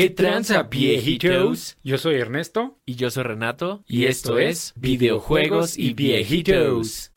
[0.00, 1.76] ¿Qué tranza, viejitos?
[1.84, 2.80] Yo soy Ernesto.
[2.86, 3.84] Y yo soy Renato.
[3.86, 7.12] Y esto es Videojuegos y Viejitos.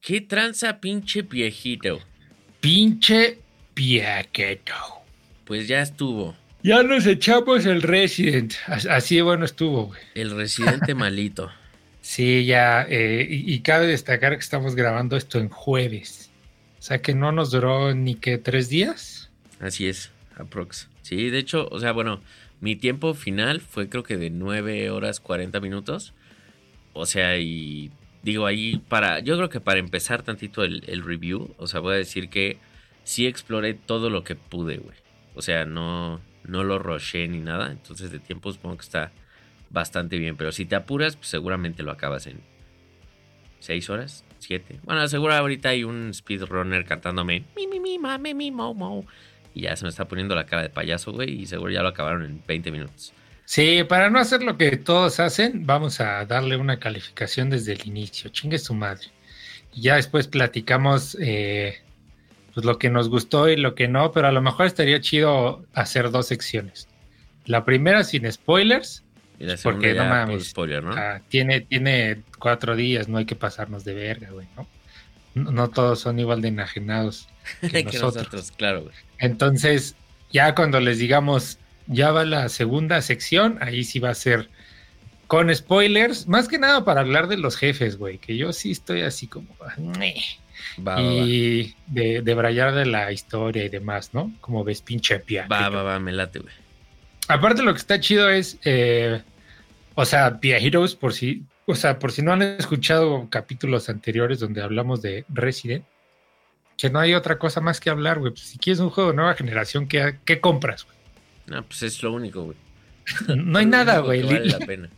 [0.00, 2.00] ¿Qué tranza, pinche viejito?
[2.60, 3.38] Pinche
[3.74, 4.72] viejito.
[5.44, 6.36] Pues ya estuvo.
[6.62, 8.54] Ya nos echamos el Resident.
[8.66, 10.00] As- Así de bueno estuvo, güey.
[10.14, 11.50] El residente malito.
[12.06, 12.86] Sí, ya.
[12.88, 16.30] eh, y, cabe destacar que estamos grabando esto en jueves.
[16.78, 19.28] O sea que no nos duró ni que tres días.
[19.58, 20.88] Así es, aprox.
[21.02, 22.20] Sí, de hecho, o sea, bueno,
[22.60, 26.14] mi tiempo final fue creo que de 9 horas 40 minutos.
[26.92, 27.90] O sea, y
[28.22, 31.94] digo ahí para, yo creo que para empezar tantito el, el review, o sea, voy
[31.94, 32.58] a decir que
[33.02, 34.96] sí exploré todo lo que pude, güey.
[35.34, 37.72] O sea, no, no lo roché ni nada.
[37.72, 39.10] Entonces de tiempo supongo que está
[39.70, 40.36] bastante bien.
[40.36, 42.40] Pero si te apuras, pues seguramente lo acabas en
[43.60, 44.80] 6 horas, 7.
[44.84, 49.06] Bueno, seguro ahorita hay un speedrunner cantándome mi, mi, mi, mame, mi, mo, mo.
[49.54, 51.42] Y ya se me está poniendo la cara de payaso, güey.
[51.42, 53.12] Y seguro ya lo acabaron en 20 minutos.
[53.44, 57.86] Sí, para no hacer lo que todos hacen, vamos a darle una calificación desde el
[57.86, 58.28] inicio.
[58.30, 59.06] Chingue su madre.
[59.72, 61.78] Y ya después platicamos eh,
[62.52, 65.64] pues lo que nos gustó y lo que no, pero a lo mejor estaría chido
[65.74, 66.88] hacer dos secciones.
[67.44, 69.04] La primera sin spoilers,
[69.38, 70.36] Y la Porque no mames.
[70.36, 70.92] pues, spoiler, ¿no?
[70.96, 74.66] ah, tiene, tiene cuatro días, no hay que pasarnos de verga, güey, ¿no?
[75.34, 77.28] No, no todos son igual de enajenados
[77.60, 78.16] que que nosotros.
[78.16, 78.94] nosotros, claro, güey.
[79.18, 79.94] Entonces,
[80.32, 84.48] ya cuando les digamos, ya va la segunda sección, ahí sí va a ser
[85.26, 89.02] con spoilers, más que nada para hablar de los jefes, güey, que yo sí estoy
[89.02, 89.48] así como...
[89.60, 89.74] Va,
[90.86, 91.02] va.
[91.02, 94.32] y de, de brayar de la historia y demás, ¿no?
[94.40, 95.46] Como ves, pinche pia.
[95.48, 96.54] Va, va, va, me late, güey.
[97.28, 99.22] Aparte lo que está chido es, eh,
[99.94, 104.38] o sea, Via Heroes, por si, o sea, por si no han escuchado capítulos anteriores
[104.38, 105.84] donde hablamos de Resident,
[106.76, 108.32] que no hay otra cosa más que hablar, güey.
[108.32, 110.96] Pues, si quieres un juego de nueva generación, ¿qué, qué compras, güey?
[111.46, 112.56] No, pues es lo único, güey.
[113.36, 114.22] No hay nada, güey.
[114.22, 114.88] Vale la pena.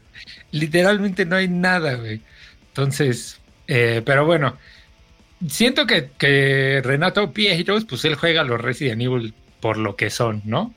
[0.52, 2.20] Literalmente no hay nada, güey.
[2.68, 4.56] Entonces, eh, pero bueno,
[5.48, 10.42] siento que, que Renato Pietros, pues él juega los Resident Evil por lo que son,
[10.44, 10.74] ¿no?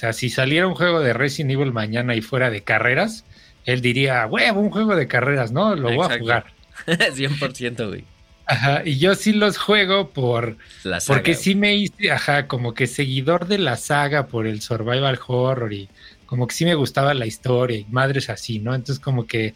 [0.00, 3.26] O sea, si saliera un juego de Resident Evil mañana y fuera de carreras,
[3.66, 5.76] él diría, huevo, un juego de carreras, ¿no?
[5.76, 6.46] Lo voy a jugar.
[6.86, 8.04] 100%, güey.
[8.46, 11.42] Ajá, y yo sí los juego por, La saga, porque güey.
[11.44, 15.90] sí me hice, ajá, como que seguidor de la saga por el survival horror y
[16.24, 18.74] como que sí me gustaba la historia y madres así, ¿no?
[18.74, 19.52] Entonces como que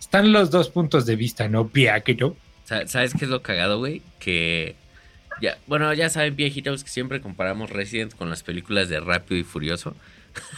[0.00, 1.68] están los dos puntos de vista, ¿no?
[1.68, 2.34] Piaquero.
[2.64, 4.00] Sa- ¿Sabes qué es lo cagado, güey?
[4.18, 4.74] Que.
[5.40, 9.44] Ya, bueno, ya saben, viejitos, que siempre comparamos Resident con las películas de Rápido y
[9.44, 9.96] Furioso.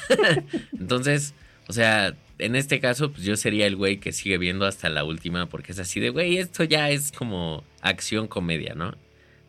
[0.79, 1.35] Entonces,
[1.69, 5.05] o sea, en este caso, pues yo sería el güey que sigue viendo hasta la
[5.05, 8.95] última, porque es así de, güey, esto ya es como acción comedia, ¿no?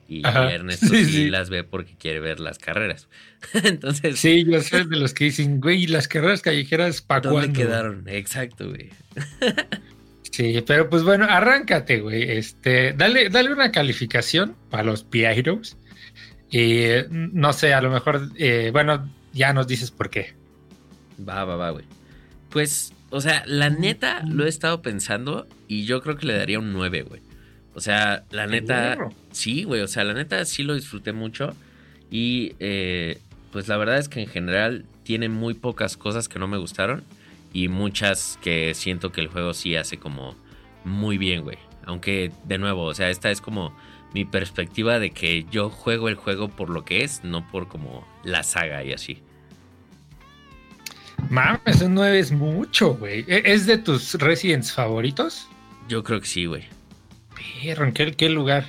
[0.07, 0.51] Y Ajá.
[0.53, 1.29] Ernesto Sí, sí, sí.
[1.29, 3.07] las ve porque quiere ver las carreras.
[3.63, 7.39] Entonces, Sí, yo soy de los que dicen, güey, ¿y las carreras callejeras para ¿dónde
[7.47, 7.59] cuándo?
[7.59, 8.03] quedaron?
[8.07, 8.89] Exacto, güey.
[10.35, 12.23] Sí, pero pues bueno, arráncate, güey.
[12.23, 15.77] Este, dale, dale una calificación para los Piajeros.
[16.49, 20.33] Y eh, no sé, a lo mejor, eh, bueno, ya nos dices por qué.
[21.17, 21.85] Va, va, va, güey.
[22.49, 26.59] Pues, o sea, la neta lo he estado pensando y yo creo que le daría
[26.59, 27.21] un 9, güey.
[27.73, 28.97] O sea, la neta,
[29.31, 31.55] sí, güey, o sea, la neta sí lo disfruté mucho
[32.11, 33.19] y eh,
[33.53, 37.05] pues la verdad es que en general tiene muy pocas cosas que no me gustaron
[37.55, 40.35] y muchas que siento que el juego sí hace como
[40.83, 41.57] muy bien, güey.
[41.85, 43.73] Aunque, de nuevo, o sea, esta es como
[44.13, 48.05] mi perspectiva de que yo juego el juego por lo que es, no por como
[48.25, 49.23] la saga y así.
[51.29, 53.23] Mames, un 9 es mucho, güey.
[53.25, 55.47] ¿E- ¿Es de tus Residents favoritos?
[55.87, 56.63] Yo creo que sí, güey.
[57.63, 58.65] Perro, ¿en qué, qué lugar?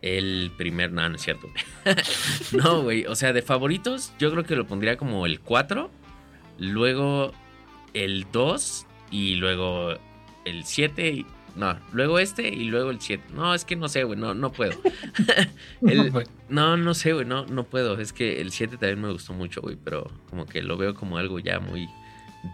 [0.00, 1.50] El primer, no, no es cierto.
[2.52, 5.90] no, güey, o sea, de favoritos, yo creo que lo pondría como el 4,
[6.58, 7.34] luego
[7.94, 9.94] el 2 y luego
[10.44, 11.08] el 7.
[11.10, 13.22] y- No, luego este y luego el 7.
[13.34, 14.72] No, es que no sé, güey, no, no puedo.
[15.82, 16.12] El-
[16.48, 17.98] no, no sé, güey, no, no puedo.
[18.00, 21.18] Es que el 7 también me gustó mucho, güey, pero como que lo veo como
[21.18, 21.88] algo ya muy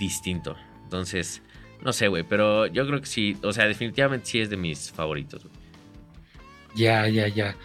[0.00, 0.56] distinto.
[0.84, 1.42] Entonces,
[1.82, 4.90] no sé, güey, pero yo creo que sí, o sea, definitivamente sí es de mis
[4.90, 5.54] favoritos, güey.
[6.74, 7.56] Ya, ya, ya.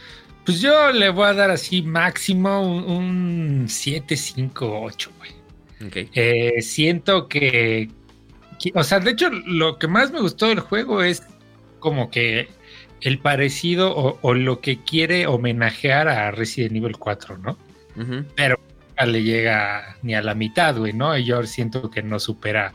[0.46, 5.32] Pues yo le voy a dar así máximo un 7, 5, 8, güey.
[6.14, 7.90] Eh, siento que,
[8.60, 11.24] que- o sea, de hecho, lo que más me gustó del juego es
[11.80, 12.48] como que
[13.02, 17.58] el parecido o, o lo que quiere homenajear a Resident Evil 4, ¿no?
[18.90, 21.18] Nunca le llega ni a la mitad, güey, ¿no?
[21.18, 22.74] Y yo siento que no supera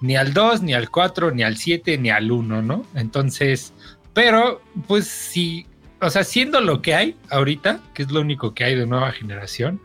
[0.00, 2.86] ni al 2, ni al 4, ni al 7, ni al 1, ¿no?
[2.94, 3.72] Entonces,
[4.14, 5.66] pero, pues sí,
[6.00, 9.12] o sea, siendo lo que hay ahorita, que es lo único que hay de nueva
[9.12, 9.80] generación,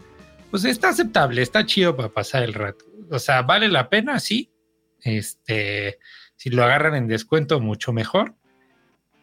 [0.53, 2.85] pues está aceptable, está chido para pasar el rato.
[3.09, 4.51] O sea, vale la pena, sí.
[5.01, 5.97] Este,
[6.35, 8.35] si lo agarran en descuento, mucho mejor.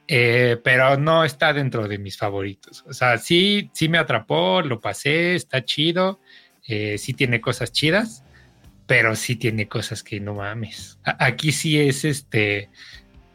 [0.09, 2.85] Eh, pero no está dentro de mis favoritos.
[2.89, 6.19] O sea, sí, sí me atrapó, lo pasé, está chido,
[6.67, 8.25] eh, sí tiene cosas chidas,
[8.89, 10.99] pero sí tiene cosas que no mames.
[11.05, 12.71] aquí sí es este,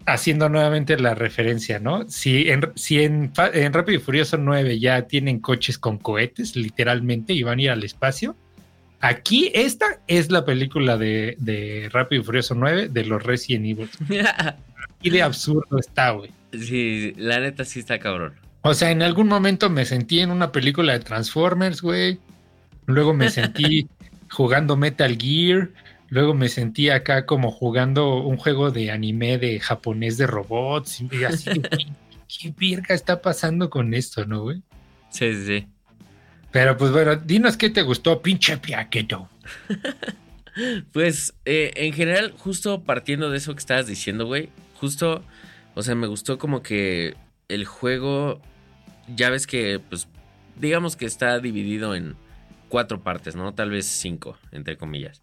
[0.05, 2.07] haciendo nuevamente la referencia, ¿no?
[2.07, 7.43] Si en, si en, Rápido y Furioso 9 ya tienen coches con cohetes, literalmente, y
[7.43, 8.35] van a ir al espacio,
[8.99, 13.89] aquí esta es la película de, de Rápido y Furioso 9 de los Resident Evil.
[15.01, 16.31] y de absurdo está, güey.
[16.53, 18.35] Sí, la neta sí está cabrón.
[18.61, 22.19] O sea, en algún momento me sentí en una película de Transformers, güey.
[22.87, 23.87] Luego me sentí
[24.29, 25.69] jugando Metal Gear.
[26.15, 31.01] Luego me sentí acá como jugando un juego de anime de japonés de robots.
[31.01, 31.49] Y así,
[32.39, 34.63] ¿qué, virga está pasando con esto, no, güey?
[35.09, 35.67] Sí, sí.
[36.53, 39.27] Pero pues bueno, dinos qué te gustó, pinche piaqueto.
[40.93, 44.47] pues eh, en general, justo partiendo de eso que estabas diciendo, güey,
[44.79, 45.21] justo,
[45.73, 47.17] o sea, me gustó como que
[47.49, 48.39] el juego,
[49.13, 50.07] ya ves que, pues,
[50.55, 52.15] digamos que está dividido en
[52.69, 53.53] cuatro partes, ¿no?
[53.53, 55.21] Tal vez cinco, entre comillas.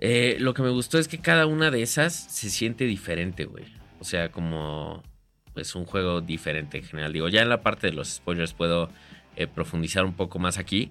[0.00, 3.64] Eh, lo que me gustó es que cada una de esas se siente diferente, güey.
[4.00, 5.02] O sea, como
[5.56, 7.12] es un juego diferente en general.
[7.12, 8.90] Digo, ya en la parte de los spoilers puedo
[9.36, 10.90] eh, profundizar un poco más aquí.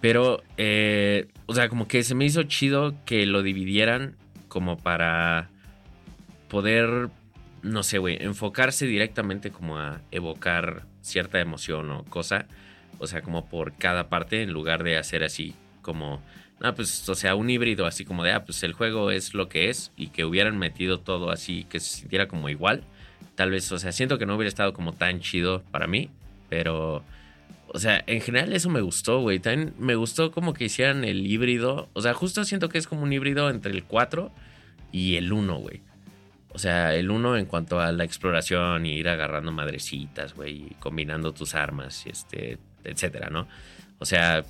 [0.00, 4.16] Pero, eh, o sea, como que se me hizo chido que lo dividieran
[4.48, 5.50] como para
[6.48, 7.08] poder,
[7.62, 12.46] no sé, güey, enfocarse directamente como a evocar cierta emoción o cosa.
[12.98, 16.22] O sea, como por cada parte en lugar de hacer así como
[16.62, 19.48] Ah, pues, o sea, un híbrido así como de, ah, pues el juego es lo
[19.48, 22.84] que es y que hubieran metido todo así, que se sintiera como igual.
[23.34, 26.10] Tal vez, o sea, siento que no hubiera estado como tan chido para mí,
[26.50, 27.02] pero,
[27.68, 29.38] o sea, en general eso me gustó, güey.
[29.38, 33.04] También me gustó como que hicieran el híbrido, o sea, justo siento que es como
[33.04, 34.30] un híbrido entre el 4
[34.92, 35.80] y el 1, güey.
[36.52, 40.76] O sea, el 1 en cuanto a la exploración y ir agarrando madrecitas, güey, y
[40.78, 43.46] combinando tus armas, este, etcétera, ¿no?
[43.98, 44.44] O sea,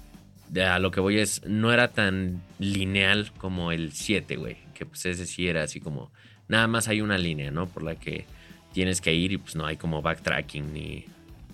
[0.58, 4.56] a lo que voy es, no era tan lineal como el 7, güey.
[4.74, 6.10] Que pues ese sí era así como,
[6.48, 7.68] nada más hay una línea, ¿no?
[7.68, 8.24] Por la que
[8.72, 11.04] tienes que ir y pues no hay como backtracking ni,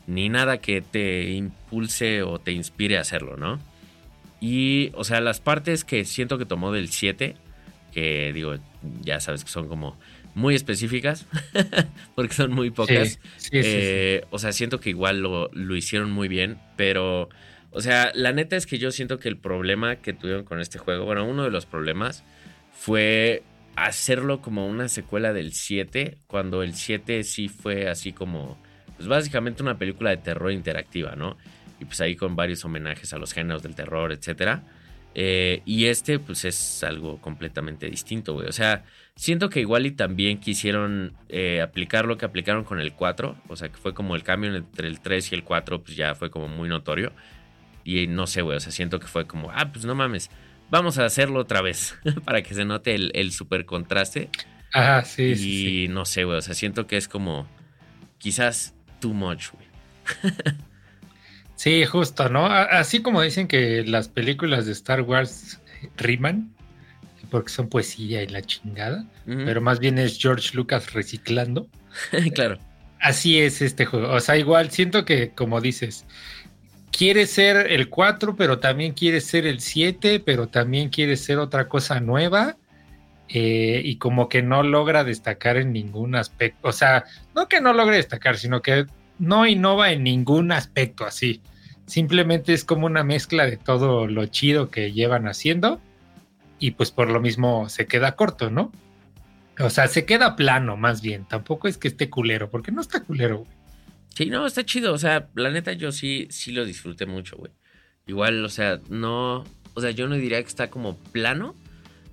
[0.06, 3.58] ni nada que te impulse o te inspire a hacerlo, ¿no?
[4.40, 7.37] Y, o sea, las partes que siento que tomó del 7,
[7.93, 8.54] que digo,
[9.02, 9.98] ya sabes que son como
[10.34, 11.26] muy específicas,
[12.14, 13.19] porque son muy pocas.
[13.50, 17.31] Eh, o sea, siento que igual lo, lo hicieron muy bien, pero
[17.76, 20.78] o sea, la neta es que yo siento que el problema que tuvieron con este
[20.78, 22.25] juego, bueno, uno de los problemas
[22.73, 23.43] fue
[23.76, 28.56] hacerlo como una secuela del 7, cuando el 7 sí fue así como,
[28.96, 31.37] pues básicamente una película de terror interactiva, ¿no?
[31.78, 34.61] Y pues ahí con varios homenajes a los géneros del terror, etc.
[35.14, 38.49] Eh, y este pues es algo completamente distinto, güey.
[38.49, 38.84] O sea,
[39.17, 43.56] siento que igual y también quisieron eh, aplicar lo que aplicaron con el 4, o
[43.56, 46.31] sea, que fue como el cambio entre el 3 y el 4, pues ya fue
[46.31, 47.12] como muy notorio.
[47.86, 50.28] Y no sé, güey, o sea, siento que fue como, ah, pues no mames,
[50.70, 54.28] vamos a hacerlo otra vez para que se note el, el super contraste.
[54.72, 55.22] Ajá, sí.
[55.22, 57.48] Y sí, no sé, güey, o sea, siento que es como
[58.18, 60.34] quizás too much, güey.
[61.55, 62.46] sí, justo, ¿no?
[62.46, 65.60] Así como dicen que las películas de Star Wars
[65.96, 66.52] riman,
[67.31, 71.69] porque son poesía y la chingada, pero más bien es George Lucas reciclando.
[72.34, 72.58] claro.
[73.00, 74.10] Así es este juego.
[74.12, 76.05] O sea, igual siento que, como dices,
[76.96, 81.69] quiere ser el 4, pero también quiere ser el 7, pero también quiere ser otra
[81.69, 82.56] cosa nueva.
[83.29, 86.69] Eh, y como que no logra destacar en ningún aspecto.
[86.69, 88.86] O sea, no que no logre destacar, sino que
[89.19, 91.43] no innova en ningún aspecto así.
[91.86, 95.81] Simplemente es como una mezcla de todo lo chido que llevan haciendo.
[96.58, 98.72] Y pues por lo mismo se queda corto, ¿no?
[99.58, 101.26] O sea, se queda plano más bien.
[101.26, 103.44] Tampoco es que esté culero, porque no está culero.
[104.17, 104.94] Sí, no, está chido.
[104.94, 107.53] O sea, la neta yo sí, sí lo disfruté mucho, güey.
[108.06, 109.44] Igual, o sea, no.
[109.75, 111.55] O sea, yo no diría que está como plano,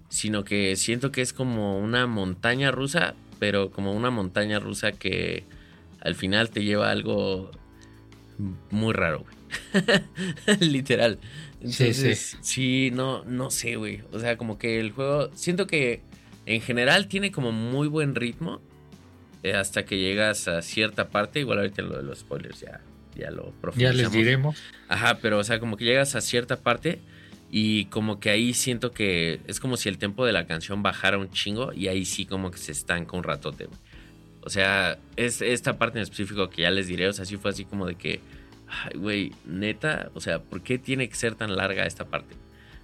[0.10, 5.46] sino que siento que es como una montaña rusa, pero como una montaña rusa que
[6.02, 7.52] al final te lleva a algo
[8.70, 10.60] muy raro, güey.
[10.60, 11.20] Literal.
[11.62, 12.38] Entonces, sí, sí.
[12.42, 14.02] sí, no, no sé, güey.
[14.12, 15.32] O sea, como que el juego.
[15.36, 16.02] Siento que
[16.46, 18.62] en general tiene como muy buen ritmo
[19.44, 22.82] eh, hasta que llegas a cierta parte, igual ahorita lo de los spoilers ya,
[23.16, 23.98] ya lo profundizamos.
[23.98, 24.58] Ya les diremos.
[24.88, 27.02] Ajá, pero o sea, como que llegas a cierta parte
[27.52, 31.18] y como que ahí siento que es como si el tempo de la canción bajara
[31.18, 33.68] un chingo y ahí sí como que se estanca un ratote,
[34.42, 37.52] O sea, es esta parte en específico que ya les diré, o sea, sí fue
[37.52, 38.22] así como de que,
[38.68, 42.34] ay, güey, neta, o sea, ¿por qué tiene que ser tan larga esta parte?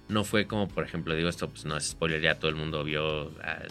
[0.08, 2.84] No fue como, por ejemplo, digo esto, pues no es spoiler, ya todo el mundo
[2.84, 3.62] vio a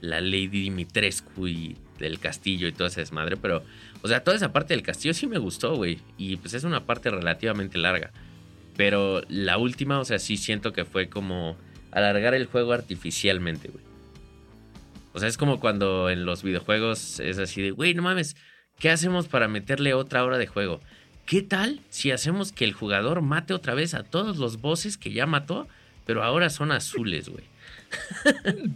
[0.00, 3.62] la Lady Dimitrescu y del castillo y toda esa desmadre, pero,
[4.02, 6.84] o sea, toda esa parte del castillo sí me gustó, güey, y pues es una
[6.84, 8.10] parte relativamente larga.
[8.76, 11.56] Pero la última, o sea, sí siento que fue como
[11.92, 13.84] alargar el juego artificialmente, güey.
[15.14, 18.36] O sea, es como cuando en los videojuegos es así de, güey, no mames,
[18.78, 20.80] ¿qué hacemos para meterle otra hora de juego?
[21.24, 25.12] ¿Qué tal si hacemos que el jugador mate otra vez a todos los bosses que
[25.12, 25.66] ya mató,
[26.04, 27.44] pero ahora son azules, güey?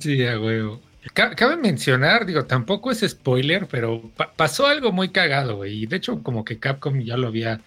[0.01, 0.81] Sí, a huevo.
[1.15, 5.83] Cabe mencionar, digo, tampoco es spoiler, pero pasó algo muy cagado, güey.
[5.83, 7.63] Y de hecho, como que Capcom ya lo había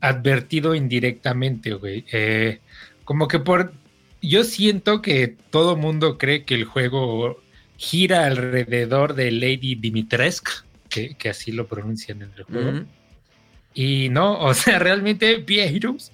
[0.00, 2.04] advertido indirectamente, güey.
[2.10, 2.60] Eh,
[3.04, 3.72] como que por...
[4.22, 7.42] Yo siento que todo mundo cree que el juego
[7.76, 10.50] gira alrededor de Lady Dimitrescu,
[10.88, 12.84] que, así lo pronuncian en el juego.
[13.74, 16.12] Y no, o sea, realmente Pieiros,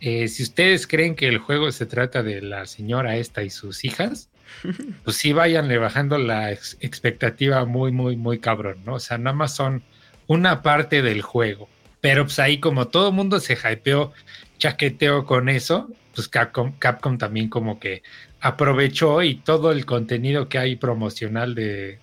[0.00, 3.84] eh, si ustedes creen que el juego se trata de la señora esta y sus
[3.84, 4.30] hijas,
[5.04, 8.94] pues sí váyanle bajando la expectativa muy, muy, muy cabrón, ¿no?
[8.94, 9.82] O sea, nada más son
[10.26, 11.68] una parte del juego.
[12.00, 14.12] Pero pues ahí como todo mundo se hypeó,
[14.58, 18.02] chaqueteó con eso, pues Capcom, Capcom también como que
[18.40, 21.98] aprovechó y todo el contenido que hay promocional de,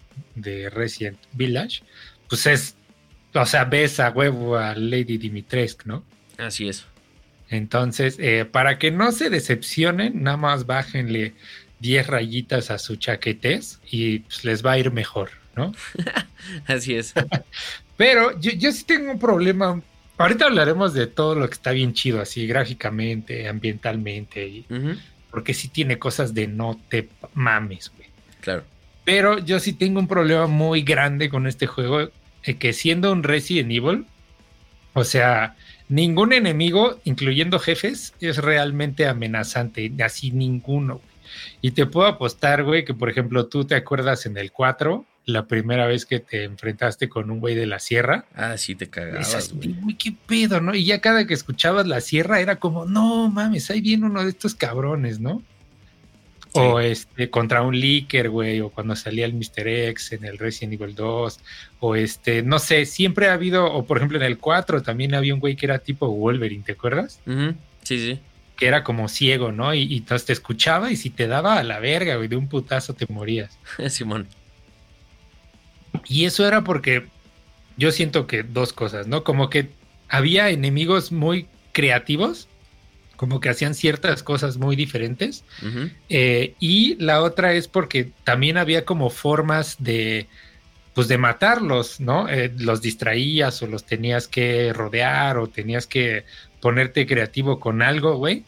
[0.71, 1.81] Resident Village,
[2.29, 2.75] pues es,
[3.33, 6.03] o sea, ves a huevo a Lady Dimitrescu, ¿no?
[6.37, 6.85] Así es.
[7.49, 11.33] Entonces, eh, para que no se decepcionen, nada más bájenle
[11.79, 15.73] 10 rayitas a su chaquetes y pues, les va a ir mejor, ¿no?
[16.67, 17.13] Así es.
[17.97, 19.81] Pero yo, sí tengo un problema.
[20.17, 24.65] Ahorita hablaremos de todo lo que está bien chido, así gráficamente, ambientalmente, y,
[25.31, 28.09] porque sí tiene cosas de no te mames, güey.
[28.41, 28.63] Claro.
[29.05, 32.09] Pero yo sí tengo un problema muy grande con este juego,
[32.43, 34.05] eh, que siendo un Resident Evil,
[34.93, 35.55] o sea,
[35.87, 41.01] ningún enemigo, incluyendo jefes, es realmente amenazante, así ninguno.
[41.61, 45.47] Y te puedo apostar, güey, que por ejemplo tú te acuerdas en el 4, la
[45.47, 48.25] primera vez que te enfrentaste con un güey de la sierra.
[48.35, 49.75] Ah, sí, te cagabas, güey.
[49.97, 50.75] qué pedo, ¿no?
[50.75, 54.29] Y ya cada que escuchabas la sierra era como, no mames, ahí viene uno de
[54.29, 55.41] estos cabrones, ¿no?
[56.53, 59.67] O este, contra un leaker, güey, o cuando salía el Mr.
[59.67, 61.39] X en el Resident Evil 2,
[61.79, 65.35] o este, no sé, siempre ha habido, o por ejemplo en el 4 también había
[65.35, 67.19] un güey que era tipo Wolverine, ¿te acuerdas?
[67.83, 68.19] Sí, sí
[68.59, 69.73] que era como ciego, ¿no?
[69.73, 72.93] Y, entonces te escuchaba y si te daba a la verga, güey, de un putazo
[72.93, 73.57] te morías.
[73.89, 74.27] Simón.
[76.05, 77.07] Y eso era porque
[77.77, 79.23] yo siento que dos cosas, ¿no?
[79.23, 79.69] Como que
[80.09, 82.49] había enemigos muy creativos,
[83.15, 85.45] como que hacían ciertas cosas muy diferentes.
[86.09, 90.27] Eh, y la otra es porque también había como formas de,
[90.99, 92.27] pues de matarlos, ¿no?
[92.27, 96.25] Eh, los distraías o los tenías que rodear o tenías que
[96.59, 98.43] ponerte creativo con algo, güey.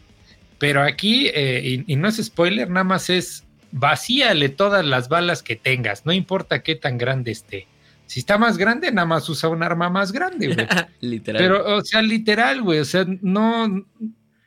[0.58, 5.56] Pero aquí, eh, y, no es spoiler, nada más es vacíale todas las balas que
[5.56, 7.68] tengas, no importa qué tan grande esté.
[8.06, 10.68] Si está más grande, nada más usa un arma más grande, güey.
[11.00, 11.42] literal.
[11.42, 13.86] Pero, o sea, literal, güey, o sea, no,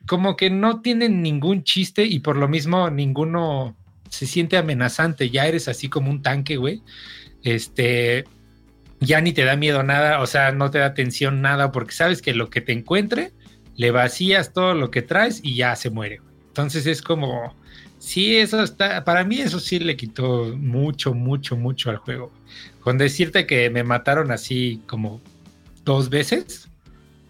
[0.06, 3.74] como que no tienen ningún chiste y por lo mismo ninguno
[4.10, 6.82] se siente amenazante, ya eres así como un tanque, güey.
[7.44, 8.24] Este,
[9.00, 12.22] ya ni te da miedo nada, o sea, no te da tensión nada porque sabes
[12.22, 13.32] que lo que te encuentre
[13.76, 16.20] le vacías todo lo que traes y ya se muere.
[16.48, 17.54] Entonces es como,
[17.98, 22.32] sí, eso está, para mí eso sí le quitó mucho, mucho, mucho al juego.
[22.80, 25.20] Con decirte que me mataron así como
[25.84, 26.68] dos veces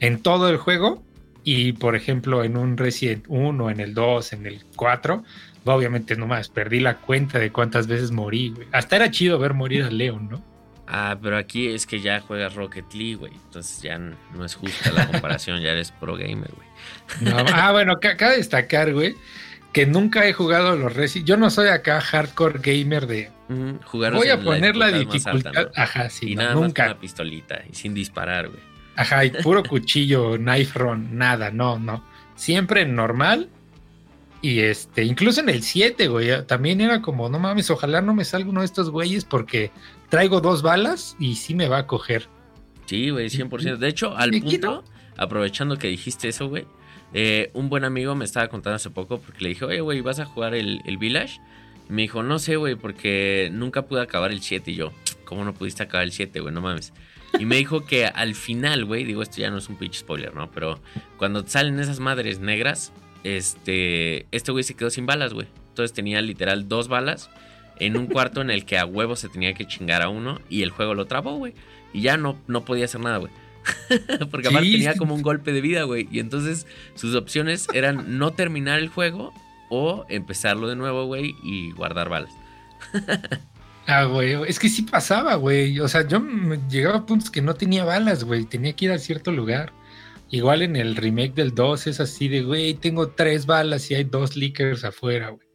[0.00, 1.02] en todo el juego
[1.42, 5.25] y por ejemplo en un Resident 1, en el 2, en el 4,
[5.64, 8.68] obviamente nomás perdí la cuenta de cuántas veces morí, güey.
[8.73, 10.42] Hasta era chido ver morir a Leon, ¿no?
[10.87, 13.33] Ah, pero aquí es que ya juegas Rocket League, güey.
[13.33, 17.35] Entonces ya no es justa la comparación, ya eres pro gamer, güey.
[17.52, 19.14] ah, bueno, acaba de destacar, güey,
[19.73, 21.28] que nunca he jugado los Resident.
[21.28, 23.30] Yo no soy acá hardcore gamer de.
[23.92, 25.71] Voy a poner la dificultad.
[25.75, 26.33] Ajá, sí.
[26.33, 26.83] Y nada nunca.
[26.85, 28.61] Más una pistolita y sin disparar, güey.
[28.97, 32.04] Ajá, y puro cuchillo, knife run, nada, no, no.
[32.37, 33.49] Siempre normal
[34.44, 38.26] y este, incluso en el 7, güey, también era como, no mames, ojalá no me
[38.26, 39.70] salga uno de estos güeyes porque
[40.10, 42.28] traigo dos balas y sí me va a coger.
[42.84, 43.78] Sí, güey, 100%.
[43.78, 44.84] De hecho, al punto,
[45.16, 46.66] aprovechando que dijiste eso, güey,
[47.14, 50.20] eh, un buen amigo me estaba contando hace poco porque le dije, oye, güey, ¿vas
[50.20, 51.40] a jugar el, Village?
[51.88, 54.72] me dijo, no sé, güey, porque nunca pude acabar el 7.
[54.72, 54.92] Y yo,
[55.24, 56.52] ¿cómo no pudiste acabar el 7, güey?
[56.52, 56.92] No mames.
[57.38, 60.34] Y me dijo que al final, güey, digo, esto ya no es un pinche spoiler,
[60.34, 60.50] ¿no?
[60.50, 60.80] Pero
[61.16, 62.92] cuando salen esas madres negras,
[63.25, 65.49] este, este güey se quedó sin balas, güey.
[65.71, 67.31] Entonces tenía literal dos balas
[67.81, 70.62] en un cuarto en el que a huevo se tenía que chingar a uno y
[70.62, 71.54] el juego lo trabó, güey.
[71.93, 73.33] Y ya no, no podía hacer nada, güey.
[74.31, 76.09] Porque aparte tenía como un golpe de vida, güey.
[76.11, 79.33] Y entonces sus opciones eran no terminar el juego
[79.71, 82.33] o empezarlo de nuevo, güey, y guardar balas.
[83.87, 85.81] ah, güey, es que sí pasaba, güey.
[85.81, 86.23] O sea, yo
[86.69, 88.45] llegaba a puntos que no tenía balas, güey.
[88.45, 89.73] Tenía que ir a cierto lugar.
[90.34, 94.02] Igual en el remake del 2 es así de, güey, tengo tres balas y hay
[94.02, 95.46] dos leakers afuera, güey.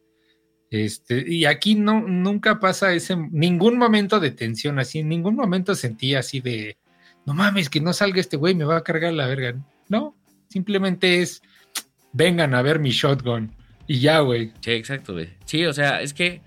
[0.70, 5.74] Este, y aquí no, nunca pasa ese, ningún momento de tensión, así, en ningún momento
[5.74, 6.78] sentí así de,
[7.26, 9.54] no mames, que no salga este güey, me va a cargar la verga.
[9.90, 10.16] No,
[10.48, 11.42] simplemente es,
[12.14, 13.54] vengan a ver mi shotgun.
[13.86, 14.52] Y ya, güey.
[14.62, 15.28] Sí, exacto, güey.
[15.44, 16.40] Sí, o sea, es que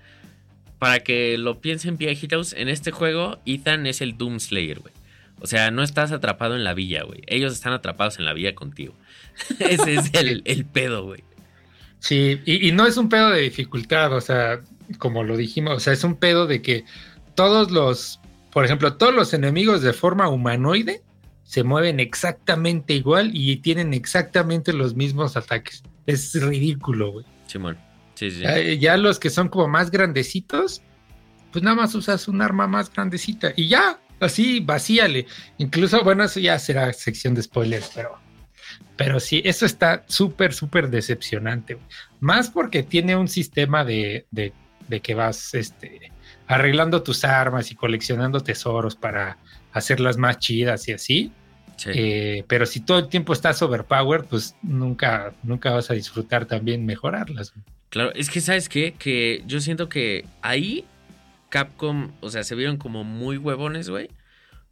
[0.80, 4.93] para que lo piensen viejitos, en este juego Ethan es el Doom Slayer, güey.
[5.44, 7.20] O sea, no estás atrapado en la villa, güey.
[7.26, 8.94] Ellos están atrapados en la villa contigo.
[9.58, 11.22] Ese es el, el pedo, güey.
[11.98, 14.62] Sí, y, no es un pedo de dificultad, o sea,
[14.96, 16.86] como lo dijimos, o sea, es un pedo de que
[17.34, 18.20] todos los,
[18.52, 21.02] por ejemplo, todos los enemigos de forma humanoide
[21.42, 25.82] se mueven exactamente igual y tienen exactamente los mismos ataques.
[26.06, 27.26] Es ridículo, güey.
[27.48, 27.76] Simón.
[28.14, 28.44] Sí, sí.
[28.78, 30.80] Ya, los que son como más grandecitos,
[31.52, 35.26] pues nada más usas un arma más grandecita y ya, así vacíale.
[35.58, 38.24] Incluso, bueno, eso ya será sección de spoilers, pero
[38.96, 41.78] pero sí, eso está súper, súper decepcionante.
[42.20, 44.52] Más porque tiene un sistema de, de,
[45.00, 46.12] que vas este,
[46.46, 49.38] arreglando tus armas y coleccionando tesoros para
[49.72, 51.32] hacerlas más chidas y así.
[51.86, 56.86] Eh, pero si todo el tiempo estás overpowered, pues nunca, nunca vas a disfrutar también
[56.86, 57.52] mejorarlas.
[57.88, 58.94] Claro, es que sabes qué?
[58.96, 60.84] que yo siento que ahí
[61.54, 64.08] Capcom, o sea, se vieron como muy huevones, güey.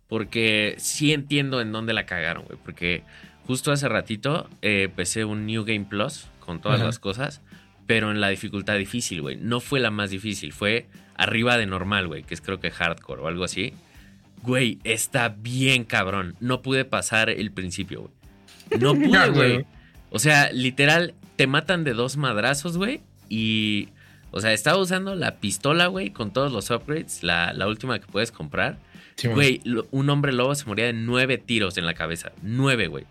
[0.08, 2.58] Porque sí entiendo en dónde la cagaron, güey.
[2.62, 3.04] Porque
[3.46, 7.40] Justo hace ratito eh, empecé un New Game Plus con todas las cosas,
[7.86, 9.36] pero en la dificultad difícil, güey.
[9.36, 10.86] No fue la más difícil, fue
[11.16, 13.74] arriba de normal, güey, que es creo que hardcore o algo así.
[14.42, 16.36] Güey, está bien cabrón.
[16.40, 18.80] No pude pasar el principio, güey.
[18.80, 19.66] No pude, güey.
[20.10, 23.00] O sea, literal, te matan de dos madrazos, güey.
[23.28, 23.88] Y,
[24.32, 28.06] o sea, estaba usando la pistola, güey, con todos los upgrades, la, la última que
[28.06, 28.78] puedes comprar.
[29.24, 29.60] güey,
[29.92, 32.32] un hombre lobo se moría de nueve tiros en la cabeza.
[32.42, 33.06] Nueve, güey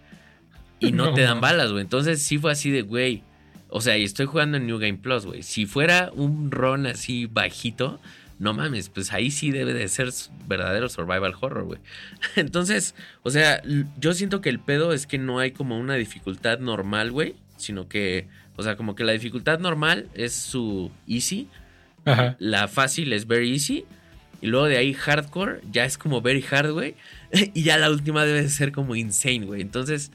[0.81, 1.81] y no, te dan balas, güey.
[1.81, 3.23] Entonces sí fue así de, güey.
[3.69, 5.43] O sea, y estoy jugando en New Game Plus, güey.
[5.43, 8.01] Si fuera un ron así bajito,
[8.38, 10.10] no mames, pues ahí sí debe de ser
[10.45, 11.79] verdadero survival horror, güey.
[12.36, 13.62] Entonces, o sea,
[13.97, 17.88] yo siento que el pedo es que no hay como una dificultad normal, güey, sino
[17.88, 21.47] que, o sea, como que la dificultad normal es su easy,
[22.05, 22.35] Ajá.
[22.39, 23.85] la fácil es very easy,
[24.41, 26.95] y luego de ahí hardcore ya es como very hard, güey,
[27.53, 29.61] y ya la última debe de ser como insane, güey.
[29.61, 30.11] Entonces,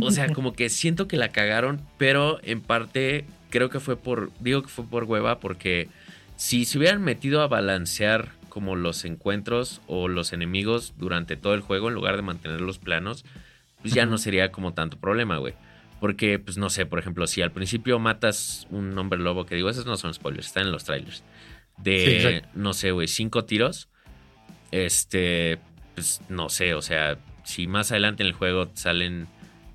[0.00, 4.30] o sea, como que siento que la cagaron, pero en parte creo que fue por,
[4.40, 5.88] digo que fue por hueva, porque
[6.36, 11.60] si se hubieran metido a balancear como los encuentros o los enemigos durante todo el
[11.60, 13.24] juego, en lugar de mantener los planos,
[13.82, 15.54] pues ya no sería como tanto problema, güey.
[16.00, 19.68] Porque, pues no sé, por ejemplo, si al principio matas un hombre lobo, que digo,
[19.68, 21.22] esos no son spoilers, están en los trailers,
[21.76, 23.88] de, no sé, güey, cinco tiros,
[24.70, 25.58] este,
[25.94, 29.28] pues no sé, o sea, si más adelante en el juego salen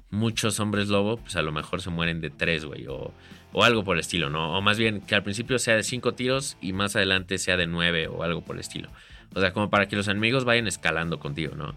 [0.10, 3.14] muchos hombres lobo, pues a lo mejor se mueren de tres, güey, o,
[3.62, 4.58] algo por el estilo, ¿no?
[4.58, 7.68] O más bien que al principio sea de cinco tiros y más adelante sea de
[7.68, 8.90] nueve o algo por el estilo.
[9.34, 11.74] O sea, como para que los enemigos vayan escalando contigo, ¿no?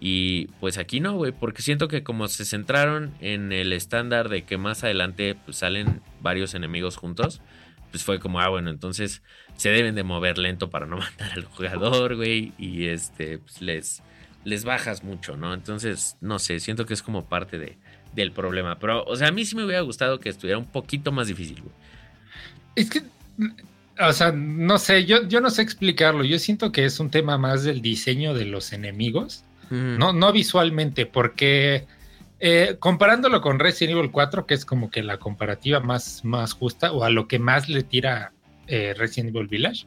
[0.00, 4.44] Y pues aquí no, güey, porque siento que como se centraron en el estándar de
[4.44, 7.42] que más adelante pues, salen varios enemigos juntos,
[7.90, 9.22] pues fue como, ah, bueno, entonces
[9.56, 14.02] se deben de mover lento para no matar al jugador, güey, y este, pues les,
[14.44, 15.52] les bajas mucho, ¿no?
[15.52, 17.76] Entonces, no sé, siento que es como parte de,
[18.14, 18.78] del problema.
[18.78, 21.60] Pero, o sea, a mí sí me hubiera gustado que estuviera un poquito más difícil,
[21.60, 21.74] güey.
[22.76, 23.02] Es que,
[23.98, 26.24] o sea, no sé, yo, yo no sé explicarlo.
[26.24, 31.06] Yo siento que es un tema más del diseño de los enemigos, no, no visualmente,
[31.06, 31.86] porque
[32.40, 36.92] eh, comparándolo con Resident Evil 4, que es como que la comparativa más, más justa,
[36.92, 38.32] o a lo que más le tira
[38.66, 39.86] eh, Resident Evil Village.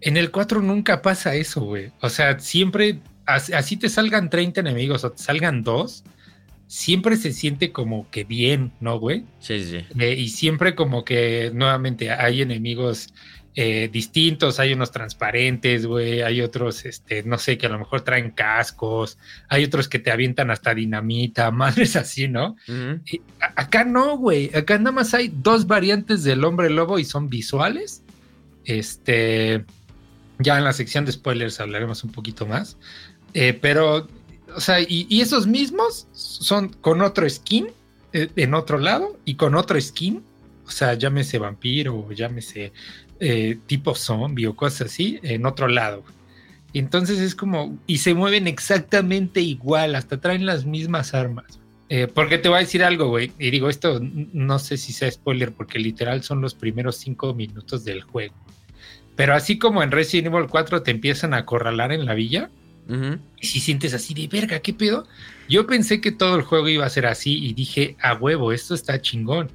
[0.00, 1.92] En el 4 nunca pasa eso, güey.
[2.00, 6.04] O sea, siempre así te salgan 30 enemigos o te salgan dos,
[6.66, 9.24] siempre se siente como que bien, ¿no, güey?
[9.38, 9.84] Sí, sí.
[9.98, 13.12] Eh, y siempre como que nuevamente hay enemigos
[13.54, 18.02] eh, distintos, hay unos transparentes, güey, hay otros, este, no sé, que a lo mejor
[18.02, 22.56] traen cascos, hay otros que te avientan hasta dinamita, madres así, ¿no?
[23.56, 28.02] acá no, güey, acá nada más hay dos variantes del hombre lobo y son visuales.
[28.64, 29.64] Este,
[30.38, 32.76] ya en la sección de spoilers hablaremos un poquito más.
[33.34, 34.08] Eh, pero,
[34.54, 37.68] o sea, y, esos mismos son con otro skin
[38.12, 40.22] eh, en otro lado y con otro skin.
[40.66, 42.72] O sea, llámese vampiro, llámese
[43.20, 46.04] eh, tipo zombie o cosas así en otro lado.
[46.74, 51.58] Entonces es como, y se mueven exactamente igual, hasta traen las mismas armas.
[51.88, 55.10] Eh, porque te voy a decir algo, güey, y digo, esto no sé si sea
[55.10, 58.34] spoiler, porque literal son los primeros cinco minutos del juego.
[59.16, 62.50] Pero así como en Resident Evil 4 te empiezan a acorralar en la villa,
[63.38, 65.06] y si sientes así de verga, ¿qué pedo?
[65.46, 68.74] Yo pensé que todo el juego iba a ser así y dije, a huevo, esto
[68.74, 69.50] está chingón.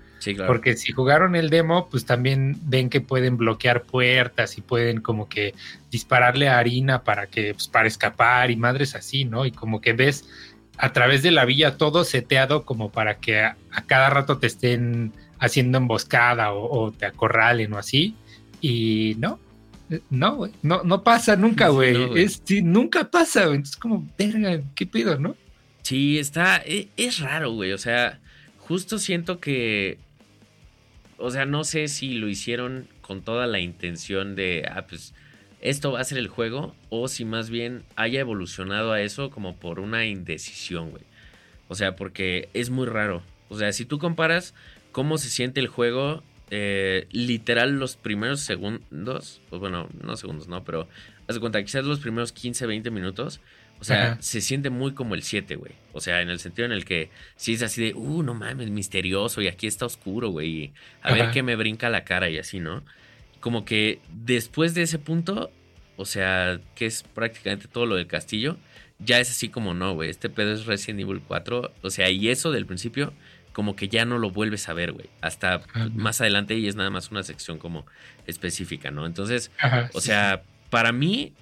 [0.48, 5.28] Porque si jugaron el demo, pues también ven que pueden bloquear puertas y pueden como
[5.28, 5.54] que
[5.92, 9.46] dispararle a harina para que, pues, para escapar y madres así, ¿no?
[9.46, 10.26] Y como que ves
[10.78, 13.56] a través de la villa todo seteado como para que a,
[13.86, 18.16] cada rato te estén haciendo emboscada o, te acorralen o así.
[18.62, 19.40] Y no,
[20.10, 21.96] no, güey, no, no pasa nunca, güey.
[22.64, 23.58] nunca pasa, güey.
[23.58, 25.36] Entonces, como, verga, ¿qué pedo, no?
[25.82, 27.74] Sí, está, es, es raro, güey.
[27.74, 28.20] O sea,
[28.58, 30.00] justo siento que
[31.24, 35.14] o sea, no sé si lo hicieron con toda la intención de, ah, pues
[35.62, 39.56] esto va a ser el juego, o si más bien haya evolucionado a eso como
[39.56, 41.04] por una indecisión, güey.
[41.70, 43.24] O sea, porque es muy raro.
[43.48, 44.54] O sea, si tú comparas
[44.92, 50.66] cómo se siente el juego, eh, literal los primeros segundos, pues bueno, no segundos, no,
[50.66, 50.90] pero
[51.30, 53.40] haz de cuenta, quizás los primeros 15, 20 minutos,
[53.84, 55.74] o sea, se siente muy como el 7, güey.
[55.92, 58.70] O sea, en el sentido en el que sí es así de, uh, no mames,
[58.70, 60.72] misterioso y aquí está oscuro, güey.
[61.02, 62.82] A ver qué me brinca la cara y así, ¿no?
[63.42, 65.52] Como que después de ese punto,
[65.98, 68.56] o sea, que es prácticamente todo lo del castillo,
[69.00, 70.10] ya es así como no, güey.
[70.10, 71.74] Este pedo es Resident Evil 4.
[71.82, 73.12] O sea, y eso del principio,
[73.52, 75.10] como que ya no lo vuelves a ver, güey.
[75.20, 75.62] Hasta
[75.94, 77.86] más adelante y es nada más una sección como
[78.28, 79.06] específica, ¿no?
[79.06, 79.52] Entonces,
[79.92, 81.34] o sea, para mí,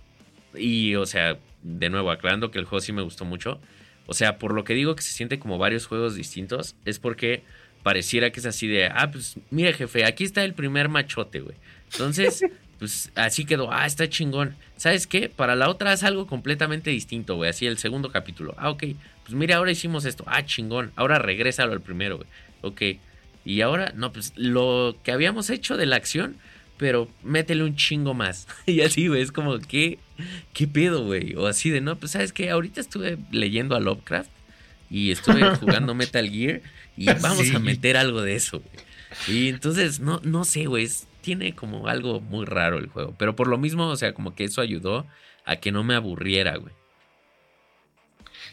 [0.55, 3.59] y o sea, de nuevo, aclarando que el juego sí me gustó mucho.
[4.07, 7.43] O sea, por lo que digo que se siente como varios juegos distintos, es porque
[7.83, 11.55] pareciera que es así de, ah, pues mira jefe, aquí está el primer machote, güey.
[11.91, 12.43] Entonces,
[12.79, 14.55] pues así quedó, ah, está chingón.
[14.75, 15.29] ¿Sabes qué?
[15.29, 17.49] Para la otra es algo completamente distinto, güey.
[17.49, 18.55] Así el segundo capítulo.
[18.57, 18.83] Ah, ok.
[19.23, 20.23] Pues mira, ahora hicimos esto.
[20.27, 20.91] Ah, chingón.
[20.95, 22.27] Ahora regrésalo al primero, güey.
[22.61, 22.81] Ok.
[23.45, 26.37] Y ahora, no, pues lo que habíamos hecho de la acción,
[26.81, 28.47] pero métele un chingo más.
[28.65, 29.99] y así, güey, es como, ¿qué,
[30.51, 31.35] qué pedo, güey?
[31.35, 34.31] O así de, no, pues sabes que ahorita estuve leyendo a Lovecraft
[34.89, 36.61] y estuve jugando Metal Gear
[36.97, 38.83] y vamos a meter algo de eso, güey.
[39.27, 40.89] Y entonces, no, no sé, güey,
[41.21, 44.45] tiene como algo muy raro el juego, pero por lo mismo, o sea, como que
[44.45, 45.05] eso ayudó
[45.45, 46.73] a que no me aburriera, güey.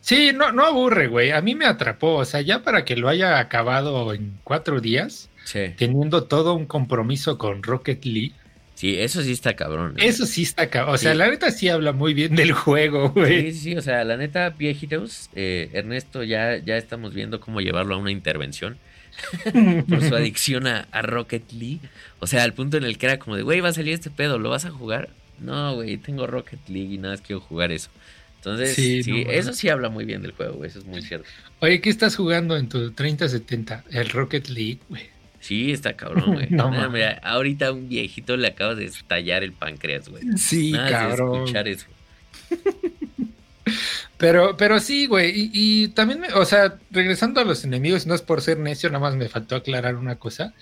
[0.03, 1.31] Sí, no, no aburre, güey.
[1.31, 2.17] A mí me atrapó.
[2.17, 5.29] O sea, ya para que lo haya acabado en cuatro días,
[5.77, 8.33] teniendo todo un compromiso con Rocket League.
[8.75, 9.95] Sí, eso sí está cabrón.
[9.97, 10.95] Eso sí está cabrón.
[10.95, 13.53] O sea, la neta sí habla muy bien del juego, güey.
[13.53, 17.97] Sí, sí, o sea, la neta, viejitos, eh, Ernesto, ya, ya estamos viendo cómo llevarlo
[17.97, 18.79] a una intervención.
[19.89, 21.81] por su adicción a, Rocket League.
[22.21, 24.11] O sea, al punto en el que era como de, güey, va a salir este
[24.11, 25.09] pedo, ¿lo vas a jugar?
[25.41, 27.91] No, güey, tengo Rocket League y nada más quiero jugar eso.
[28.37, 31.27] Entonces, sí, eso sí habla muy bien del juego, güey, eso es muy cierto.
[31.61, 33.85] Oye, ¿qué estás jugando en tu 3070?
[33.91, 35.03] El Rocket League, güey.
[35.41, 36.49] Sí, está cabrón, güey.
[36.51, 40.23] no, mira, ahorita un viejito le acaba de estallar el páncreas, güey.
[40.37, 41.37] Sí, cabrón.
[41.37, 41.87] escuchar eso.
[44.17, 45.51] Pero, pero sí, güey.
[45.53, 49.15] Y, también, o sea, regresando a los enemigos, no es por ser necio, nada más
[49.15, 50.55] me faltó aclarar una cosa.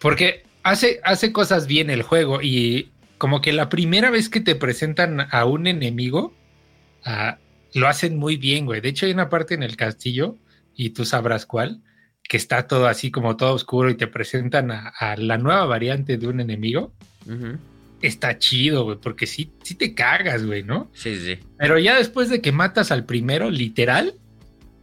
[0.00, 4.54] Porque hace, hace cosas bien el juego y como que la primera vez que te
[4.54, 6.34] presentan a un enemigo,
[7.04, 7.38] ah,
[7.72, 8.82] lo hacen muy bien, güey.
[8.82, 10.36] De hecho, hay una parte en el castillo,
[10.78, 11.82] y tú sabrás cuál,
[12.28, 16.28] que está todo así como todo oscuro y te presentan a, la nueva variante de
[16.28, 16.92] un enemigo,
[18.02, 20.90] está chido, güey, porque sí, sí te cagas, güey, ¿no?
[20.92, 21.38] Sí, sí.
[21.56, 24.14] Pero ya después de que matas al primero, literal,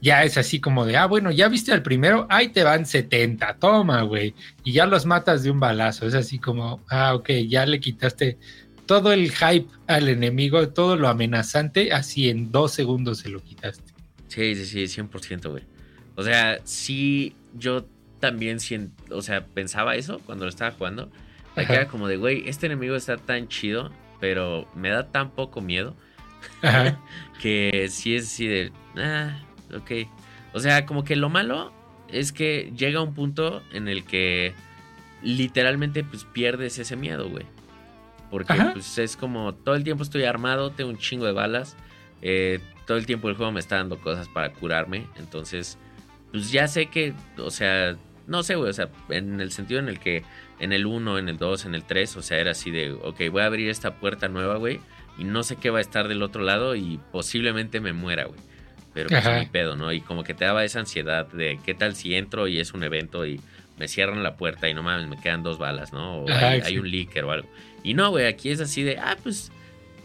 [0.01, 3.57] ya es así como de, ah, bueno, ya viste al primero, ahí te van 70,
[3.57, 7.67] toma, güey, y ya los matas de un balazo, es así como, ah, ok, ya
[7.67, 8.37] le quitaste
[8.87, 13.93] todo el hype al enemigo, todo lo amenazante, así en dos segundos se lo quitaste.
[14.29, 15.74] Sí, sí, sí, 100%, güey.
[16.15, 17.85] O sea, sí, yo
[18.19, 18.57] también,
[19.11, 21.11] o sea, pensaba eso cuando lo estaba jugando.
[21.55, 25.61] Me queda como de, güey, este enemigo está tan chido, pero me da tan poco
[25.61, 25.95] miedo.
[27.41, 29.39] que sí es así de, ah,
[29.73, 30.07] ok.
[30.53, 31.73] O sea, como que lo malo
[32.09, 34.53] es que llega un punto en el que
[35.21, 37.45] literalmente pues pierdes ese miedo, güey.
[38.29, 41.75] Porque pues es como todo el tiempo estoy armado, tengo un chingo de balas.
[42.21, 45.07] Eh, todo el tiempo el juego me está dando cosas para curarme.
[45.17, 45.77] Entonces
[46.31, 47.95] pues ya sé que, o sea,
[48.27, 50.23] no sé, güey, o sea, en el sentido en el que
[50.59, 53.21] en el 1, en el 2, en el 3, o sea, era así de, ok,
[53.31, 54.79] voy a abrir esta puerta nueva, güey,
[55.17, 58.39] y no sé qué va a estar del otro lado y posiblemente me muera, güey.
[58.93, 59.91] Pero pues mi pedo, ¿no?
[59.91, 62.81] Y como que te daba esa ansiedad de qué tal si entro y es un
[62.81, 63.41] evento y
[63.77, 66.21] me cierran la puerta y no mames, me quedan dos balas, ¿no?
[66.21, 66.67] O Ajá, hay, sí.
[66.67, 67.49] hay un leaker o algo.
[67.83, 69.51] Y no, güey, aquí es así de, ah, pues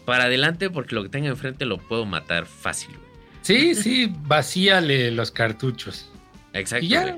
[0.05, 3.11] para adelante porque lo que tenga enfrente lo puedo matar fácil, güey.
[3.41, 6.10] Sí, sí, vacíale los cartuchos.
[6.53, 6.85] Exacto.
[6.85, 7.17] Y ya.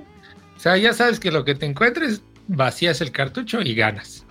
[0.56, 4.26] O sea, ya sabes que lo que te encuentres, vacías el cartucho y ganas.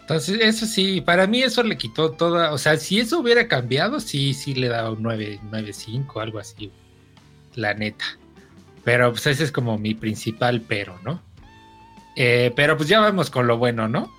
[0.00, 2.52] Entonces, eso sí, para mí eso le quitó toda.
[2.52, 6.70] O sea, si eso hubiera cambiado, sí, sí le daba un 9, 9.5, algo así.
[7.54, 8.04] La neta.
[8.84, 11.22] Pero pues ese es como mi principal pero, ¿no?
[12.16, 14.12] Eh, pero pues ya vamos con lo bueno, ¿no?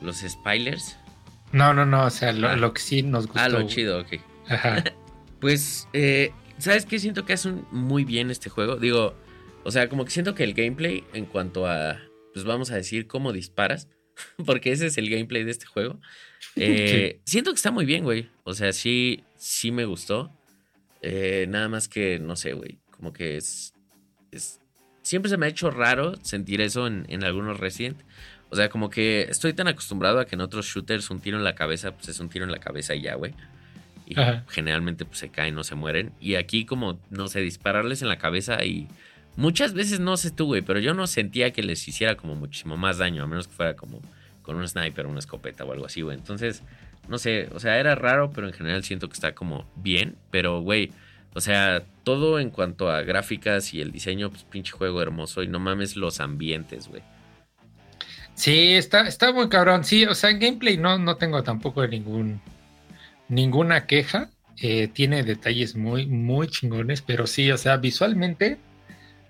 [0.00, 0.96] Los spoilers.
[1.52, 2.56] No, no, no, o sea, lo, Ah.
[2.56, 3.40] lo que sí nos gustó.
[3.40, 4.14] Ah, lo chido, ok.
[4.48, 4.84] Ajá.
[5.40, 6.98] Pues, eh, ¿sabes qué?
[6.98, 8.76] Siento que hace muy bien este juego.
[8.76, 9.14] Digo,
[9.64, 12.00] o sea, como que siento que el gameplay en cuanto a,
[12.32, 13.88] pues vamos a decir, cómo disparas,
[14.46, 16.00] porque ese es el gameplay de este juego.
[16.56, 18.28] eh, Siento que está muy bien, güey.
[18.44, 20.30] O sea, sí, sí me gustó.
[21.02, 23.74] Eh, nada más que, no sé, güey, como que es,
[24.30, 24.60] es...
[25.02, 28.00] Siempre se me ha hecho raro sentir eso en, en algunos Resident.
[28.48, 31.44] O sea, como que estoy tan acostumbrado a que en otros shooters un tiro en
[31.44, 33.34] la cabeza, pues es un tiro en la cabeza y ya, güey.
[34.06, 34.44] Y Ajá.
[34.48, 36.12] generalmente pues se caen, no se mueren.
[36.20, 38.88] Y aquí como, no sé, dispararles en la cabeza y
[39.36, 42.76] muchas veces, no sé tú, güey, pero yo no sentía que les hiciera como muchísimo
[42.76, 44.00] más daño, a menos que fuera como
[44.42, 46.16] con un sniper, una escopeta o algo así, güey.
[46.16, 46.62] Entonces,
[47.08, 50.16] no sé, o sea, era raro, pero en general siento que está como bien.
[50.30, 50.92] Pero, güey,
[51.34, 55.42] o sea, todo en cuanto a gráficas y el diseño, pues pinche juego hermoso.
[55.42, 57.02] Y no mames los ambientes, güey.
[58.34, 59.84] Sí, está, está muy cabrón.
[59.84, 62.40] Sí, o sea, en gameplay no, no tengo tampoco ningún,
[63.28, 64.30] ninguna queja.
[64.60, 68.58] Eh, tiene detalles muy, muy chingones, pero sí, o sea, visualmente,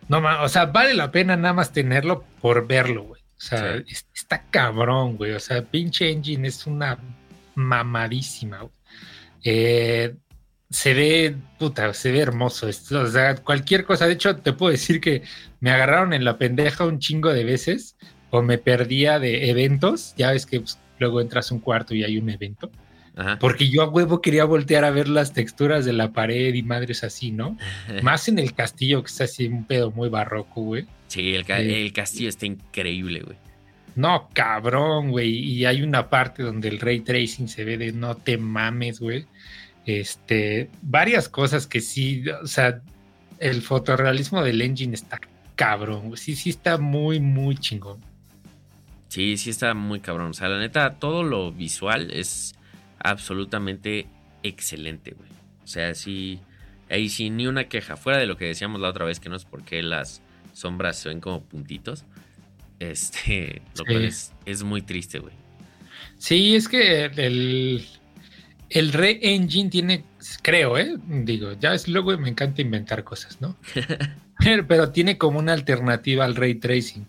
[0.09, 3.23] no o sea, vale la pena nada más tenerlo por verlo, güey.
[3.37, 3.95] O sea, Sí.
[4.15, 5.33] está cabrón, güey.
[5.33, 6.99] O sea, pinche engine es una
[7.55, 8.73] mamadísima, güey.
[9.45, 10.15] Eh,
[10.71, 12.67] se ve, puta, se ve hermoso.
[12.69, 14.07] O sea, cualquier cosa.
[14.07, 15.23] De hecho, te puedo decir que
[15.61, 17.97] me agarraron en la pendeja un chingo de veces
[18.31, 20.15] o me perdía de eventos.
[20.17, 22.71] Ya ves que pues, luego entras a un cuarto y hay un evento.
[23.17, 23.39] Ajá.
[23.39, 27.05] Porque yo a huevo quería voltear a ver las texturas de la pared y madres
[27.05, 27.57] así, ¿no?
[28.03, 30.87] Más en el castillo, que está así un pedo muy barroco, güey.
[31.09, 31.73] Sí, el, ca- Sí.
[31.73, 33.37] el castillo está increíble, güey.
[33.95, 35.31] No, cabrón, güey.
[35.31, 39.27] Y hay una parte donde el ray tracing se ve de no te mames, güey.
[39.87, 42.81] Este, varias cosas que sí, o sea,
[43.39, 45.21] el fotorrealismo del engine está
[45.55, 46.17] cabrón, güey.
[46.17, 48.01] Sí, sí está muy, muy chingón.
[49.09, 50.31] Sí, sí está muy cabrón.
[50.31, 52.57] O sea, la neta, todo lo visual es
[53.05, 54.07] absolutamente
[54.43, 55.31] excelente, güey.
[55.63, 56.41] O sea, sí,
[56.91, 57.97] ahí sí, ni una queja.
[57.97, 60.21] Fuera de lo que decíamos la otra vez, que no es porque las
[60.53, 62.05] sombras se ven como puntitos.
[62.81, 63.93] Este, lo Sí.
[63.93, 65.35] cual es, es muy triste, güey.
[66.19, 67.87] Sí, es que el,
[68.71, 70.05] el re-engine tiene,
[70.43, 70.97] creo, ¿eh?
[71.07, 73.57] Digo, ya es luego me encanta inventar cosas, ¿no?
[74.45, 77.07] pero, pero tiene como una alternativa al ray tracing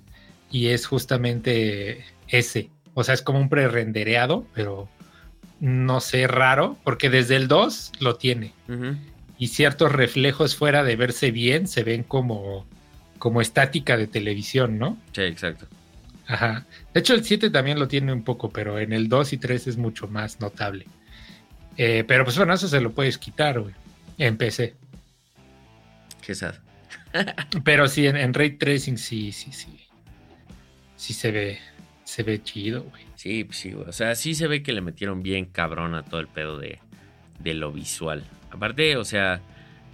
[0.52, 2.70] y es justamente ese.
[2.94, 4.88] O sea, es como un pre-rendereado, pero
[5.66, 8.54] no sé, raro, porque desde el 2 lo tiene
[9.40, 12.68] y ciertos reflejos fuera de verse bien se ven como,
[13.18, 15.02] como estática de televisión, ¿no?
[15.12, 15.66] Sí, exacto.
[16.28, 16.68] Ajá.
[16.94, 19.66] De hecho, el 7 también lo tiene un poco, pero en el 2 y 3
[19.66, 20.86] es mucho más notable.
[21.78, 23.74] Eh, pero pues bueno, eso se lo puedes quitar, güey.
[24.20, 24.76] En PC.
[26.22, 26.56] Qué sad.
[27.64, 29.80] Pero sí, en, en Ray Tracing sí, sí, sí.
[30.96, 31.60] Sí se ve,
[32.04, 33.05] se ve chido, güey.
[33.26, 33.90] Sí, pues sí, güey.
[33.90, 36.78] O sea, sí se ve que le metieron bien cabrón a todo el pedo de,
[37.40, 38.24] de lo visual.
[38.52, 39.42] Aparte, o sea,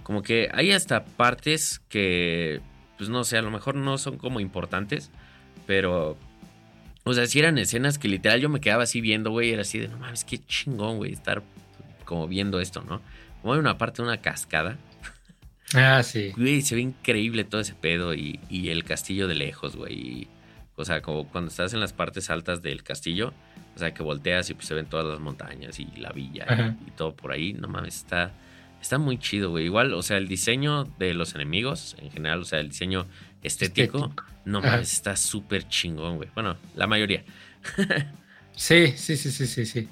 [0.02, 2.60] como que hay hasta partes que,
[2.98, 5.10] pues no sé, a lo mejor no son como importantes,
[5.66, 6.18] pero,
[7.04, 9.78] o sea, si eran escenas que literal yo me quedaba así viendo, güey, era así
[9.78, 11.42] de, no mames, qué chingón, güey, estar
[12.04, 13.00] como viendo esto, ¿no?
[13.40, 14.76] Como hay una parte de una cascada,
[15.74, 16.32] Ah, sí.
[16.36, 19.94] güey, se ve increíble todo ese pedo y, y el castillo de lejos, güey.
[19.94, 20.28] y,
[20.82, 23.32] O sea, como cuando estás en las partes altas del castillo,
[23.74, 26.90] o sea, que volteas y pues se ven todas las montañas y la villa y-
[26.92, 27.54] todo por ahí.
[27.54, 28.32] No mames, está,
[28.80, 29.64] está muy chido, güey.
[29.64, 33.06] Igual, o sea, el diseño de los enemigos en general, o sea, el diseño
[33.42, 34.24] estético, Estético.
[34.44, 34.72] no Ajá.
[34.72, 36.28] mames, está súper chingón, güey.
[36.34, 37.24] Bueno, la mayoría.
[38.54, 39.88] Sí, sí, sí, sí, sí, sí.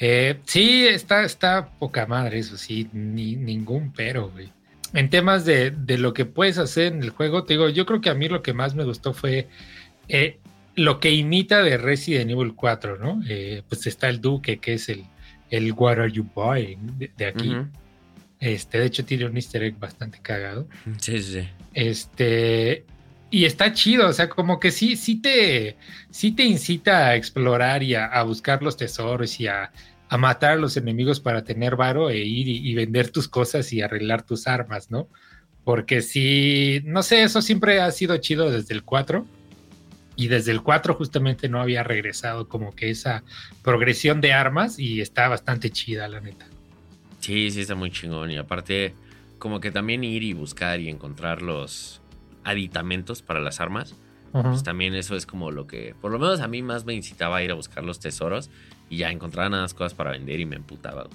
[0.00, 4.52] Eh, sí, está, está poca madre, eso sí, ni, ningún pero, güey.
[4.94, 8.00] En temas de, de lo que puedes hacer en el juego, te digo, yo creo
[8.00, 9.48] que a mí lo que más me gustó fue
[10.08, 10.38] eh,
[10.74, 13.20] lo que imita de Resident Evil 4, ¿no?
[13.28, 15.04] Eh, pues está el Duque, que es el,
[15.50, 17.56] el What Are You Buying de, de aquí.
[18.40, 20.68] Este, de hecho, tiene un easter egg bastante cagado.
[20.98, 21.48] Sí, sí, sí.
[21.74, 22.84] Este,
[23.30, 25.76] y está chido, o sea, como que sí, sí te,
[26.10, 29.72] sí te incita a explorar y a, a buscar los tesoros y a,
[30.08, 33.72] a matar a los enemigos para tener varo e ir y, y vender tus cosas
[33.72, 35.08] y arreglar tus armas, ¿no?
[35.64, 39.26] Porque sí, no sé, eso siempre ha sido chido desde el 4.
[40.18, 43.22] Y desde el 4 justamente no había regresado como que esa
[43.62, 46.44] progresión de armas y está bastante chida, la neta.
[47.20, 48.32] Sí, sí, está muy chingón.
[48.32, 48.94] Y aparte,
[49.38, 52.00] como que también ir y buscar y encontrar los
[52.42, 53.94] aditamentos para las armas.
[54.32, 57.36] Pues también eso es como lo que, por lo menos a mí más me incitaba
[57.36, 58.50] a ir a buscar los tesoros
[58.90, 61.06] y ya encontrar nada más cosas para vender y me emputaba.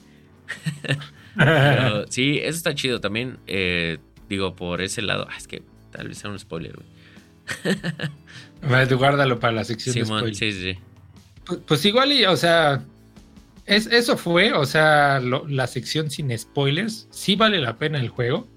[2.10, 3.02] sí, eso está chido.
[3.02, 3.98] También, eh,
[4.30, 5.62] digo, por ese lado, ah, es que
[5.92, 7.03] tal vez sea un spoiler, güey.
[8.98, 10.38] guárdalo para la sección de spoilers.
[10.38, 10.78] Sí, sí.
[11.46, 12.84] Pues, pues, igual, y, o sea,
[13.66, 17.08] es, eso fue, o sea, la sección sin spoilers.
[17.12, 18.48] Sí vale la pena el juego.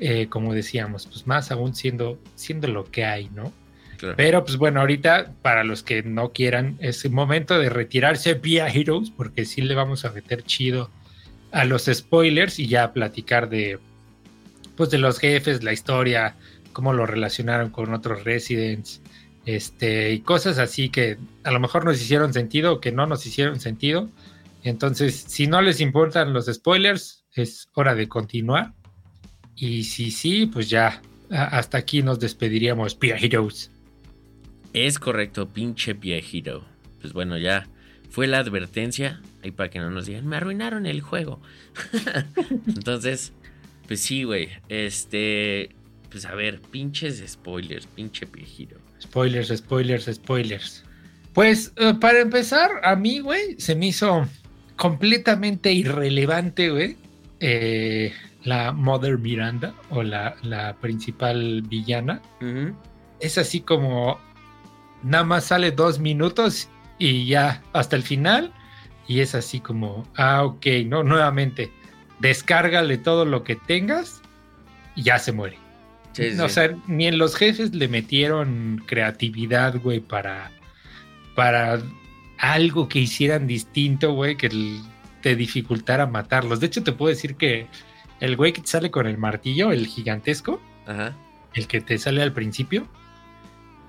[0.00, 3.52] Eh, como decíamos, pues más aún siendo, siendo lo que hay, ¿no?
[4.16, 8.66] Pero pues bueno, ahorita para los que no quieran, es el momento de retirarse vía
[8.66, 10.90] Heroes, porque sí le vamos a meter chido
[11.52, 13.78] a los spoilers y ya platicar de
[14.76, 16.34] pues de los jefes, la historia,
[16.72, 19.00] cómo lo relacionaron con otros residents,
[19.44, 23.26] este, y cosas así que a lo mejor nos hicieron sentido o que no nos
[23.26, 24.08] hicieron sentido.
[24.62, 28.72] Entonces, si no les importan los spoilers, es hora de continuar.
[29.56, 33.70] Y si sí, pues ya hasta aquí nos despediríamos, Heroes.
[34.72, 36.64] Es correcto, pinche viejito.
[37.00, 37.66] Pues bueno, ya
[38.10, 39.20] fue la advertencia.
[39.42, 41.40] Ahí para que no nos digan, me arruinaron el juego.
[42.66, 43.32] Entonces,
[43.86, 44.50] pues sí, güey.
[44.68, 45.74] Este.
[46.12, 48.76] Pues a ver, pinches spoilers, pinche viejito.
[49.00, 50.84] Spoilers, spoilers, spoilers.
[51.32, 54.28] Pues eh, para empezar, a mí, güey, se me hizo
[54.76, 56.96] completamente irrelevante, güey.
[57.40, 58.12] Eh,
[58.44, 62.20] la Mother Miranda o la, la principal villana.
[63.20, 64.18] Es así como
[65.02, 68.52] nada más sale dos minutos y ya hasta el final.
[69.08, 71.72] Y es así como, ah, ok, no, nuevamente,
[72.20, 74.20] descárgale todo lo que tengas
[74.94, 75.58] y ya se muere.
[76.40, 80.50] O sea, ni en los jefes le metieron creatividad, güey, para,
[81.34, 81.80] para
[82.38, 84.50] algo que hicieran distinto, güey, que
[85.22, 86.60] te dificultara matarlos.
[86.60, 87.66] De hecho, te puedo decir que
[88.20, 90.60] el güey que te sale con el martillo, el gigantesco,
[91.54, 92.86] el que te sale al principio,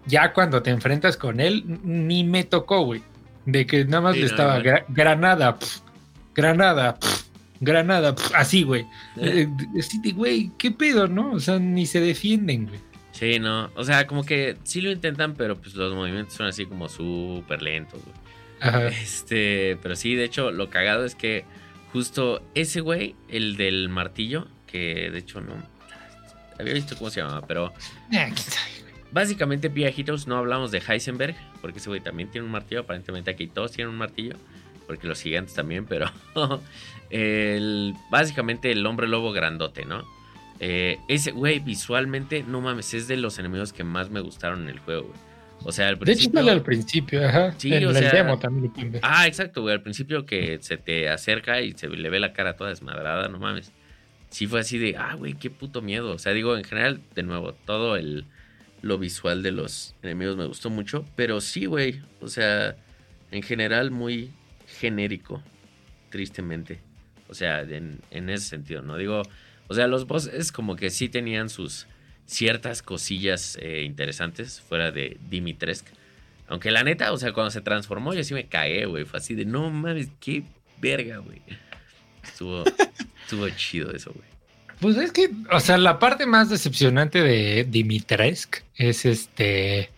[0.05, 3.03] ya cuando te enfrentas con él, ni me tocó, güey.
[3.45, 5.57] De que nada más le estaba granada,
[6.33, 6.97] granada,
[7.59, 8.85] granada, así, güey.
[9.17, 9.47] Eh.
[9.75, 11.31] Eh, güey, ¿qué pedo, no?
[11.31, 12.79] O sea, ni se defienden, güey.
[13.11, 13.71] Sí, no.
[13.75, 17.61] O sea, como que sí lo intentan, pero pues los movimientos son así como súper
[17.61, 18.15] lentos, güey.
[18.59, 18.87] Ajá.
[18.87, 21.45] Este, pero sí, de hecho, lo cagado es que
[21.91, 25.53] justo ese güey, el del martillo, que de hecho no
[26.59, 27.73] había visto cómo se llamaba, pero.
[28.13, 28.29] Ah,
[29.11, 32.81] Básicamente, viejitos, no hablamos de Heisenberg, porque ese güey también tiene un martillo.
[32.81, 34.37] Aparentemente aquí todos tienen un martillo,
[34.87, 36.11] porque los gigantes también, pero
[37.13, 40.03] el, básicamente el hombre lobo grandote, ¿no?
[40.59, 44.69] Eh, ese güey visualmente, no mames, es de los enemigos que más me gustaron en
[44.69, 45.19] el juego, güey.
[45.65, 46.41] O sea, al principio.
[46.41, 47.53] De hecho, al principio, ajá.
[47.57, 49.73] Sí, en o el demo también lo Ah, exacto, güey.
[49.73, 53.39] Al principio que se te acerca y se le ve la cara toda desmadrada, no
[53.39, 53.71] mames.
[54.29, 56.11] Sí fue así de, ah, güey, qué puto miedo.
[56.11, 58.25] O sea, digo, en general, de nuevo, todo el
[58.81, 61.05] lo visual de los enemigos me gustó mucho.
[61.15, 62.01] Pero sí, güey.
[62.19, 62.75] O sea,
[63.31, 64.31] en general muy
[64.79, 65.41] genérico.
[66.09, 66.79] Tristemente.
[67.33, 68.95] O sea, en, ese sentido, ¿no?
[68.95, 69.23] Digo,
[69.67, 71.87] o sea, los bosses como que sí tenían sus
[72.27, 75.87] ciertas cosillas eh, interesantes fuera de Dimitresk.
[76.47, 79.03] Aunque la neta, o sea, cuando se transformó yo sí me cagué, güey.
[79.03, 80.43] Fue así de, no mames, qué
[80.79, 81.41] verga, güey.
[82.23, 82.63] Estuvo,
[83.23, 84.27] estuvo chido eso, güey.
[84.79, 89.89] Pues es que, o sea, la parte más decepcionante de Dimitresk es este.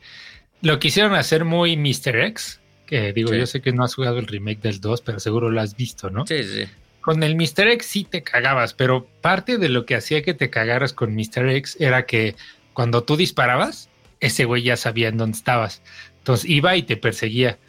[0.62, 2.16] Lo quisieron hacer muy Mr.
[2.28, 2.62] X.
[2.86, 5.60] Que digo, yo sé que no has jugado el remake del 2, pero seguro lo
[5.60, 6.26] has visto, ¿no?
[6.26, 6.66] Sí, sí.
[7.06, 7.68] Con el Mr.
[7.68, 11.48] X sí te cagabas, pero parte de lo que hacía que te cagaras con Mr.
[11.50, 12.36] X era que
[12.74, 13.90] cuando tú disparabas,
[14.22, 15.84] ese güey ya sabía en dónde estabas.
[16.18, 17.60] Entonces iba y te perseguía.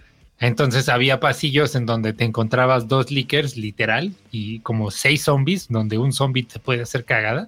[0.40, 5.98] Entonces había pasillos en donde te encontrabas dos lickers, literal, y como seis zombies, donde
[5.98, 7.46] un zombie te puede hacer cagada.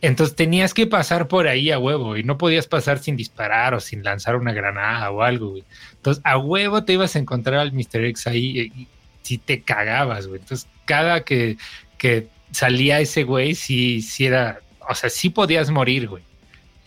[0.00, 3.78] Entonces tenías que pasar por ahí a huevo y no podías pasar sin disparar o
[3.78, 5.64] sin lanzar una granada o algo, güey.
[5.92, 8.04] Entonces a huevo te ibas a encontrar al Mr.
[8.06, 8.88] X ahí
[9.24, 10.40] si te cagabas, güey.
[10.40, 11.56] Entonces cada que,
[11.98, 16.22] que salía ese güey, sí, sí era, o sea, sí podías morir, güey.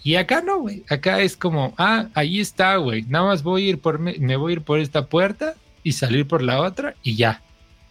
[0.03, 0.85] Y acá no, güey.
[0.89, 3.01] Acá es como, ah, ahí está, güey.
[3.03, 6.27] Nada más voy a ir por, me, voy a ir por esta puerta y salir
[6.27, 7.41] por la otra y ya.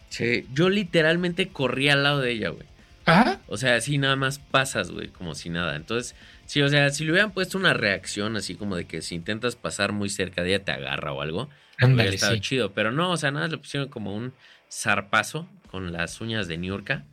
[0.08, 2.66] Sí, yo literalmente corrí al lado de ella, güey.
[3.04, 3.40] Ajá.
[3.48, 5.76] O sea, así nada más pasas, güey, como si nada.
[5.76, 6.14] Entonces,
[6.46, 9.56] sí, o sea, si le hubieran puesto una reacción así como de que si intentas
[9.56, 11.50] pasar muy cerca de ella te agarra o algo,
[11.82, 12.72] hubiera estado chido.
[12.72, 14.32] Pero no, o sea, nada, le pusieron como un
[14.70, 17.04] zarpazo con las uñas de Niurka.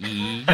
[0.00, 0.44] Y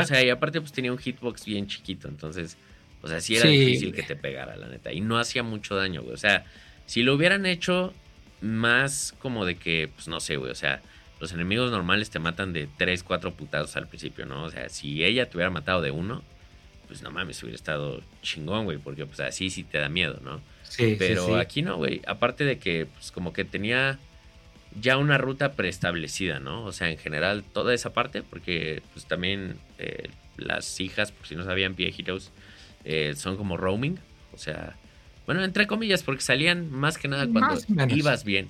[0.00, 2.56] o sea, y aparte pues tenía un hitbox bien chiquito, entonces
[3.04, 4.90] O sea, sí era difícil que te pegara, la neta.
[4.90, 6.14] Y no hacía mucho daño, güey.
[6.14, 6.46] O sea,
[6.86, 7.92] si lo hubieran hecho
[8.40, 10.50] más como de que, pues no sé, güey.
[10.50, 10.80] O sea,
[11.20, 14.44] los enemigos normales te matan de 3, 4 putados al principio, ¿no?
[14.44, 16.22] O sea, si ella te hubiera matado de uno,
[16.86, 18.78] pues no mames, hubiera estado chingón, güey.
[18.78, 20.40] Porque pues así sí te da miedo, ¿no?
[20.68, 20.96] Sí.
[20.98, 22.02] Pero aquí no, güey.
[22.06, 23.98] Aparte de que, pues como que tenía
[24.80, 26.64] ya una ruta preestablecida, ¿no?
[26.64, 31.36] O sea, en general, toda esa parte, porque pues también eh, las hijas, por si
[31.36, 32.32] no sabían, viejitos,
[32.84, 33.98] eh, son como roaming.
[34.32, 34.76] O sea,
[35.26, 37.60] bueno, entre comillas, porque salían más que nada cuando
[37.94, 38.48] ibas bien.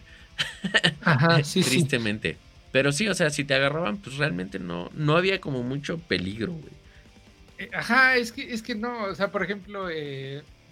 [1.03, 2.37] Ajá, sí, Tristemente.
[2.73, 6.53] Pero sí, o sea, si te agarraban, pues realmente no, no había como mucho peligro,
[6.55, 6.73] güey.
[7.59, 9.89] Eh, ajá, es que, es que no, o sea, por ejemplo,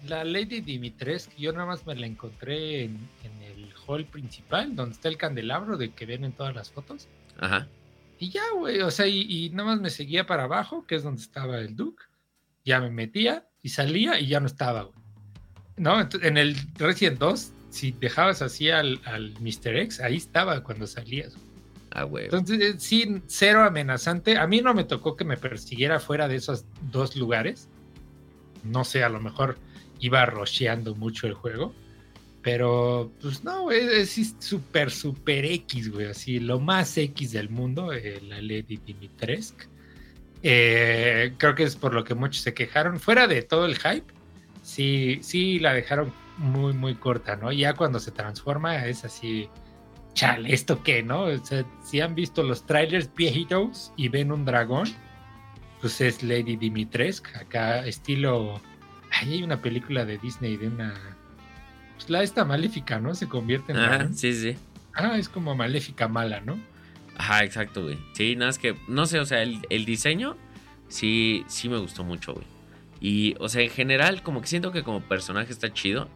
[0.07, 5.09] la Lady Dimitrescu, yo nada más me la encontré en, el hall principal, donde está
[5.09, 7.07] el candelabro de que ven en todas las fotos.
[7.39, 7.67] Ajá.
[8.19, 11.21] Y ya, güey, o sea, y, nada más me seguía para abajo, que es donde
[11.21, 12.03] estaba el Duke.
[12.63, 14.97] Ya me metía y salía y ya no estaba, güey.
[15.75, 16.07] ¿No?
[16.21, 19.75] en el Resident 2, si dejabas así al, al Mr.
[19.75, 21.35] X, ahí estaba cuando salías.
[21.91, 22.25] Ah, güey.
[22.25, 24.37] Entonces, eh, sí, cero amenazante.
[24.37, 27.69] A mí no me tocó que me persiguiera fuera de esos dos lugares.
[28.63, 29.57] No sé, a lo mejor
[30.05, 31.73] iba rocheando mucho el juego.
[32.41, 36.07] Pero, pues no, es súper, súper X, güey.
[36.07, 39.63] Así, lo más X del mundo, la Lady Dimitrescu.
[40.41, 42.99] Eh, creo que es por lo que muchos se quejaron.
[42.99, 44.13] Fuera de todo el hype,
[44.61, 47.51] sí, sí la dejaron muy, muy corta, ¿no?
[47.53, 49.47] Ya cuando se transforma es así,
[50.13, 51.27] chale, ¿esto qué, no?
[51.27, 51.33] O
[51.81, 54.89] si han visto los trailers viejitos y ven un dragón,
[55.79, 58.61] pues es Lady Dimitrescu, acá estilo
[59.13, 60.93] Ahí hay una película de Disney de una.
[61.95, 63.13] Pues la esta maléfica, ¿no?
[63.15, 63.79] Se convierte en.
[63.79, 64.57] Ajá, sí, sí.
[64.93, 66.59] Ah, es como maléfica mala, ¿no?
[67.17, 67.97] Ajá, exacto, güey.
[68.13, 68.75] Sí, nada, es que.
[68.87, 70.35] No sé, o sea, el, el diseño
[70.87, 72.45] sí, sí me gustó mucho, güey.
[72.99, 76.09] Y, o sea, en general, como que siento que como personaje está chido.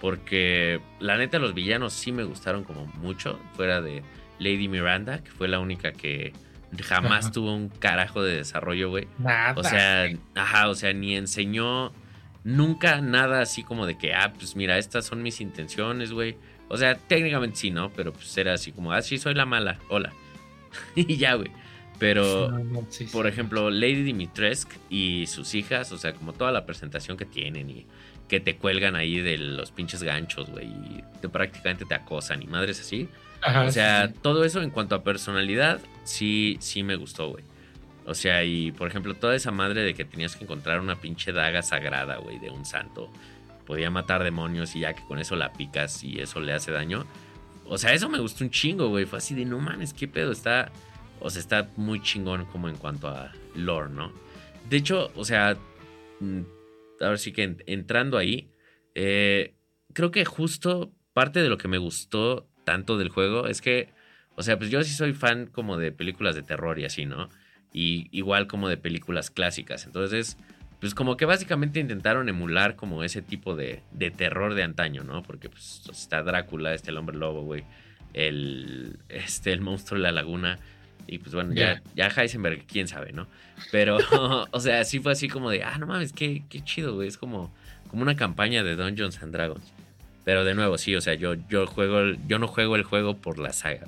[0.00, 3.38] Porque la neta, los villanos sí me gustaron como mucho.
[3.54, 4.02] Fuera de
[4.40, 6.32] Lady Miranda, que fue la única que
[6.82, 9.06] jamás tuvo un carajo de desarrollo, güey.
[9.18, 9.54] Nada.
[9.56, 11.92] O sea, ajá, o sea, ni enseñó
[12.44, 16.36] Nunca nada así como de que, ah, pues mira, estas son mis intenciones, güey.
[16.68, 17.90] O sea, técnicamente sí, ¿no?
[17.90, 20.12] Pero pues era así como, ah, sí, soy la mala, hola.
[20.96, 21.50] y ya, güey.
[21.98, 22.50] Pero,
[23.12, 27.70] por ejemplo, Lady Dimitrescu y sus hijas, o sea, como toda la presentación que tienen
[27.70, 27.86] y
[28.28, 32.46] que te cuelgan ahí de los pinches ganchos, güey, y te, prácticamente te acosan y
[32.46, 33.08] madres así.
[33.44, 37.44] o sea, todo eso en cuanto a personalidad, sí, sí me gustó, güey.
[38.04, 41.32] O sea, y por ejemplo, toda esa madre de que tenías que encontrar una pinche
[41.32, 43.10] daga sagrada, güey, de un santo.
[43.66, 47.06] Podía matar demonios y ya que con eso la picas y eso le hace daño.
[47.66, 49.06] O sea, eso me gustó un chingo, güey.
[49.06, 50.32] Fue así de, no mames, qué pedo.
[50.32, 50.72] Está,
[51.20, 54.12] o sea, está muy chingón como en cuanto a lore, ¿no?
[54.68, 55.56] De hecho, o sea,
[56.20, 56.40] mm,
[57.00, 58.50] ahora sí que entrando ahí,
[58.94, 59.54] eh,
[59.92, 63.90] creo que justo parte de lo que me gustó tanto del juego es que,
[64.34, 67.28] o sea, pues yo sí soy fan como de películas de terror y así, ¿no?
[67.72, 69.86] Y igual como de películas clásicas.
[69.86, 70.36] Entonces,
[70.80, 75.22] pues como que básicamente intentaron emular como ese tipo de, de terror de antaño, ¿no?
[75.22, 77.64] Porque pues está Drácula, está el hombre lobo, güey,
[78.14, 80.58] el, este, el monstruo de la laguna.
[81.06, 83.26] Y pues bueno, ya, ya Heisenberg, quién sabe, ¿no?
[83.70, 83.98] Pero,
[84.50, 87.08] o sea, sí fue así como de, ah, no mames, qué, qué chido, güey.
[87.08, 87.54] Es como,
[87.88, 89.72] como una campaña de Dungeons and Dragons.
[90.24, 93.38] Pero de nuevo, sí, o sea, yo, yo juego, yo no juego el juego por
[93.38, 93.86] la saga.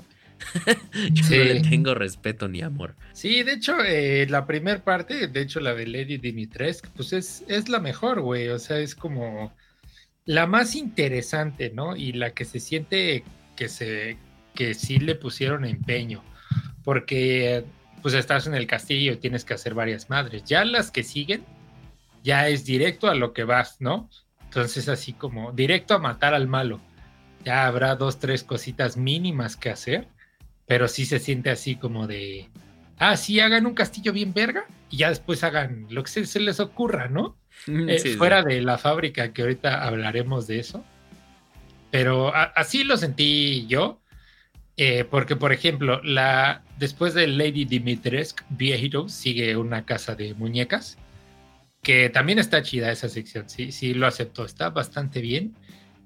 [1.13, 2.95] Yo no le tengo respeto ni amor.
[3.13, 7.45] Sí, de hecho, eh, la primera parte, de hecho, la de Lady Dimitrescu, pues es,
[7.49, 8.49] es la mejor, güey.
[8.49, 9.53] O sea, es como
[10.25, 11.97] la más interesante, ¿no?
[11.97, 13.25] Y la que se siente
[13.57, 14.17] que se
[14.55, 16.23] que sí le pusieron empeño.
[16.85, 17.65] Porque
[18.03, 20.45] pues estás en el castillo y tienes que hacer varias madres.
[20.45, 21.45] Ya las que siguen,
[22.23, 24.11] ya es directo a lo que vas, ¿no?
[24.45, 26.81] Entonces, así como directo a matar al malo.
[27.45, 30.09] Ya habrá dos, tres cositas mínimas que hacer
[30.67, 32.49] pero sí se siente así como de,
[32.99, 36.61] ah, sí, hagan un castillo bien verga y ya después hagan lo que se, les
[36.61, 37.37] ocurra, ¿no?
[37.67, 40.85] Mm, eh, fuera de la fábrica, que ahorita hablaremos de eso.
[41.91, 44.01] Pero así lo sentí yo,
[44.77, 50.99] eh, porque por ejemplo, la, después de Lady Dimitrescu, Viejito sigue una casa de muñecas,
[51.83, 55.55] que también está chida esa sección, sí, sí lo aceptó, está bastante bien.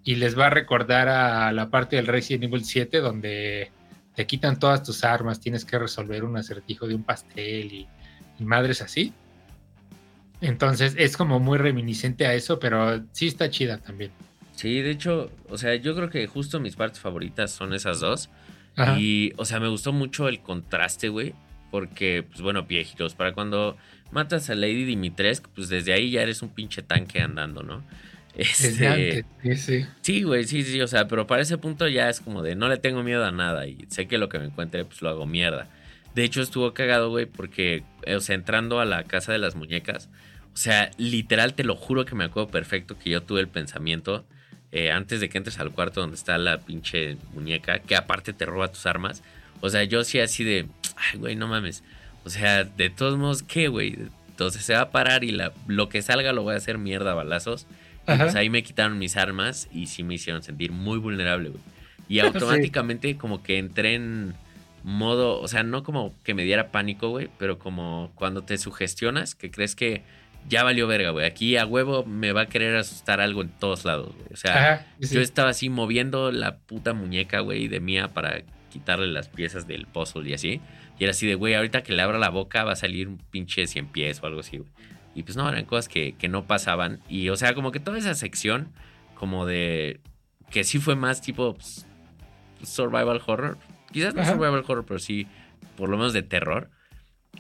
[0.05, 3.71] Y les va a recordar a la parte del Resident Evil 7 donde
[4.19, 7.89] te quitan todas tus armas, tienes que resolver un acertijo de un pastel y,
[8.41, 9.13] madres así.
[10.41, 14.11] Entonces es como muy reminiscente a eso, pero sí está chida también.
[14.57, 18.29] Sí, de hecho, o sea, yo creo que justo mis partes favoritas son esas dos.
[18.99, 21.33] Y, o sea, me gustó mucho el contraste, güey,
[21.71, 23.77] porque, pues bueno, viejitos, para cuando
[24.11, 27.85] matas a Lady Dimitrescu, pues desde ahí ya eres un pinche tanque andando, ¿no?
[28.39, 29.87] Desde Este, antes, sí, sí.
[30.01, 32.69] Sí, güey, sí, sí, o sea, pero para ese punto ya es como de no
[32.69, 35.27] le tengo miedo a nada y sé que lo que me encuentre pues lo hago
[35.27, 35.69] mierda.
[36.15, 39.57] De hecho estuvo cagado, güey, porque, eh, o sea, entrando a la casa de las
[39.57, 40.09] muñecas,
[40.55, 44.25] o sea, literal te lo juro que me acuerdo perfecto que yo tuve el pensamiento
[44.71, 48.47] eh, antes de que entres al cuarto donde está la pinche muñeca, que aparte te
[48.47, 49.23] roba tus armas.
[49.61, 50.67] O sea, yo sí así de,
[50.97, 51.83] ay, güey, no mames.
[52.25, 53.97] O sea, de todos modos, ¿qué, güey?
[54.29, 57.15] Entonces se va a parar y la, lo que salga lo voy a hacer mierda
[57.15, 57.67] balazos.
[58.09, 58.25] Ajá.
[58.25, 61.63] pues ahí me quitaron mis armas y sí me hicieron sentir muy vulnerable, güey.
[62.09, 62.21] Y Sí.
[62.21, 64.35] automáticamente como que entré en
[64.85, 69.35] modo, o sea, no como que me diera pánico, güey, pero como cuando te sugestionas,
[69.35, 70.03] que crees que
[70.49, 71.27] ya valió verga, güey.
[71.27, 74.29] Aquí a huevo me va a querer asustar algo en todos lados, güey.
[74.33, 75.15] O sea, Ajá, sí, sí.
[75.17, 79.87] yo estaba así moviendo la puta muñeca, güey, de mía para quitarle las piezas del
[79.87, 80.61] puzzle y así.
[80.99, 83.19] Y era así de, güey, ahorita que le abra la boca va a salir un
[83.19, 84.71] pinche cien pies o algo así, güey.
[85.19, 87.01] Y pues no, eran cosas que, que no pasaban.
[87.09, 88.69] Y o sea, como que toda esa sección,
[89.17, 89.99] como de.
[90.49, 91.87] que sí fue más tipo pues,
[92.63, 93.59] survival horror.
[93.91, 94.31] Quizás no Ajá.
[94.31, 95.27] survival horror, pero sí,
[95.77, 96.71] por lo menos de terror.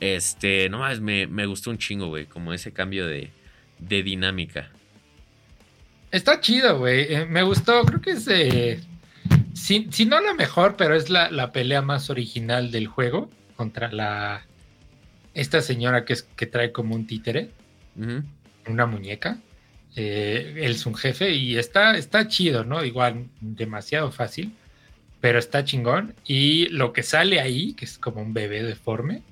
[0.01, 2.27] Este, no más, me, me gustó un chingo, güey.
[2.27, 3.31] Como ese cambio de,
[3.79, 4.71] de dinámica.
[6.11, 7.15] Está chido, güey.
[7.15, 8.81] Eh, me gustó, creo que es, eh,
[9.55, 13.93] si, si no la mejor, pero es la, la pelea más original del juego contra
[13.93, 14.43] la
[15.39, 17.51] esta señora que es que trae como un títere,
[18.67, 19.39] Una muñeca.
[19.97, 22.85] Eh, él es un jefe y está, está chido, ¿no?
[22.85, 24.53] Igual demasiado fácil,
[25.21, 26.15] pero está chingón.
[26.25, 29.23] Y lo que sale ahí, que es como un bebé deforme,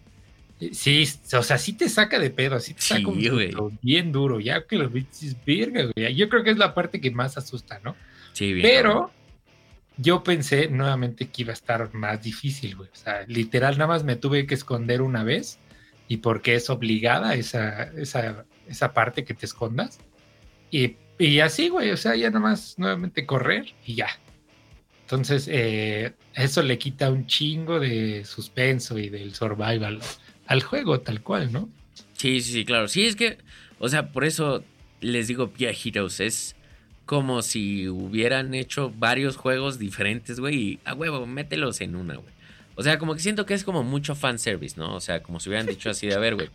[0.61, 1.05] eh, sí,
[1.35, 4.67] o sea, sí te saca de pedo, sí te Sí, saca un bien duro, ya
[4.67, 6.15] que lo dices, verga, güey.
[6.15, 7.95] Yo creo que es la parte que más asusta, ¿no?
[8.33, 8.67] Sí, bien.
[8.67, 9.11] Pero
[9.99, 12.89] yo pensé nuevamente que iba a estar más difícil, güey.
[12.91, 15.59] O sea, literal, nada más me tuve que esconder una vez
[16.09, 19.99] y porque es obligada esa, esa, esa parte que te escondas.
[20.71, 24.09] Y, y así, güey, o sea, ya nada más nuevamente correr y ya.
[25.03, 30.01] Entonces, eh, eso le quita un chingo de suspenso y del survival
[30.47, 31.69] al juego, tal cual, ¿no?
[32.15, 32.89] Sí, sí, claro.
[32.89, 33.39] Sí, es que,
[33.79, 34.65] o sea, por eso
[35.01, 36.21] les digo Via Heroes.
[36.21, 36.57] Es
[37.05, 40.57] como si hubieran hecho varios juegos diferentes, güey.
[40.57, 42.35] Y a huevo, mételos en una, güey.
[42.75, 44.95] O sea, como que siento que es como mucho fanservice, ¿no?
[44.95, 46.51] O sea, como si hubieran dicho así de, a ver, güey,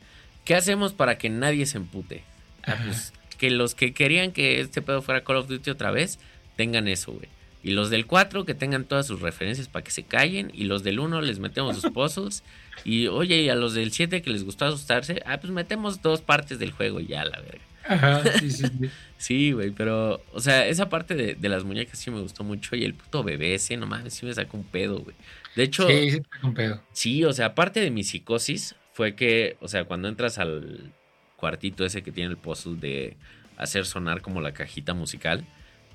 [0.46, 2.24] ¿qué hacemos para que nadie se empute?
[2.64, 6.20] Ah, pues que los que querían que este pedo fuera Call of Duty otra vez,
[6.58, 7.28] tengan eso, güey.
[7.64, 10.52] Y los del 4 que tengan todas sus referencias para que se callen.
[10.54, 12.44] Y los del 1 les metemos sus puzzles.
[12.86, 16.22] Y oye, y a los del 7 que les gustó asustarse, ah, pues metemos dos
[16.22, 17.62] partes del juego y ya, la verga.
[17.88, 18.90] Ajá, sí, sí, sí.
[19.18, 22.76] Sí, güey, pero, o sea, esa parte de, de las muñecas sí me gustó mucho.
[22.76, 25.16] Y el puto bebé ese, no mames, sí me sacó un pedo, güey.
[25.56, 26.82] De hecho, Sí, sí, está un pedo.
[26.94, 30.92] Sí, o sea, aparte de mi psicosis, fue que, o sea, cuando entras al
[31.38, 33.18] cuartito ese que tiene el puzzle de
[33.58, 35.46] hacer sonar como la cajita musical,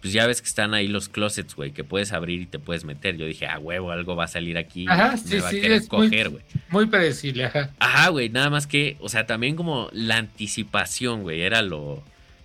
[0.00, 2.84] pues ya ves que están ahí los closets, güey, que puedes abrir y te puedes
[2.84, 3.16] meter.
[3.16, 4.84] Yo dije, ah, huevo, algo va a salir aquí.
[4.88, 6.42] Ajá, me sí, va sí, a querer es muy- coger, güey.
[6.68, 7.70] Muy predecible, ajá.
[7.78, 12.02] Ajá, güey, nada más que, o sea, también como la anticipación, güey, era lo,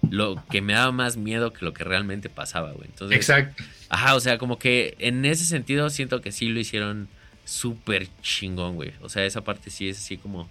[0.10, 2.88] lo que me daba más miedo que lo que realmente pasaba, güey.
[2.88, 3.64] Entonces, Exacto.
[3.90, 7.10] Ajá, o sea, como que en ese sentido siento que sí lo hicieron
[7.52, 8.94] súper chingón, güey.
[9.02, 10.50] O sea, esa parte sí es así como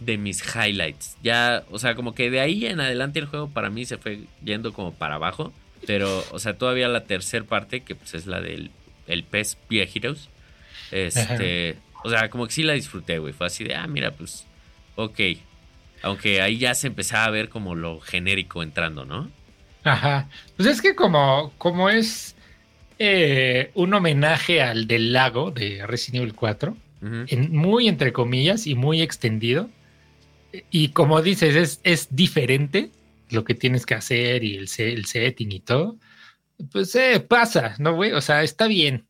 [0.00, 1.16] de mis highlights.
[1.22, 4.20] Ya, o sea, como que de ahí en adelante el juego para mí se fue
[4.44, 5.52] yendo como para abajo.
[5.86, 8.70] Pero, o sea, todavía la tercera parte, que pues es la del
[9.08, 10.28] el pez Heroes.
[10.90, 13.32] Este, o sea, como que sí la disfruté, güey.
[13.32, 14.46] Fue así de, ah, mira, pues,
[14.96, 15.20] ok.
[16.02, 19.30] Aunque ahí ya se empezaba a ver como lo genérico entrando, ¿no?
[19.84, 20.28] Ajá.
[20.56, 22.31] Pues es que como, como es
[23.04, 27.14] eh, un homenaje al del lago de Resident Evil 4, Ujú.
[27.28, 29.68] en- muy entre comillas y muy extendido,
[30.70, 32.90] y como dices, es, es diferente
[33.30, 35.96] lo que tienes que hacer y el, el setting y todo,
[36.70, 38.12] pues eh, pasa, ¿no, güey?
[38.12, 39.06] O sea, está bien.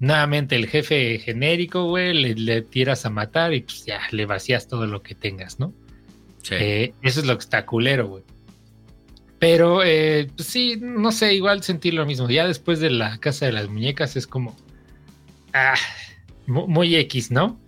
[0.00, 4.66] Nuevamente el jefe genérico, güey, le, le tiras a matar y pues ya le vacías
[4.66, 5.72] todo lo que tengas, ¿no?
[6.42, 6.56] Sí.
[6.58, 8.24] Eh, eso es lo que está culero, güey.
[9.42, 12.30] Pero eh, pues sí, no sé, igual sentir lo mismo.
[12.30, 14.56] Ya después de la casa de las muñecas es como.
[15.52, 15.74] Ah,
[16.46, 17.58] mu- muy X, ¿no?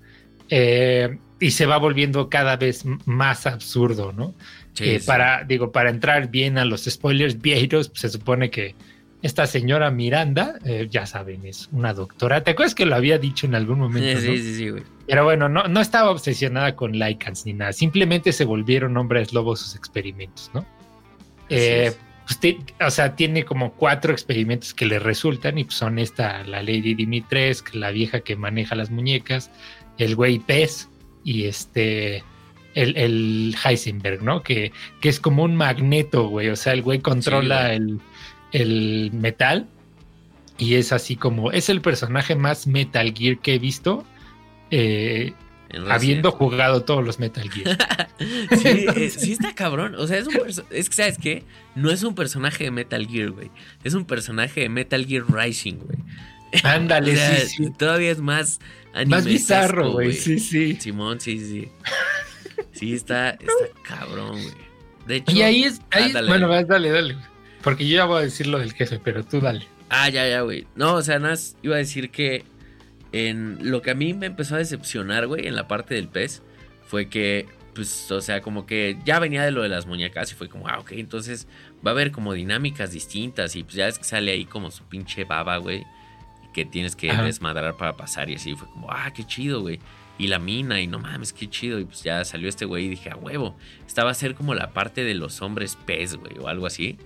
[0.51, 4.35] Eh, y se va volviendo cada vez más absurdo, ¿no?
[4.75, 5.07] Sí, Eh, sí.
[5.09, 8.77] para, digo, para entrar bien a los spoilers viejos, pues se supone que
[9.23, 12.45] esta señora Miranda, eh, ya saben, es una doctora.
[12.45, 14.21] ¿Te acuerdas que lo había dicho en algún momento?
[14.21, 14.37] Sí, no?
[14.37, 14.85] sí, sí, sí, güey.
[15.09, 17.73] Pero bueno, no, no estaba obsesionada con Lycans ni nada.
[17.73, 20.65] Simplemente se volvieron hombres lobos sus experimentos, ¿no?
[21.49, 21.99] Eh, es.
[22.27, 26.43] pues te- o sea, tiene como cuatro experimentos que le resultan y pues son esta,
[26.45, 29.51] la Lady Dimitrescu, la vieja que maneja las muñecas,
[29.99, 30.89] el güey pez
[31.25, 32.23] y este
[32.75, 34.43] el, el Heisenberg, ¿no?
[34.43, 36.49] Que, que es como un magneto, güey.
[36.49, 38.01] O sea, el güey controla el,
[38.53, 39.69] el metal
[40.59, 44.05] y es así como, es el personaje más Metal Gear que he visto.
[44.73, 45.33] Eh,
[45.89, 47.79] habiendo jugado todos los Metal Gear.
[48.63, 49.95] sí, eh, sí, está cabrón.
[49.97, 50.37] O sea, es un
[50.71, 51.45] es que, ¿sabes qué?
[51.75, 53.51] No es un personaje de Metal Gear, güey.
[53.83, 55.99] Es un personaje de Metal Gear Rising, güey.
[56.63, 57.17] Ándale,
[57.47, 57.71] sí, sí.
[57.77, 58.61] Todavía es más
[59.07, 60.13] Más bizarro, güey.
[60.13, 60.77] Sí, sí.
[60.81, 61.69] Simón, sí, sí.
[62.73, 63.53] Sí, está, está
[63.83, 64.55] cabrón, güey.
[65.07, 65.37] De hecho.
[65.37, 65.81] Y ahí es.
[65.91, 67.17] Ahí ah, bueno, dale, dale.
[67.63, 69.67] Porque yo ya voy a decir lo del jefe, pero tú dale.
[69.89, 70.67] Ah, ya, ya, güey.
[70.77, 72.45] No, o sea, nada más iba a decir que
[73.15, 76.43] en lo que a mí me empezó a decepcionar, güey, en la parte del pez,
[76.85, 80.35] fue que, pues, o sea, como que ya venía de lo de las muñecas y
[80.35, 81.47] fue como, ah, ok, entonces
[81.87, 84.83] va a haber como dinámicas distintas y pues ya es que sale ahí como su
[84.89, 85.87] pinche baba, güey,
[86.53, 89.79] que tienes que desmadrar para pasar y así fue como, ah, qué chido, güey.
[90.19, 91.79] Y la mina, y no mames, qué chido.
[91.79, 93.57] Y pues ya salió este güey y dije, a huevo.
[93.87, 96.99] Esta va a ser como la parte de los hombres pez, güey, o algo así.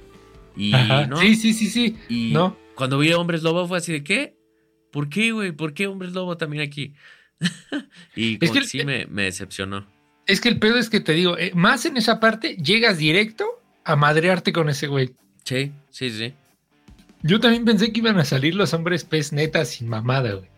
[0.57, 0.73] Y
[1.09, 1.19] no.
[1.19, 1.97] Sí, sí, sí, sí.
[2.09, 2.57] Y ¿No?
[2.75, 4.38] cuando vi a Hombres Lobo fue así de, ¿qué?
[4.91, 5.53] ¿Por qué, güey?
[5.53, 6.95] ¿Por qué Hombres Lobo también aquí?
[8.17, 9.87] y que, sí me, decepcionó.
[10.27, 13.47] Es que el pedo es que te digo, eh, más en esa parte llegas directo
[13.85, 15.11] a madrearte con ese güey.
[15.45, 16.35] Sí, sí, sí.
[17.23, 20.49] Yo también pensé que iban a salir los hombres pez netas sin mamada, güey.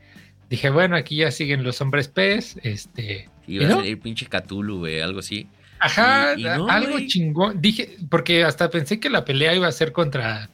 [0.48, 3.28] Dije, bueno, aquí ya siguen los hombres pez, este...
[3.46, 5.48] Iba a salir pinche Cthulhu, güey, algo así.
[5.80, 7.60] Ajá, algo chingón.
[7.60, 10.50] Dije, porque hasta pensé que la pelea iba a ser contra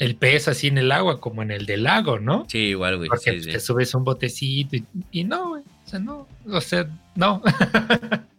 [0.00, 2.46] el pez así en el agua, como en el del lago, ¿no?
[2.48, 3.10] Sí, igual, güey.
[3.10, 4.76] Porque te subes un botecito
[5.10, 5.62] y, no, güey.
[5.62, 7.42] O sea, no, o sea, no.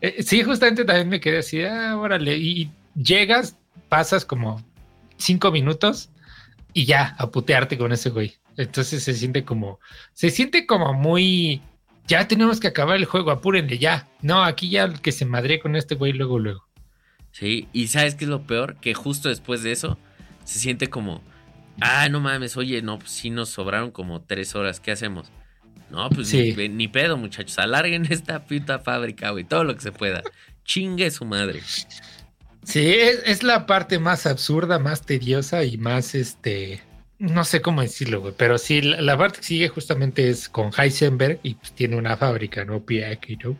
[0.00, 2.38] Eh, sí, justamente también me quedé así, ah, órale.
[2.38, 3.56] Y llegas,
[3.88, 4.64] pasas como
[5.16, 6.10] cinco minutos
[6.72, 8.36] y ya, a putearte con ese güey.
[8.56, 9.80] Entonces se siente como,
[10.12, 11.60] se siente como muy,
[12.06, 14.06] ya tenemos que acabar el juego, apúrenle ya.
[14.22, 16.68] No, aquí ya que se madre con este güey luego, luego.
[17.32, 18.76] Sí, y ¿sabes qué es lo peor?
[18.76, 19.98] Que justo después de eso
[20.48, 21.22] se siente como,
[21.78, 25.30] ah, no mames, oye, no, pues sí nos sobraron como tres horas, ¿qué hacemos?
[25.90, 30.22] No, pues ni, pedo, muchachos, alarguen esta puta fábrica, güey, todo lo que se pueda.
[30.64, 31.60] Chingue su madre.
[32.62, 36.80] Sí, es, la parte más absurda, más tediosa y más, este,
[37.18, 41.40] no sé cómo decirlo, güey, pero sí, la, parte que sigue justamente es con Heisenberg
[41.42, 42.80] y pues tiene una fábrica, ¿no?
[42.80, 43.54] Piaki, ¿no?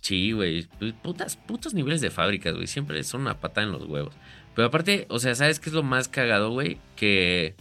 [0.00, 0.66] Sí, güey,
[1.02, 4.14] putas, putos niveles de fábricas, güey, siempre son una patada en los huevos.
[4.56, 6.78] Pero aparte, o sea, ¿sabes qué es lo más cagado, güey?
[6.96, 7.54] Que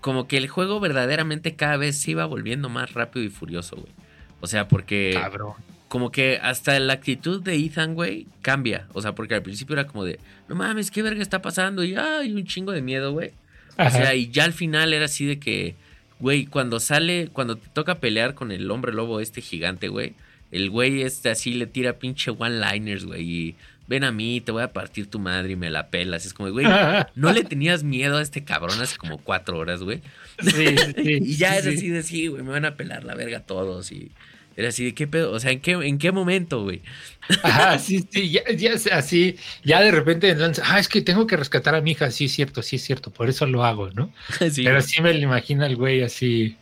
[0.00, 3.92] como que el juego verdaderamente cada vez se iba volviendo más rápido y furioso, güey.
[4.40, 5.12] O sea, porque...
[5.14, 5.54] Cabrón.
[5.86, 8.88] Como que hasta la actitud de Ethan, güey, cambia.
[8.94, 11.84] O sea, porque al principio era como de, no mames, ¿qué verga está pasando?
[11.84, 13.30] Y hay un chingo de miedo, güey.
[13.78, 15.76] O sea, y ya al final era así de que,
[16.18, 20.14] güey, cuando sale, cuando te toca pelear con el hombre lobo este gigante, güey,
[20.50, 23.56] el güey este así le tira pinche one-liners, güey, y
[23.86, 26.26] ven a mí, te voy a partir tu madre y me la pelas.
[26.26, 26.66] Es como, güey,
[27.14, 30.02] ¿no le tenías miedo a este cabrón hace como cuatro horas, güey?
[30.40, 33.40] Sí, sí, y ya es así de, sí, güey, me van a pelar la verga
[33.40, 34.12] todos y...
[34.54, 36.82] Era así de qué pedo, o sea, ¿en qué, en qué momento, güey?
[37.42, 41.38] Ajá, sí, sí, ya, ya así, ya de repente lanza, ah, es que tengo que
[41.38, 44.12] rescatar a mi hija, sí es cierto, sí es cierto, por eso lo hago, ¿no?
[44.38, 46.58] Pero sí me lo imagino el güey así,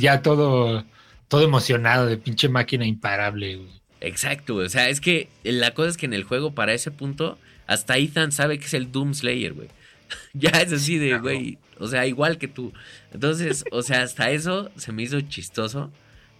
[0.00, 0.84] ya todo,
[1.28, 3.83] todo emocionado de pinche máquina imparable, güey.
[4.04, 7.38] Exacto, o sea, es que la cosa es que en el juego para ese punto
[7.66, 9.68] hasta Ethan sabe que es el Doom Slayer, güey.
[10.34, 12.72] ya es así de, güey, o sea, igual que tú.
[13.12, 15.90] Entonces, o sea, hasta eso se me hizo chistoso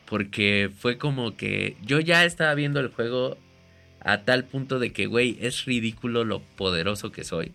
[0.05, 3.39] porque fue como que yo ya estaba viendo el juego
[4.01, 7.53] a tal punto de que, güey, es ridículo lo poderoso que soy.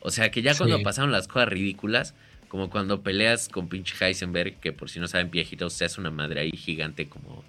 [0.00, 2.14] O sea, que ya cuando pasaron las cosas ridículas,
[2.48, 6.10] como cuando peleas con pinche Heisenberg, que por si no saben, viejitos, se hace una
[6.10, 7.44] madre ahí gigante como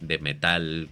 [0.00, 0.90] de metal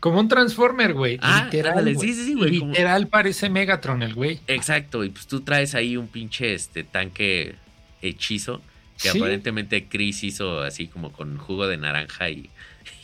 [0.00, 1.18] como un Transformer, güey.
[1.22, 1.86] Ah, literal.
[1.98, 2.50] sí, sí, sí, güey.
[2.50, 4.40] Literal parece Megatron el güey.
[4.46, 7.54] Exacto, y pues tú traes ahí un pinche este tanque
[8.02, 8.60] hechizo
[9.00, 12.50] que aparentemente Chris hizo así como con jugo de naranja y,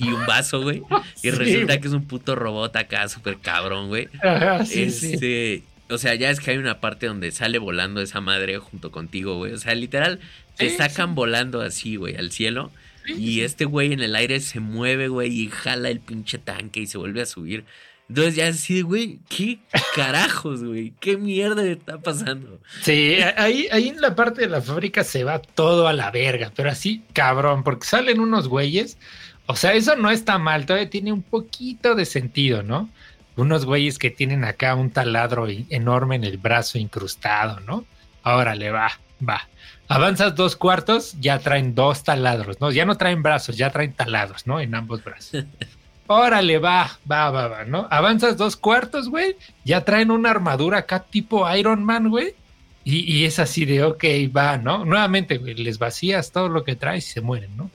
[0.01, 0.82] un vaso, güey.
[1.22, 4.09] y resulta que es un puto robot acá, súper cabrón, güey.
[4.66, 8.59] Sí, este, O sea, ya es que hay una parte donde sale volando esa madre
[8.59, 9.53] junto contigo, güey.
[9.53, 10.20] O sea, literal,
[10.57, 12.70] te sacan volando así, güey, al cielo.
[13.07, 16.86] Y este güey en el aire se mueve, güey, y jala el pinche tanque y
[16.86, 17.64] se vuelve a subir.
[18.11, 19.61] Entonces ya así, güey, ¿qué
[19.94, 20.92] carajos, güey?
[20.98, 22.61] ¿Qué mierda está pasando?
[22.82, 26.53] Sí, ahí, ahí en la parte de la fábrica se va todo a la verga,
[26.57, 28.98] pero así, cabrón, porque salen unos güeyes.
[29.46, 32.90] O sea, eso no está mal, todavía tiene un poquito de sentido, ¿no?
[33.36, 37.84] Unos güeyes que tienen acá un taladro enorme en el brazo incrustado, ¿no?
[38.24, 38.90] Ahora le va.
[39.26, 39.48] va.
[39.91, 42.70] Avanzas dos cuartos, ya traen dos taladros, ¿no?
[42.70, 44.61] Ya no traen brazos, ya traen taladros, ¿no?
[44.61, 45.45] En ambos brazos.
[46.07, 47.88] Órale, va, va, va, va, ¿no?
[47.91, 52.34] Avanzas dos cuartos, güey, ya traen una armadura acá tipo Iron Man, güey.
[52.84, 54.84] Y, y es así de, ok, va, ¿no?
[54.84, 57.68] Nuevamente, güey, les vacías todo lo que traes y se mueren, ¿no?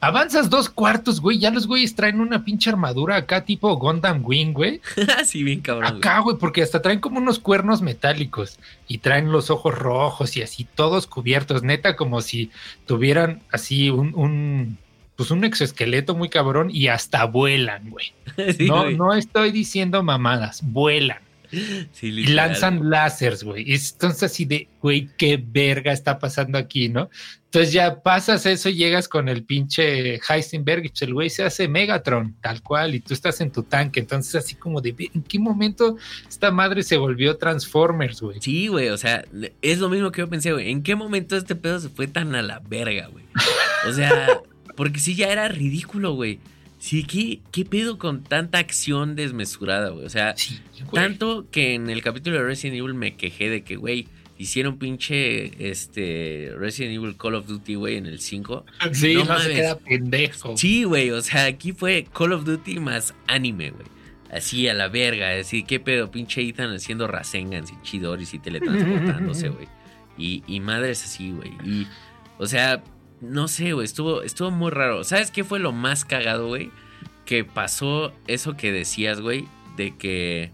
[0.00, 1.38] Avanzas dos cuartos, güey.
[1.38, 4.80] Ya los güeyes traen una pinche armadura acá, tipo Gundam Wing, güey.
[5.24, 5.96] sí, bien cabrón.
[5.96, 10.42] Acá, güey, porque hasta traen como unos cuernos metálicos y traen los ojos rojos y
[10.42, 12.50] así, todos cubiertos, neta, como si
[12.86, 14.78] tuvieran así un, un
[15.16, 18.12] pues un exoesqueleto muy cabrón y hasta vuelan, güey.
[18.66, 21.29] no, no estoy diciendo mamadas, vuelan
[22.02, 23.72] y lanzan láseres, güey.
[23.72, 27.10] Entonces así de, güey, qué verga está pasando aquí, ¿no?
[27.46, 31.66] Entonces ya pasas eso y llegas con el pinche Heisenberg y el güey se hace
[31.66, 33.98] Megatron, tal cual, y tú estás en tu tanque.
[33.98, 35.96] Entonces así como de, ¿en qué momento
[36.28, 38.40] esta madre se volvió Transformers, güey?
[38.40, 39.24] Sí, güey, o sea,
[39.62, 40.70] es lo mismo que yo pensé, güey.
[40.70, 43.24] ¿En qué momento este pedo se fue tan a la verga, güey?
[43.88, 44.40] O sea,
[44.76, 46.38] porque sí ya era ridículo, güey.
[46.80, 50.06] Sí, ¿qué, ¿qué pedo con tanta acción desmesurada, güey?
[50.06, 50.34] O sea,
[50.94, 54.08] tanto que en el capítulo de Resident Evil me quejé de que, güey,
[54.38, 58.64] hicieron pinche este Resident Evil Call of Duty, güey, en el 5.
[58.92, 60.56] Sí, no, se queda pendejo.
[60.56, 63.86] Sí, güey, o sea, aquí fue Call of Duty más anime, güey.
[64.32, 66.10] Así a la verga, así, ¿qué pedo?
[66.10, 69.68] Pinche Ethan haciendo Rasengans y Chidoris y teletransportándose, güey.
[70.16, 71.50] Y, y madres así, güey.
[71.62, 71.86] Y,
[72.38, 72.82] o sea,
[73.20, 75.04] no sé, güey, estuvo, estuvo muy raro.
[75.04, 76.70] ¿Sabes qué fue lo más cagado, güey?
[77.24, 79.46] Que pasó eso que decías, güey,
[79.76, 80.50] de que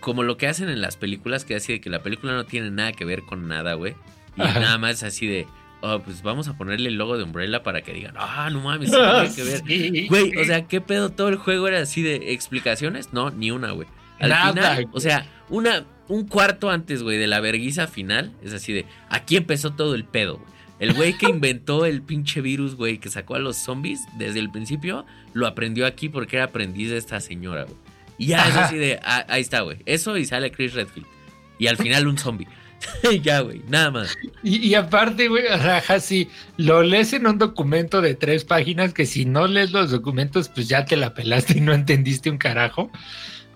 [0.00, 2.70] como lo que hacen en las películas, que así de que la película no tiene
[2.70, 3.94] nada que ver con nada, güey.
[4.36, 5.46] Y nada más así de,
[5.80, 8.90] oh, pues vamos a ponerle el logo de Umbrella para que digan, ah, no mames,
[8.90, 10.08] tiene que ver.
[10.08, 11.10] Güey, o sea, ¿qué pedo?
[11.10, 13.12] Todo el juego era así de explicaciones.
[13.12, 13.86] No, ni una, güey.
[14.18, 18.52] Al nada, final, o sea, una, un cuarto antes, güey, de la verguiza final, es
[18.52, 20.52] así de, aquí empezó todo el pedo, güey.
[20.82, 24.50] El güey que inventó el pinche virus, güey, que sacó a los zombies desde el
[24.50, 27.76] principio, lo aprendió aquí porque era aprendiz de esta señora, güey.
[28.18, 29.78] Y ya es así de, ah, ahí está, güey.
[29.86, 31.06] Eso y sale Chris Redfield.
[31.56, 32.48] Y al final un zombie.
[33.22, 34.18] ya, güey, nada más.
[34.42, 39.24] Y, aparte, güey, sea, si lo lees en un documento de tres páginas, que si
[39.24, 42.90] no lees los documentos, pues ya te la pelaste y no entendiste un carajo.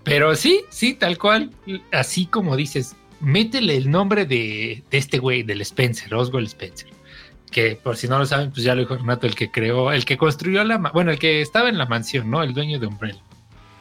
[0.05, 1.51] Pero sí, sí, tal cual,
[1.91, 6.95] así como dices, métele el nombre de, de este güey, del Spencer, Oswald Spencer
[7.51, 10.05] que por si no lo saben, pues ya lo dijo Renato, el que creó, el
[10.05, 12.42] que construyó la, bueno, el que estaba en la mansión, ¿no?
[12.42, 13.20] El dueño de Umbrella.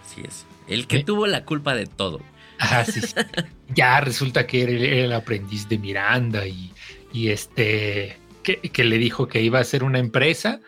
[0.05, 0.45] Así es.
[0.67, 2.21] El que tuvo la culpa de todo.
[2.59, 3.01] Ah, sí,
[3.75, 6.71] ya resulta que era el, aprendiz de Miranda y,
[7.11, 10.61] y este, que, le dijo que iba a ser una empresa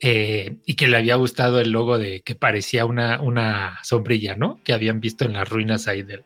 [0.00, 4.60] eh, y que le había gustado el logo de que parecía una, una sombrilla, ¿no?
[4.64, 6.24] Que habían visto en las ruinas ahí del,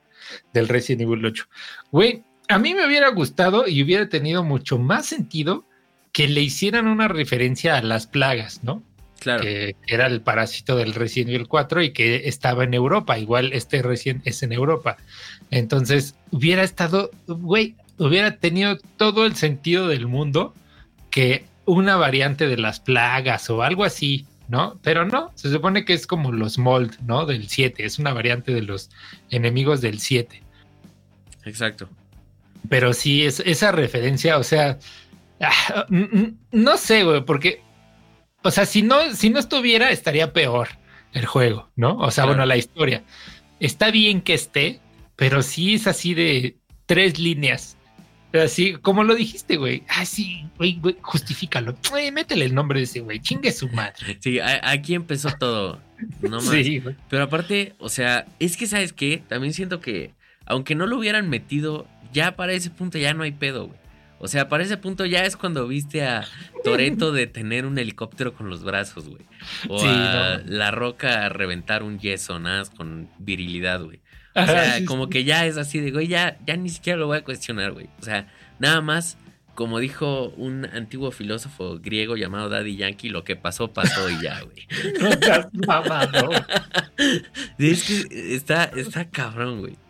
[0.52, 1.44] del Resident Evil 8.
[1.90, 5.66] Güey, a mí me hubiera gustado y hubiera tenido mucho más sentido
[6.12, 8.82] que le hicieran una referencia a las plagas, ¿no?
[9.18, 9.42] Claro.
[9.42, 13.18] Que era el parásito del Resident Evil 4 y que estaba en Europa.
[13.18, 14.96] Igual este recién es en Europa.
[15.50, 20.54] Entonces, hubiera estado, güey, hubiera tenido todo el sentido del mundo
[21.10, 24.78] que una variante de las plagas o algo así, ¿no?
[24.82, 27.24] Pero no, se supone que es como los mold, ¿no?
[27.26, 28.90] Del 7, es una variante de los
[29.30, 30.42] enemigos del 7.
[31.44, 31.88] Exacto.
[32.68, 34.78] Pero sí, es, esa referencia, o sea,
[35.43, 35.86] Ah,
[36.53, 37.62] no sé, güey, porque,
[38.43, 40.68] o sea, si no, si no estuviera, estaría peor
[41.12, 41.97] el juego, ¿no?
[41.99, 43.03] O sea, bueno, la historia.
[43.61, 44.80] Está bien que esté,
[45.16, 47.76] pero sí es así de tres líneas.
[48.32, 49.82] Así, como lo dijiste, güey.
[49.88, 51.76] Ah, sí, güey, güey, justifícalo.
[52.12, 53.20] métele el nombre de ese güey.
[53.20, 54.18] Chingue su madre.
[54.20, 55.80] Sí, aquí empezó todo.
[56.22, 56.45] No más.
[56.47, 56.97] Sí, güey.
[57.11, 59.22] Pero aparte, o sea, es que, ¿sabes qué?
[59.28, 60.14] También siento que,
[60.47, 63.78] aunque no lo hubieran metido, ya para ese punto ya no hay pedo, güey.
[64.22, 66.24] O sea, para ese punto ya es cuando viste a
[66.62, 69.24] Toreto detener un helicóptero con los brazos, güey.
[69.68, 74.00] O a La Roca reventar un yeso, nada con virilidad, güey.
[74.36, 77.18] O sea, como que ya es así de, güey, ya, ya ni siquiera lo voy
[77.18, 77.88] a cuestionar, güey.
[77.98, 79.18] O sea, nada más,
[79.56, 84.40] como dijo un antiguo filósofo griego llamado Daddy Yankee, lo que pasó, pasó y ya,
[84.42, 84.68] güey.
[85.52, 86.30] No
[87.58, 89.81] Es que está, está cabrón, güey.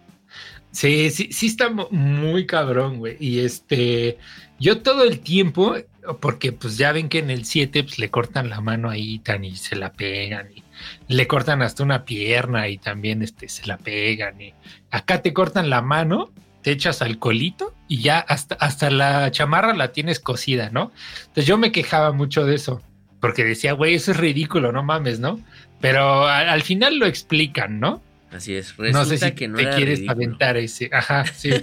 [0.73, 3.17] Sí, sí, sí está muy cabrón, güey.
[3.21, 4.19] Y este,
[4.59, 5.77] yo todo el tiempo,
[6.21, 9.45] porque pues ya ven que en el 7 pues, le cortan la mano ahí tan
[9.45, 10.65] y se la pegan y
[11.09, 14.55] le cortan hasta una pierna y también este, se la pegan y
[14.91, 19.93] acá te cortan la mano, te echas alcoholito y ya hasta, hasta la chamarra la
[19.93, 20.91] tienes cosida, ¿no?
[21.21, 22.81] Entonces yo me quejaba mucho de eso,
[23.21, 25.39] porque decía, güey, eso es ridículo, no mames, ¿no?
[25.81, 28.01] Pero al final lo explican, ¿no?
[28.33, 28.77] Así es.
[28.77, 30.91] Resulta no sé si que no te quieres aventar ese.
[30.93, 31.51] Ajá, sí.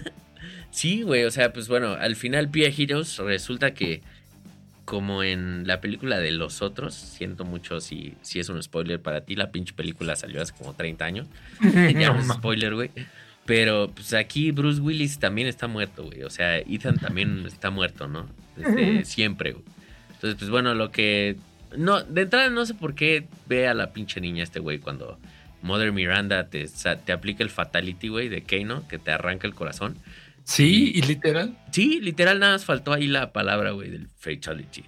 [0.72, 4.04] Sí, güey, o sea, pues bueno, al final Pia Heroes resulta que
[4.90, 9.22] como en la película de los otros, siento mucho si, si es un spoiler para
[9.22, 11.28] ti, la pinche película salió hace como 30 años.
[11.62, 12.90] ya no es spoiler, güey.
[13.46, 16.24] Pero pues aquí Bruce Willis también está muerto, güey.
[16.24, 18.28] O sea, Ethan también está muerto, ¿no?
[18.56, 19.64] Desde siempre, güey.
[20.14, 21.36] Entonces, pues bueno, lo que...
[21.78, 25.20] No, de entrada no sé por qué ve a la pinche niña este güey cuando
[25.62, 26.66] Mother Miranda te,
[27.06, 29.98] te aplica el fatality, güey, de Kano, que te arranca el corazón.
[30.44, 31.58] Sí, y literal.
[31.72, 34.84] Sí, literal nada más faltó ahí la palabra, güey, del fatality.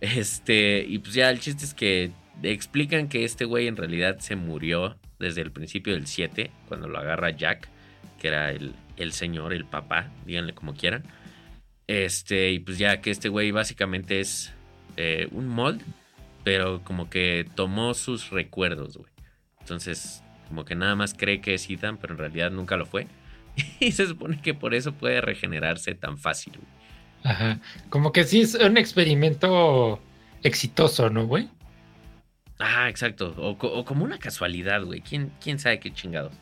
[0.00, 2.10] Este, y pues ya el chiste es que
[2.42, 6.98] explican que este güey en realidad se murió desde el principio del 7, cuando lo
[6.98, 7.68] agarra Jack,
[8.20, 11.04] que era el, el señor, el papá, díganle como quieran.
[11.86, 14.52] Este, y pues ya que este güey básicamente es
[14.96, 15.82] eh, un mold,
[16.44, 19.10] pero como que tomó sus recuerdos, güey.
[19.68, 23.06] Entonces, como que nada más cree que es Ethan, pero en realidad nunca lo fue.
[23.80, 26.54] Y se supone que por eso puede regenerarse tan fácil.
[27.22, 27.60] Ajá.
[27.90, 30.00] Como que sí es un experimento
[30.42, 31.50] exitoso, ¿no, güey?
[32.58, 33.34] Ah, exacto.
[33.36, 35.02] O, como una casualidad, güey.
[35.02, 36.32] ¿Quién, ¿Quién sabe qué chingados?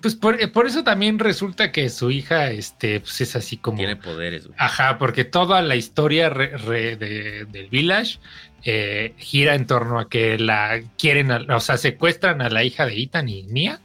[0.00, 3.78] Pues por, eso también resulta que su hija este, pues es así como.
[3.78, 4.56] Tiene poderes, güey.
[4.58, 8.18] Ajá, porque toda la historia del Village
[8.64, 13.02] eh, gira en torno a que la quieren, o sea, secuestran a la hija de
[13.02, 13.80] Ethan y Mia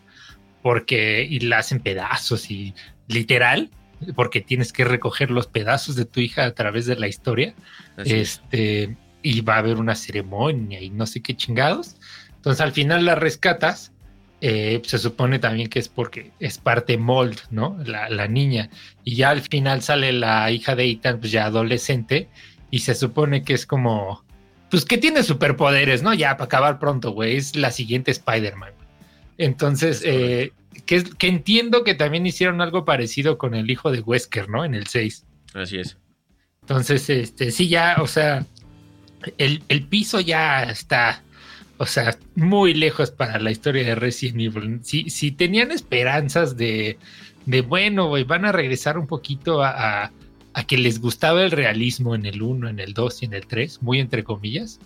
[0.65, 2.73] porque y la hacen pedazos y
[3.07, 3.69] literal,
[4.15, 7.53] porque tienes que recoger los pedazos de tu hija a través de la historia.
[7.97, 11.97] este, y va a haber una ceremonia y no sé qué chingados.
[12.37, 13.91] Entonces al final la rescatas.
[14.41, 17.77] Eh, se supone también que es porque es parte mold, ¿no?
[17.85, 18.69] La, la, niña.
[19.03, 22.29] Y ya al final sale la hija de Ethan, pues ya adolescente,
[22.69, 24.23] y se supone que es como,
[24.69, 26.13] pues que tiene superpoderes, ¿no?
[26.13, 28.73] Ya para acabar pronto, güey, es la siguiente Spider-Man.
[29.37, 30.51] Entonces, eh,
[30.85, 34.65] que, entiendo que también hicieron algo parecido con el hijo de Wesker, ¿no?
[34.65, 35.25] En el 6.
[35.53, 35.97] Así es.
[36.61, 38.45] Entonces, este, sí, ya, o sea,
[39.37, 41.23] el, piso ya está,
[41.77, 44.79] o sea, muy lejos para la historia de Resident Evil.
[44.83, 46.97] Si, si tenían esperanzas de,
[47.45, 50.11] de bueno, güey, van a regresar un poquito a,
[50.53, 53.47] a, que les gustaba el realismo en el 1, en el 2 y en el
[53.47, 54.79] 3, muy entre comillas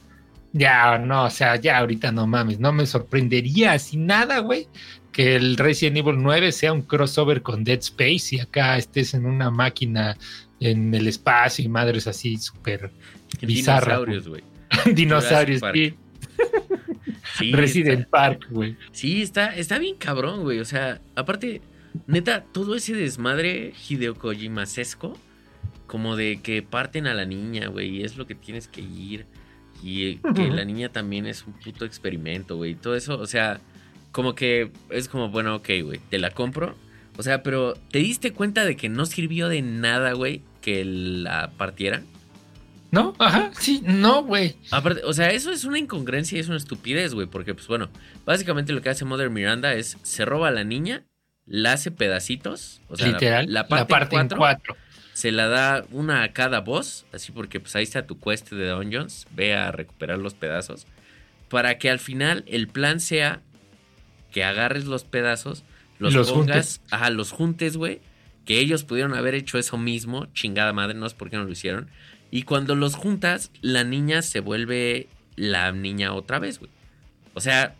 [0.52, 4.68] ya, no, o sea, ya ahorita no mames, no me sorprendería así nada, güey,
[5.12, 9.26] que el Resident Evil 9 sea un crossover con Dead Space y acá estés en
[9.26, 10.18] una máquina
[10.60, 12.92] en el espacio y madres así súper
[13.42, 13.86] bizarras.
[13.86, 14.44] Dinosaurios, güey.
[14.94, 15.94] Dinosaurios, sí.
[17.52, 18.76] Resident Park, güey.
[18.92, 20.60] Sí, está, está bien cabrón, güey.
[20.60, 21.62] O sea, aparte,
[22.08, 25.18] neta, todo ese desmadre Hideo Kojima-sesco,
[25.88, 29.26] como de que parten a la niña, güey, y es lo que tienes que ir
[29.82, 32.76] y que la niña también es un puto experimento, güey.
[32.76, 33.60] Todo eso, o sea,
[34.12, 36.76] como que es como, bueno, ok, güey, te la compro.
[37.18, 41.52] O sea, pero ¿te diste cuenta de que no sirvió de nada, güey, que la
[41.58, 42.06] partieran?
[42.92, 44.56] No, ajá, sí, no, güey.
[44.72, 47.90] Aparte, o sea, eso es una incongruencia y es una estupidez, güey, porque, pues bueno,
[48.26, 51.04] básicamente lo que hace Mother Miranda es se roba a la niña,
[51.46, 54.76] la hace pedacitos, o sea, Literal, la, parte, en cuatro
[55.20, 58.70] se la da una a cada voz, así porque pues ahí está tu quest de
[58.70, 60.88] Dungeons, ve a recuperar los pedazos,
[61.50, 63.42] para que al final el plan sea
[64.32, 65.66] que agarres los pedazos,
[65.98, 68.00] los, pongas, ajá, los juntes, güey,
[68.46, 71.52] que ellos pudieron haber hecho eso mismo, chingada madre, no sé por qué no lo
[71.52, 71.90] hicieron,
[72.32, 76.72] y cuando los juntas, la niña se vuelve la niña otra vez, güey.
[77.34, 77.76] O sea,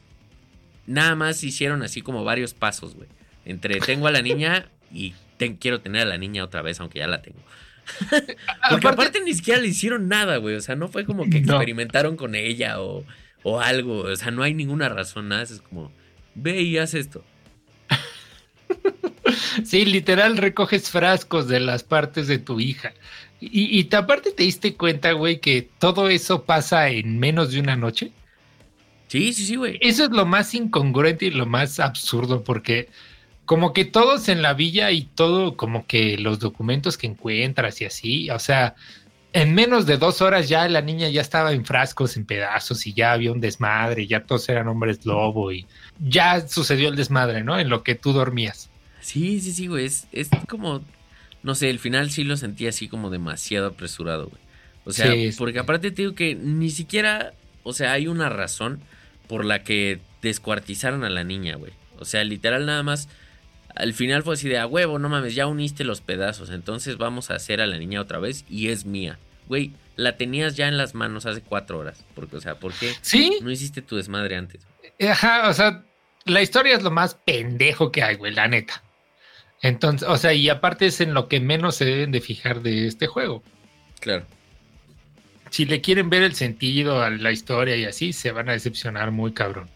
[0.88, 3.08] nada más hicieron así como varios pasos, güey.
[3.46, 5.14] Entre tengo a la niña y
[5.60, 7.40] quiero tener a la niña otra vez, aunque ya la tengo.
[8.70, 10.56] Porque aparte, ni siquiera le hicieron nada, güey.
[10.56, 13.06] O sea, no fue como que experimentaron con ella o,
[13.44, 14.00] o, algo.
[14.02, 15.44] O sea, no hay ninguna razón, nada.
[15.44, 15.92] Es como,
[16.36, 17.24] ve y haz esto.
[19.64, 22.94] Sí, literal recoges frascos de las partes de tu hija.
[23.42, 27.76] Y, y aparte te diste cuenta, güey, que todo eso pasa en menos de una
[27.76, 28.12] noche.
[29.08, 29.78] Sí, sí, sí, güey.
[29.82, 32.90] Eso es lo más incongruente y lo más absurdo, porque
[33.46, 37.86] como que todos en la villa y todo, como que los documentos que encuentras y
[37.86, 38.76] así, o sea,
[39.34, 42.94] en menos de dos horas ya la niña ya estaba en frascos, en pedazos y
[42.94, 45.66] ya había un desmadre, ya todos eran hombres lobo y
[46.00, 47.60] ya sucedió el desmadre, ¿no?
[47.60, 48.70] En lo que tú dormías.
[49.02, 50.82] Sí, sí, sí, güey, es, es como,
[51.44, 54.42] no sé, el final sí lo sentí así como demasiado apresurado, güey.
[54.86, 57.34] O sea, porque aparte te digo que ni siquiera,
[57.64, 58.80] o sea, hay una razón
[59.28, 61.74] por la que descuartizaron a la niña, güey.
[62.00, 63.10] O sea, literal nada más
[63.76, 67.32] al final fue así de a huevo, no mames, ya uniste los pedazos, entonces vamos
[67.32, 69.20] a hacer a la niña otra vez y es mía.
[69.48, 72.04] Güey, la tenías ya en las manos hace cuatro horas.
[72.14, 73.38] Porque, o sea, ¿por qué ¿Sí?
[73.42, 74.62] no hiciste tu desmadre antes?
[75.00, 75.84] Ajá, o sea,
[76.26, 78.84] la historia es lo más pendejo que hay, güey, la neta.
[79.62, 82.88] Entonces, o sea, y aparte es en lo que menos se deben de fijar de
[82.88, 83.44] este juego.
[84.00, 84.26] Claro.
[85.50, 89.12] Si le quieren ver el sentido a la historia y así, se van a decepcionar
[89.12, 89.70] muy cabrón.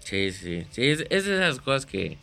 [0.00, 2.18] Sí, sí, sí, es, es de esas cosas que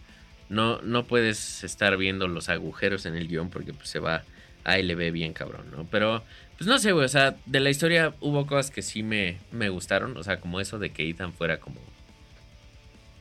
[0.49, 4.23] no, no puedes estar viendo los agujeros en el guion porque pues, se va
[4.63, 5.87] a LB bien cabrón, ¿no?
[5.89, 6.23] Pero,
[6.57, 9.69] pues no sé, güey, o sea, de la historia hubo cosas que sí me, me
[9.69, 11.79] gustaron, o sea, como eso de que Ethan fuera como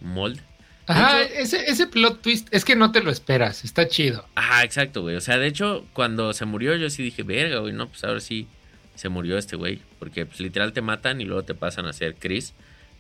[0.01, 0.41] mold.
[0.89, 4.27] Ajá, ese, ese plot twist es que no te lo esperas, está chido.
[4.35, 5.17] Ajá, exacto, güey.
[5.17, 8.21] O sea, de hecho, cuando se murió, yo sí dije, verga, güey, no, pues ahora
[8.21, 8.49] sí
[8.95, 9.83] se murió este güey.
[9.99, 12.55] Porque pues literal te matan y luego te pasan a ser Chris.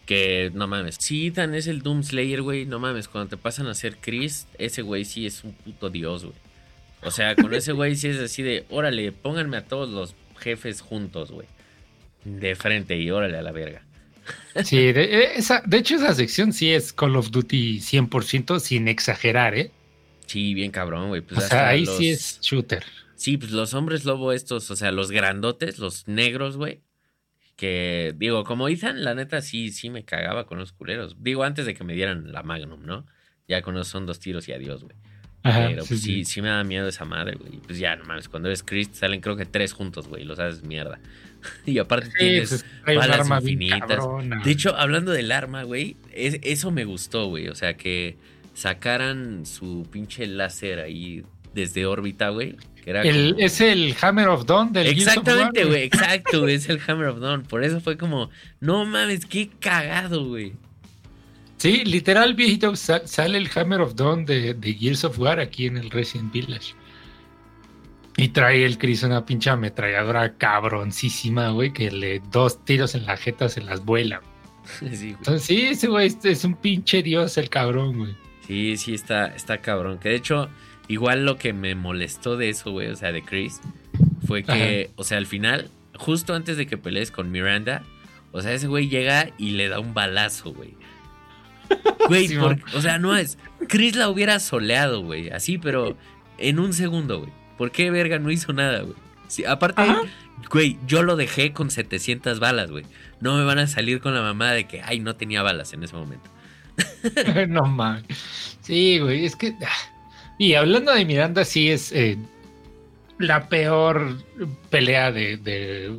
[0.04, 0.96] Que no mames.
[0.98, 3.08] Si Ethan es el Doom Slayer, güey, no mames.
[3.08, 6.36] Cuando te pasan a ser Chris, ese güey sí es un puto dios, güey.
[7.02, 10.80] O sea, con ese güey sí es así de, órale, pónganme a todos los jefes
[10.80, 11.46] juntos, güey.
[12.24, 13.82] De frente y órale a la verga.
[14.64, 19.54] Sí, de, esa, de hecho esa sección sí es Call of Duty 100% sin exagerar,
[19.54, 19.70] ¿eh?
[20.26, 21.22] Sí, bien cabrón, güey.
[21.22, 21.96] Pues o sea, ahí los...
[21.96, 22.84] sí es shooter.
[23.14, 26.82] Sí, pues los hombres lobo estos, o sea, los grandotes, los negros, güey.
[27.56, 31.16] Que, digo, como Ethan, la neta sí, sí me cagaba con los culeros.
[31.18, 33.06] Digo, antes de que me dieran la Magnum, ¿no?
[33.48, 34.96] Ya con esos son dos tiros y adiós, güey.
[35.42, 37.58] Pero sí, pues, sí, sí, me da miedo esa madre, güey.
[37.58, 40.62] Pues ya, no mames, cuando eres Chris salen creo que tres juntos, güey, los haces
[40.62, 40.98] mierda.
[41.66, 44.04] y aparte tienes pues, balas infinitas.
[44.44, 47.48] De hecho, hablando del arma, güey, es, eso me gustó, güey.
[47.48, 48.16] O sea, que
[48.54, 51.24] sacaran su pinche láser ahí
[51.54, 52.56] desde órbita, güey.
[52.84, 53.44] El, como...
[53.44, 57.42] Es el Hammer of Dawn del Exactamente, güey, exacto, es el Hammer of Dawn.
[57.42, 58.30] Por eso fue como,
[58.60, 60.54] no mames, qué cagado, güey.
[61.58, 65.76] Sí, literal, viejito, sale el Hammer of Dawn de, de, Gears of War aquí en
[65.76, 66.74] el Resident Village.
[68.16, 73.16] Y trae el Chris una pinche ametralladora cabroncísima, güey, que le dos tiros en la
[73.16, 74.22] jeta se las vuela.
[74.92, 78.16] Sí, Entonces, sí, ese güey es un pinche dios el cabrón, güey.
[78.46, 79.98] Sí, sí, está, está cabrón.
[79.98, 80.50] Que de hecho,
[80.88, 83.60] igual lo que me molestó de eso, güey, o sea, de Chris,
[84.26, 84.94] fue que, Ajá.
[84.96, 87.82] o sea, al final, justo antes de que pelees con Miranda,
[88.30, 90.77] o sea, ese güey llega y le da un balazo, güey.
[92.08, 93.38] Güey, sí, o sea, no es.
[93.68, 95.30] Chris la hubiera soleado, güey.
[95.30, 95.96] Así, pero
[96.38, 97.32] en un segundo, güey.
[97.58, 98.94] ¿Por qué verga no hizo nada, güey?
[99.26, 100.02] Sí, aparte, Ajá.
[100.50, 102.84] güey, yo lo dejé con 700 balas, güey.
[103.20, 105.82] No me van a salir con la mamá de que, ay, no tenía balas en
[105.82, 106.30] ese momento.
[107.48, 108.04] no mames.
[108.62, 109.54] Sí, güey, es que.
[110.38, 112.16] Y hablando de Miranda, sí es eh,
[113.18, 114.16] la peor
[114.70, 115.98] pelea de, de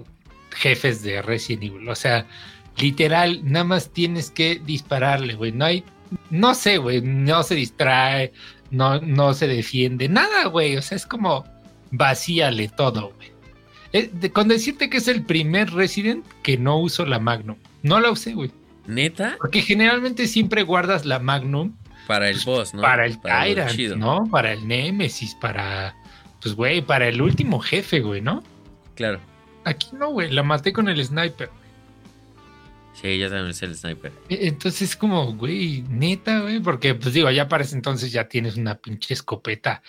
[0.52, 1.90] jefes de Resident Evil.
[1.90, 2.26] O sea,
[2.80, 5.52] literal, nada más tienes que dispararle, güey.
[5.52, 5.84] No hay,
[6.30, 8.34] no sé, güey, no se distrae,
[8.72, 10.78] no, no se defiende, nada, güey.
[10.78, 11.46] O sea, es como
[11.92, 13.32] vacíale todo, güey.
[13.92, 17.58] Eh, de, con decirte que es el primer Resident que no uso la Magnum.
[17.82, 18.52] No la usé, güey.
[18.86, 19.36] ¿Neta?
[19.40, 21.74] Porque generalmente siempre guardas la Magnum.
[22.08, 22.82] Para el boss, ¿no?
[22.82, 24.28] Para el para Tyrant, ¿no?
[24.32, 25.96] Para el Nemesis, para.
[26.42, 28.44] Pues, güey, para el último jefe, güey, ¿no?
[28.96, 29.20] Claro.
[29.66, 30.32] Aquí no, güey.
[30.32, 31.50] La maté con el sniper.
[32.94, 34.12] Sí, ya también es el sniper.
[34.30, 38.76] Entonces, como, güey, neta, güey, porque, pues digo, ya para ese entonces ya tienes una
[38.76, 39.82] pinche escopeta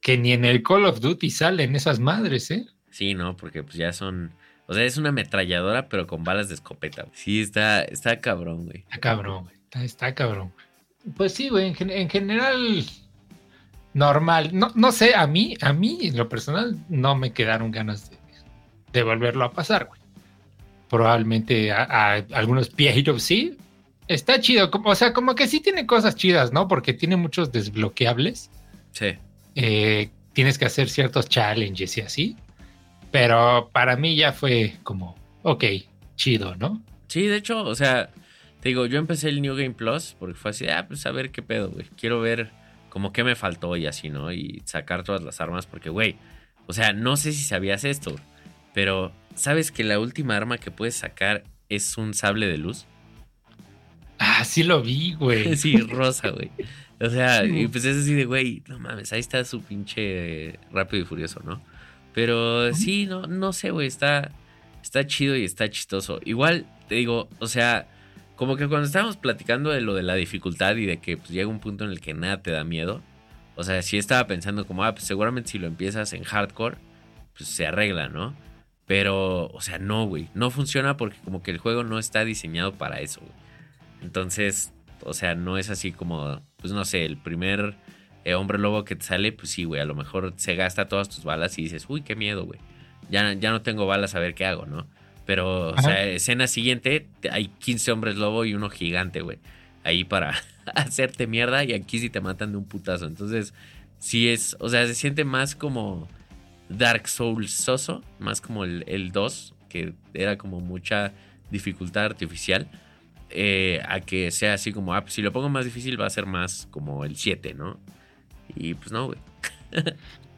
[0.00, 2.66] que ni en el Call of Duty salen esas madres, ¿eh?
[2.90, 4.32] Sí, no, porque pues ya son.
[4.66, 7.06] O sea, es una ametralladora, pero con balas de escopeta.
[7.12, 8.80] Sí, está, está cabrón, güey.
[8.80, 9.56] Está cabrón, güey.
[9.56, 10.52] Está, está cabrón.
[11.16, 12.84] Pues sí, güey, en, en, general.
[13.94, 14.50] Normal.
[14.52, 18.18] No, no sé, a mí, a mí, en lo personal, no me quedaron ganas de,
[18.92, 19.97] de volverlo a pasar, güey
[20.88, 23.56] probablemente a, a algunos viejitos sí.
[24.06, 26.66] Está chido, o sea, como que sí tiene cosas chidas, ¿no?
[26.66, 28.50] Porque tiene muchos desbloqueables.
[28.92, 29.16] Sí.
[29.54, 32.36] Eh, tienes que hacer ciertos challenges y así.
[33.10, 35.64] Pero para mí ya fue como, ok,
[36.16, 36.82] chido, ¿no?
[37.08, 38.10] Sí, de hecho, o sea,
[38.60, 41.30] te digo, yo empecé el New Game Plus porque fue así, ah, pues a ver
[41.30, 41.86] qué pedo, güey.
[41.96, 42.50] Quiero ver
[42.88, 44.32] como qué me faltó y así, ¿no?
[44.32, 46.16] Y sacar todas las armas porque, güey,
[46.66, 48.14] o sea, no sé si sabías esto,
[48.74, 52.86] pero ¿sabes que la última arma que puedes sacar es un sable de luz?
[54.18, 55.56] Ah, sí lo vi, güey.
[55.56, 56.50] sí, rosa, güey.
[57.00, 57.60] O sea, sí.
[57.60, 61.40] y pues es así de, güey, no mames, ahí está su pinche rápido y furioso,
[61.44, 61.62] ¿no?
[62.12, 64.32] Pero sí, no, no sé, güey, está,
[64.82, 66.20] está chido y está chistoso.
[66.24, 67.86] Igual, te digo, o sea,
[68.34, 71.46] como que cuando estábamos platicando de lo de la dificultad y de que pues, llega
[71.46, 73.02] un punto en el que nada te da miedo,
[73.54, 76.76] o sea, sí estaba pensando como, ah, pues seguramente si lo empiezas en hardcore,
[77.36, 78.34] pues se arregla, ¿no?
[78.88, 80.28] Pero, o sea, no, güey.
[80.34, 83.32] No funciona porque como que el juego no está diseñado para eso, güey.
[84.02, 84.72] Entonces,
[85.04, 87.74] o sea, no es así como, pues no sé, el primer
[88.24, 89.82] eh, hombre lobo que te sale, pues sí, güey.
[89.82, 92.58] A lo mejor se gasta todas tus balas y dices, uy, qué miedo, güey.
[93.10, 94.86] Ya, ya no tengo balas a ver qué hago, ¿no?
[95.26, 95.80] Pero, Ajá.
[95.80, 99.38] o sea, escena siguiente, hay 15 hombres lobo y uno gigante, güey.
[99.84, 100.34] Ahí para
[100.74, 103.04] hacerte mierda y aquí sí te matan de un putazo.
[103.04, 103.52] Entonces,
[103.98, 106.08] sí es, o sea, se siente más como
[106.68, 111.12] Dark Souls soso, más como el, el 2, que era como mucha
[111.50, 112.68] dificultad artificial,
[113.30, 116.10] eh, a que sea así como, ah, pues si lo pongo más difícil va a
[116.10, 117.78] ser más como el 7, ¿no?
[118.54, 119.18] Y pues no, güey.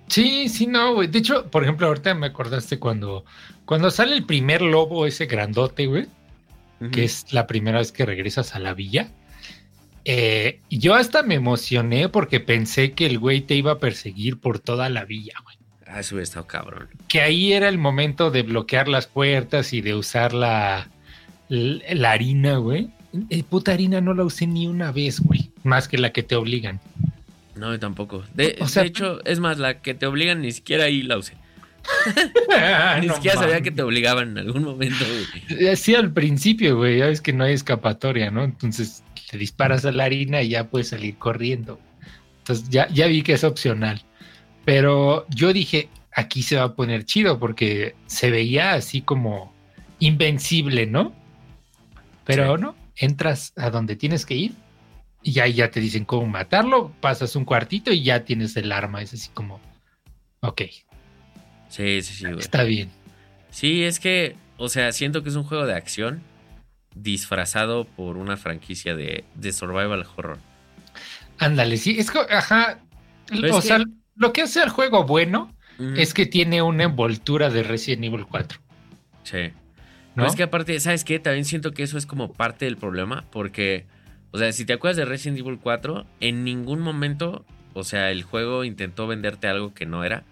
[0.09, 1.07] Sí, sí, no, güey.
[1.07, 3.25] De hecho, por ejemplo, ahorita me acordaste cuando,
[3.65, 6.09] cuando sale el primer lobo, ese grandote, güey,
[6.91, 9.13] que es la primera vez que regresas a la villa.
[10.05, 14.59] Eh, yo hasta me emocioné porque pensé que el güey te iba a perseguir por
[14.59, 15.60] toda la villa, güey.
[15.93, 16.89] Ah, eso hubiera estado cabrón.
[17.09, 20.89] Que ahí era el momento de bloquear las puertas y de usar la,
[21.49, 22.91] la, harina, güey.
[23.29, 25.51] El puta harina no la usé ni una vez, güey.
[25.65, 26.81] Más que la que te obligan.
[27.57, 28.25] No, tampoco.
[28.35, 31.35] De, hecho, es más, la que te obligan ni siquiera ahí la usé.
[33.01, 35.05] ni siquiera sabía que te obligaban en algún momento,
[35.49, 35.69] güey.
[35.69, 36.99] Así al principio, güey.
[36.99, 38.45] Ya ves que no hay escapatoria, ¿no?
[38.45, 41.81] Entonces te disparas a la harina y ya puedes salir corriendo.
[42.39, 44.05] Entonces ya, ya vi que es opcional.
[44.65, 49.53] Pero yo dije, aquí se va a poner chido porque se veía así como
[49.99, 51.13] invencible, ¿no?
[52.25, 54.53] Pero no, entras a donde tienes que ir
[55.23, 59.03] y ahí ya te dicen cómo matarlo, pasas un cuartito y ya tienes el arma.
[59.03, 59.61] Es así como,
[60.41, 60.63] ok.
[61.69, 62.27] Sí, sí, sí.
[62.39, 62.91] Está bien.
[63.51, 66.23] Sí, es que, o sea, siento que es un juego de acción
[66.95, 70.39] disfrazado por una franquicia de, de survival horror.
[71.39, 72.81] Ándale, sí, es que, ajá,
[73.53, 73.85] o sea,
[74.21, 75.53] lo que hace el juego bueno
[75.97, 78.61] es que tiene una envoltura de Resident Evil 4.
[79.25, 79.51] Sí.
[80.15, 80.27] ¿No?
[80.27, 81.19] es que aparte, ¿sabes qué?
[81.19, 83.87] También siento que eso es como parte del problema, porque
[84.33, 87.45] o sea, si te acuerdas de Resident Evil 4, en ningún momento,
[87.75, 90.23] o sea, el juego intentó venderte algo que no era.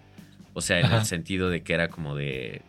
[0.53, 2.61] O sea, en el sentido de que era como de,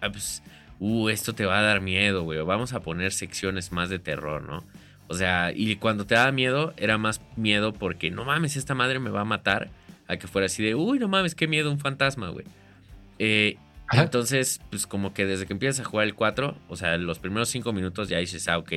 [0.00, 0.42] ah, pues,
[0.78, 2.38] uh, esto te va a dar miedo, güey.
[2.42, 4.64] Vamos a poner secciones más de terror, ¿no?
[5.08, 8.98] O sea, y cuando te daba miedo, era más miedo porque, no mames, esta madre
[8.98, 9.70] me va a matar.
[10.06, 12.44] A que fuera así de, uy, no mames, qué miedo un fantasma, güey.
[13.18, 13.56] Eh,
[13.92, 17.48] entonces, pues como que desde que empiezas a jugar el 4, o sea, los primeros
[17.48, 18.72] 5 minutos ya dices, ah, ok.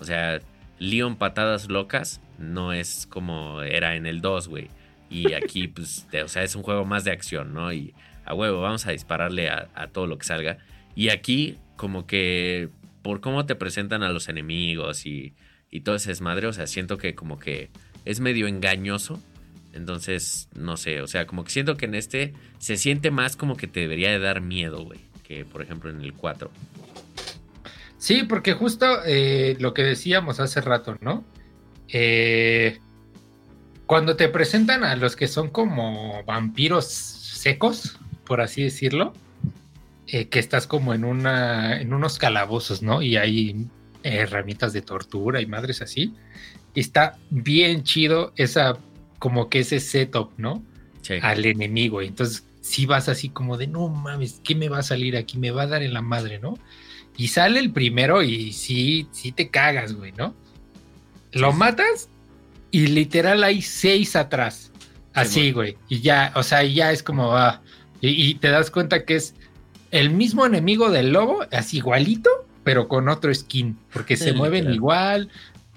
[0.00, 0.40] O sea,
[0.78, 4.68] Leon Patadas Locas no es como era en el 2, güey.
[5.08, 7.72] Y aquí, pues, o sea, es un juego más de acción, ¿no?
[7.72, 7.94] Y
[8.24, 10.58] a huevo, vamos a dispararle a, todo lo que salga.
[10.94, 12.68] Y aquí, como que,
[13.02, 15.34] por cómo te presentan a los enemigos y,
[15.70, 17.70] y todo ese desmadre, o sea, siento que como que
[18.04, 19.22] es medio engañoso.
[19.72, 23.56] Entonces, no sé, o sea, como que siento que en este se siente más como
[23.56, 26.50] que te debería de dar miedo, güey, que por ejemplo en el 4.
[27.98, 31.22] Sí, porque justo eh, lo que decíamos hace rato, ¿no?
[31.88, 32.78] Eh,
[33.86, 39.12] cuando te presentan a los que son como vampiros secos, por así decirlo,
[40.06, 43.02] eh, que estás como en una, en unos calabozos, ¿no?
[43.02, 43.66] Y hay
[44.02, 46.14] herramientas de tortura y madres así.
[46.74, 48.78] Está bien chido esa,
[49.20, 50.64] como que ese setup, ¿no?
[51.02, 51.14] Sí.
[51.22, 52.02] Al enemigo.
[52.02, 55.38] Entonces, si vas así como de, no mames, ¿qué me va a salir aquí?
[55.38, 56.58] Me va a dar en la madre, ¿no?
[57.16, 60.34] Y sale el primero y sí, sí te cagas, güey, ¿no?
[61.32, 62.08] Lo matas
[62.70, 64.72] y literal hay seis atrás.
[65.12, 65.76] Así, güey.
[65.88, 67.60] Y ya, o sea, ya es como, ah,
[68.00, 69.34] y, te das cuenta que es
[69.90, 72.30] el mismo enemigo del lobo, así igualito,
[72.64, 75.28] pero con otro skin, porque se mueven igual,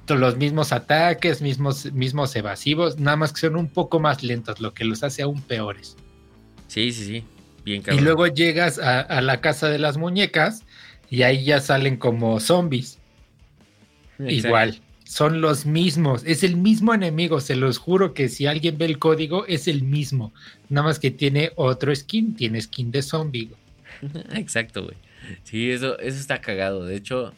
[0.07, 4.73] los mismos ataques, mismos, mismos evasivos, nada más que son un poco más lentos, lo
[4.73, 5.95] que los hace aún peores.
[6.67, 7.23] Sí, sí, sí.
[7.63, 8.01] Bien cabrón.
[8.01, 10.63] Y luego llegas a, a, la casa de las muñecas
[11.09, 12.99] y ahí ya salen como zombies.
[14.19, 18.85] Igual, son los mismos, es el mismo enemigo, se los juro que si alguien ve
[18.85, 20.33] el código es el mismo,
[20.69, 23.49] nada más que tiene otro skin, tiene skin de zombie.
[24.33, 24.97] Exacto, güey.
[25.43, 26.85] Sí, eso, eso está cagado.
[26.85, 27.33] De hecho,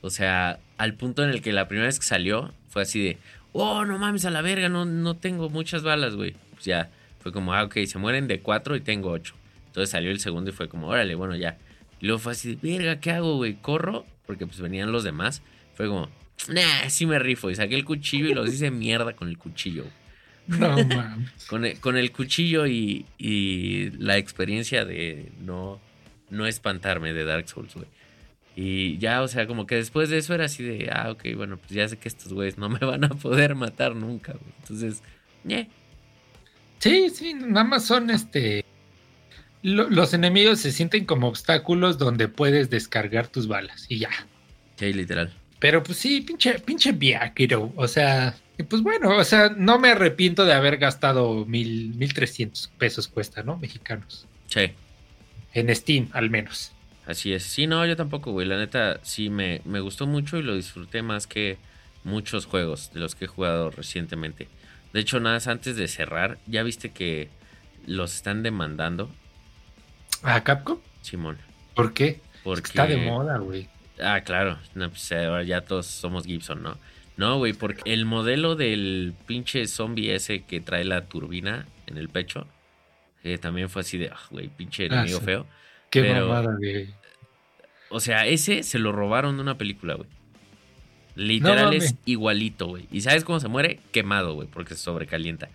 [0.00, 3.18] o sea, al punto en el que la primera vez que salió fue así de,
[3.52, 6.34] oh, no mames a la verga, no, no tengo muchas balas, güey.
[6.52, 6.90] Pues ya,
[7.20, 9.34] fue como, ah, ok, se mueren de cuatro y tengo ocho.
[9.66, 11.56] Entonces salió el segundo y fue como, órale, bueno, ya
[12.00, 13.54] y luego fue así, verga, ¿qué hago, güey?
[13.54, 14.06] ¿Corro?
[14.26, 15.42] Porque pues venían los demás.
[15.74, 16.08] Fue como,
[16.48, 17.50] nah, sí me rifo.
[17.50, 19.84] Y saqué el cuchillo y los hice mierda con el cuchillo.
[20.46, 21.44] No mames.
[21.48, 25.78] con, el, con el cuchillo y, y, la experiencia de no,
[26.30, 27.86] no espantarme de Dark Souls, güey.
[28.62, 31.56] Y ya, o sea, como que después de eso era así de, ah, ok, bueno,
[31.56, 34.52] pues ya sé que estos güeyes no me van a poder matar nunca, güey.
[34.58, 35.02] Entonces,
[35.48, 35.66] ¿eh?
[36.78, 38.66] Sí, sí, nada más son este
[39.62, 44.10] los enemigos se sienten como obstáculos donde puedes descargar tus balas y ya.
[44.76, 45.32] Sí, literal.
[45.58, 47.72] Pero pues sí, pinche, pinche viajero.
[47.76, 48.36] O sea,
[48.68, 53.42] pues bueno, o sea, no me arrepiento de haber gastado mil, mil trescientos pesos cuesta,
[53.42, 53.56] ¿no?
[53.56, 54.26] Mexicanos.
[54.48, 54.72] Sí.
[55.54, 56.72] En Steam, al menos.
[57.10, 57.42] Así es.
[57.42, 58.46] Sí, no, yo tampoco, güey.
[58.46, 61.58] La neta, sí me, me gustó mucho y lo disfruté más que
[62.04, 64.48] muchos juegos de los que he jugado recientemente.
[64.92, 67.28] De hecho, nada más antes de cerrar, ¿ya viste que
[67.86, 69.10] los están demandando?
[70.22, 70.78] ¿A Capcom?
[71.02, 71.38] Simón.
[71.74, 72.20] ¿Por qué?
[72.44, 72.68] Porque...
[72.68, 73.68] Está de moda, güey.
[74.02, 74.58] Ah, claro.
[74.74, 76.78] No, pues ahora ya todos somos Gibson, ¿no?
[77.16, 82.08] No, güey, porque el modelo del pinche zombie ese que trae la turbina en el
[82.08, 82.46] pecho,
[83.22, 85.24] que también fue así de, ah, güey, pinche Ah, enemigo sí.
[85.24, 85.46] feo.
[85.90, 86.94] Qué Pero- mamada, güey.
[87.90, 90.08] O sea, ese se lo robaron de una película, güey.
[91.16, 92.86] Literal No es igualito, güey.
[92.90, 93.80] ¿Y sabes cómo se muere?
[93.92, 95.48] Quemado, güey, porque se sobrecalienta.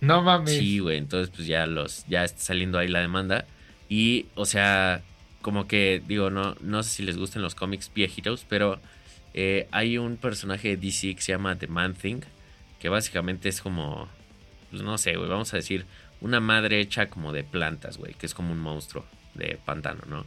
[0.00, 0.56] No mames.
[0.56, 0.96] Sí, güey.
[0.96, 3.44] Entonces, pues ya los, ya está saliendo ahí la demanda.
[3.88, 5.02] Y, o sea,
[5.42, 8.80] como que, digo, no, no sé si les gustan los cómics viejitos, pero
[9.34, 12.20] eh, hay un personaje de DC que se llama The Man Thing,
[12.78, 14.08] que básicamente es como,
[14.70, 15.84] pues no sé, güey, vamos a decir,
[16.20, 19.04] una madre hecha como de plantas, güey, que es como un monstruo
[19.34, 20.24] de pantano, ¿no?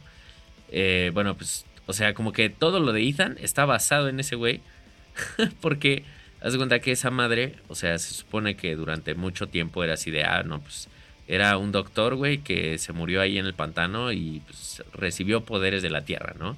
[0.70, 4.36] Eh, bueno, pues, o sea, como que todo lo de Ethan está basado en ese
[4.36, 4.60] güey,
[5.60, 6.04] porque
[6.40, 9.94] haz de cuenta que esa madre, o sea, se supone que durante mucho tiempo era
[9.94, 10.88] así de, ah, no, pues
[11.28, 15.82] era un doctor, güey, que se murió ahí en el pantano y pues recibió poderes
[15.82, 16.56] de la tierra, ¿no?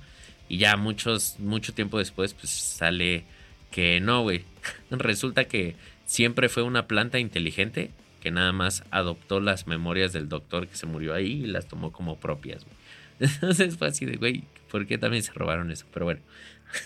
[0.49, 3.25] Y ya muchos, mucho tiempo después, pues sale
[3.71, 4.45] que no, güey.
[4.91, 5.77] Resulta que
[6.07, 7.91] siempre fue una planta inteligente
[8.21, 11.93] que nada más adoptó las memorias del doctor que se murió ahí y las tomó
[11.93, 12.78] como propias, güey.
[13.21, 15.87] Entonces fue así de, güey, ¿por qué también se robaron eso?
[15.93, 16.21] Pero bueno.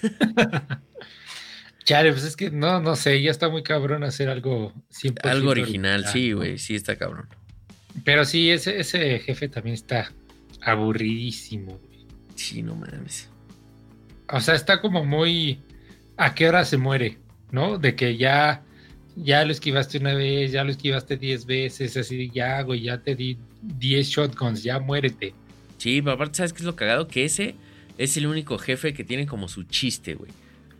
[1.84, 5.50] Chale, pues es que no, no sé, ya está muy cabrón hacer algo 100% Algo
[5.50, 6.38] original, sí, ¿no?
[6.38, 7.28] güey, sí está cabrón.
[8.04, 10.12] Pero sí, ese, ese jefe también está
[10.62, 11.78] aburridísimo.
[11.78, 12.06] güey.
[12.36, 13.28] Sí, no mames.
[14.28, 15.60] O sea, está como muy
[16.16, 17.18] a qué hora se muere,
[17.50, 17.78] ¿no?
[17.78, 18.62] De que ya,
[19.16, 23.14] ya lo esquivaste una vez, ya lo esquivaste 10 veces, así ya, güey, ya te
[23.14, 25.34] di 10 shotguns, ya muérete.
[25.82, 27.08] Sí, pero aparte, ¿sabes qué es lo cagado?
[27.08, 27.56] Que ese
[27.98, 30.30] es el único jefe que tiene como su chiste, güey.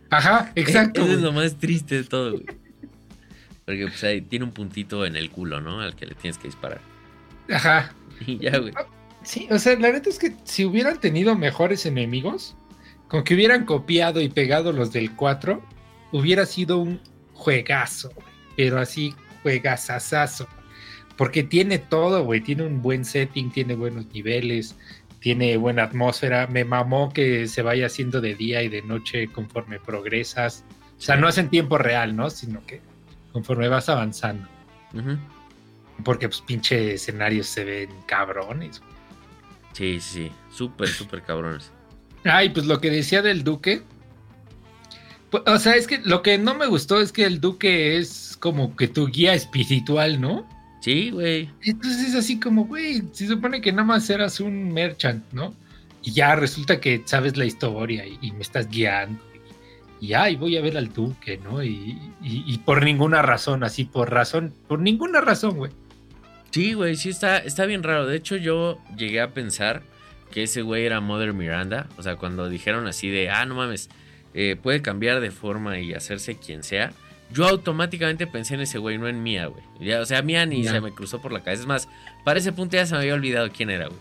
[0.09, 1.01] Ajá, exacto.
[1.01, 2.45] Eso es lo más triste de todo, güey.
[3.65, 5.81] Porque pues ahí tiene un puntito en el culo, ¿no?
[5.81, 6.79] Al que le tienes que disparar.
[7.49, 7.93] Ajá.
[8.25, 8.71] Y ya, güey.
[9.23, 12.55] Sí, o sea, la neta es que si hubieran tenido mejores enemigos,
[13.09, 15.61] con que hubieran copiado y pegado los del 4,
[16.13, 17.01] hubiera sido un
[17.33, 18.27] juegazo, güey.
[18.55, 20.47] pero así juegazazazo.
[21.17, 22.41] Porque tiene todo, güey.
[22.41, 24.75] Tiene un buen setting, tiene buenos niveles,
[25.19, 26.47] tiene buena atmósfera.
[26.47, 30.63] Me mamó que se vaya haciendo de día y de noche conforme progresas.
[30.97, 32.29] O sea, no es en tiempo real, ¿no?
[32.29, 32.81] Sino que
[33.31, 34.47] conforme vas avanzando.
[36.03, 38.79] Porque, pues, pinche escenarios se ven cabrones.
[38.79, 38.93] güey.
[39.73, 40.31] Sí, sí, sí.
[40.51, 41.71] Súper, súper cabrones.
[42.23, 43.81] Ay, pues lo que decía del Duque.
[45.29, 48.37] Pues, o sea, es que lo que no me gustó es que el Duque es
[48.39, 50.47] como que tu guía espiritual, ¿no?
[50.83, 51.49] Sí, güey.
[51.63, 55.53] Entonces es así como, güey, se supone que nada más eras un merchant, ¿no?
[56.01, 59.21] Y ya resulta que sabes la historia y, y me estás guiando.
[60.01, 61.63] Y, y, ay, voy a ver al Duque, ¿no?
[61.63, 65.71] Y, y- y por ninguna razón, así por razón, por ninguna razón, güey.
[66.51, 68.05] Sí, güey, sí está, está bien raro.
[68.05, 69.83] De hecho, yo llegué a pensar
[70.31, 71.87] que ese güey era Mother Miranda.
[71.97, 73.89] O sea, cuando dijeron así de, ah, no mames,
[74.33, 76.91] eh, puede cambiar de forma y hacerse quien sea.
[77.33, 79.63] Yo automáticamente pensé en ese güey, no en Mía, güey.
[79.79, 81.61] Ya, o sea, Mía ni se me cruzó por la cabeza.
[81.63, 81.89] Es más,
[82.23, 83.99] para ese punto ya se me había olvidado quién era, güey.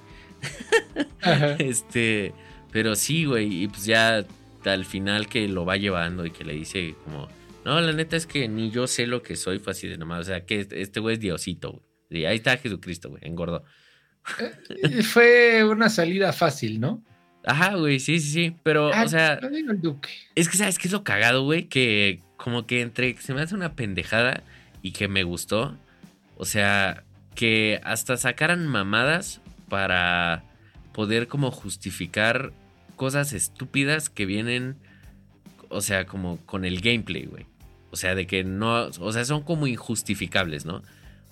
[1.22, 1.56] Ajá.
[1.58, 2.32] Este,
[2.72, 4.24] pero sí, güey, y pues ya
[4.64, 7.28] al final que lo va llevando y que le dice como,
[7.64, 10.20] no, la neta es que ni yo sé lo que soy, fue así de nomás,
[10.20, 12.22] o sea, que este- este güey es Diosito, güey.
[12.22, 13.64] Y ahí está Jesucristo, güey, engordó.
[15.04, 17.04] Fue una salida fácil, ¿no?
[17.44, 20.08] Ajá, güey, sí, sí, sí, pero, Ah, o sea, digo el Duque.
[20.34, 21.64] es que, ¿sabes qué es lo cagado, güey?
[21.64, 24.42] Que como que entre, se me hace una pendejada
[24.82, 25.76] y que me gustó,
[26.36, 27.02] o sea,
[27.34, 30.44] que hasta sacaran mamadas para
[30.92, 32.52] poder como justificar
[32.96, 34.76] cosas estúpidas que vienen,
[35.68, 37.46] o sea, como con el gameplay, güey.
[37.90, 40.82] O sea, de que no, o sea, son como injustificables, ¿no?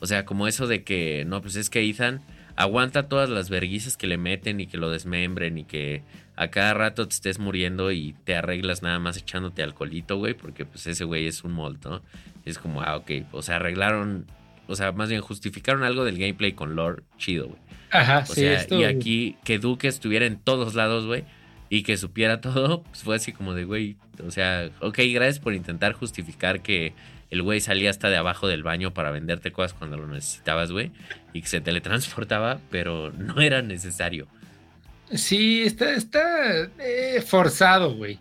[0.01, 2.21] O sea, como eso de que, no, pues es que Ethan
[2.61, 6.03] aguanta todas las verguizas que le meten y que lo desmembren y que
[6.37, 10.65] a cada rato te estés muriendo y te arreglas nada más echándote alcoholito, güey, porque
[10.67, 12.03] pues ese güey es un mold, ¿no?
[12.45, 14.27] Es como, ah, ok, o sea, arreglaron,
[14.67, 17.61] o sea, más bien justificaron algo del gameplay con lore chido, güey.
[17.93, 21.25] Ajá, O sí, sea, esto- y aquí que Duque estuviera en todos lados, güey,
[21.71, 23.97] y que supiera todo, pues fue así como de, güey,
[24.27, 26.93] o sea, ok, gracias por intentar justificar que
[27.31, 30.91] el güey salía hasta de abajo del baño para venderte cosas cuando lo necesitabas, güey,
[31.33, 34.27] y que se teletransportaba, pero no era necesario.
[35.13, 38.19] Sí, está, está eh, forzado, güey.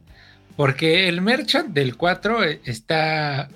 [0.56, 3.50] Porque el merchant del 4 está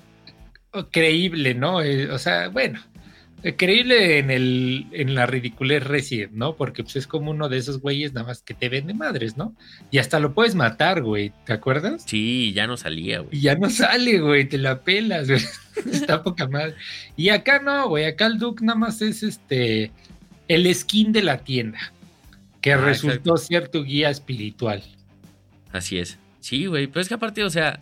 [0.90, 1.82] creíble, ¿no?
[1.82, 2.80] Eh, o sea, bueno,
[3.52, 6.56] creíble en el en la ridiculez Resident, ¿no?
[6.56, 9.54] Porque pues es como uno de esos güeyes nada más que te vende madres, ¿no?
[9.90, 12.04] Y hasta lo puedes matar, güey, ¿te acuerdas?
[12.06, 13.36] Sí, ya no salía, güey.
[13.36, 15.42] Y ya no sale, güey, te la pelas, güey.
[15.92, 16.74] Está poca madre.
[17.16, 19.90] Y acá no, güey, acá el Duke nada más es este
[20.48, 21.92] el skin de la tienda,
[22.60, 23.36] que Ah, resultó exacto.
[23.36, 24.82] ser tu guía espiritual.
[25.72, 26.18] Así es.
[26.40, 26.86] Sí, güey.
[26.86, 27.78] Pero es que aparte, o sea.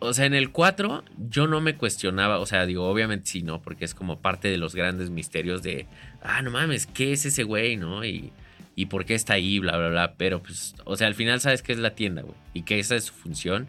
[0.00, 2.38] O sea, en el 4 yo no me cuestionaba.
[2.38, 3.60] O sea, digo, obviamente sí, ¿no?
[3.60, 5.86] Porque es como parte de los grandes misterios de.
[6.22, 8.04] Ah, no mames, ¿qué es ese güey, no?
[8.04, 8.32] Y,
[8.74, 10.14] y por qué está ahí, bla, bla, bla.
[10.16, 12.34] Pero pues, o sea, al final sabes que es la tienda, güey.
[12.54, 13.68] Y que esa es su función.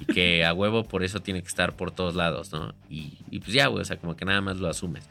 [0.00, 2.74] Y que a huevo por eso tiene que estar por todos lados, ¿no?
[2.88, 3.82] Y, y pues ya, güey.
[3.82, 5.08] O sea, como que nada más lo asumes.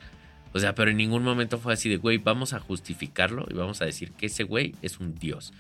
[0.54, 3.82] O sea, pero en ningún momento fue así de, güey, vamos a justificarlo y vamos
[3.82, 5.54] a decir que ese güey es un dios.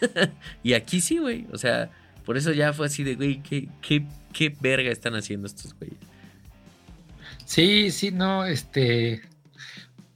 [0.62, 1.46] y aquí sí, güey.
[1.52, 1.90] O sea,
[2.24, 5.98] por eso ya fue así de, güey, ¿qué, qué, qué verga están haciendo estos güeyes?
[7.44, 9.22] Sí, sí, no, este.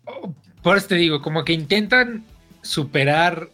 [0.05, 2.25] oh, Por eso te digo, como que intentan
[2.63, 3.51] superar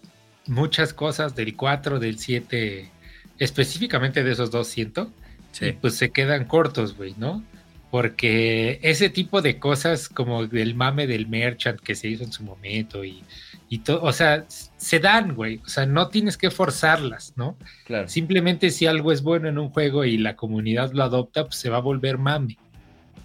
[0.47, 2.91] muchas cosas del 4, del 7,
[3.39, 5.13] específicamente de esos dos, siento.
[5.53, 7.43] Y Sí, pues se quedan cortos, güey, ¿no?
[7.91, 12.43] Porque ese tipo de cosas como del mame del merchant que se hizo en su
[12.43, 13.25] momento y,
[13.69, 15.61] y todo, o sea, se dan, güey.
[15.65, 17.57] O sea, no tienes que forzarlas, ¿no?
[17.85, 18.09] claro.
[18.09, 21.69] Simplemente si algo es bueno en un juego y la comunidad lo adopta, pues se
[21.71, 22.57] va a volver mame.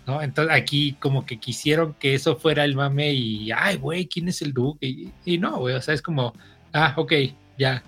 [0.06, 0.22] ¿no?
[0.22, 4.42] Entonces aquí como que quisieron que eso fuera el mame y, ay, güey, ¿quién es
[4.42, 4.86] el Duque?
[4.86, 6.34] Y, y no, güey, o sea, es como,
[6.74, 7.14] ah, ok,
[7.58, 7.84] ya,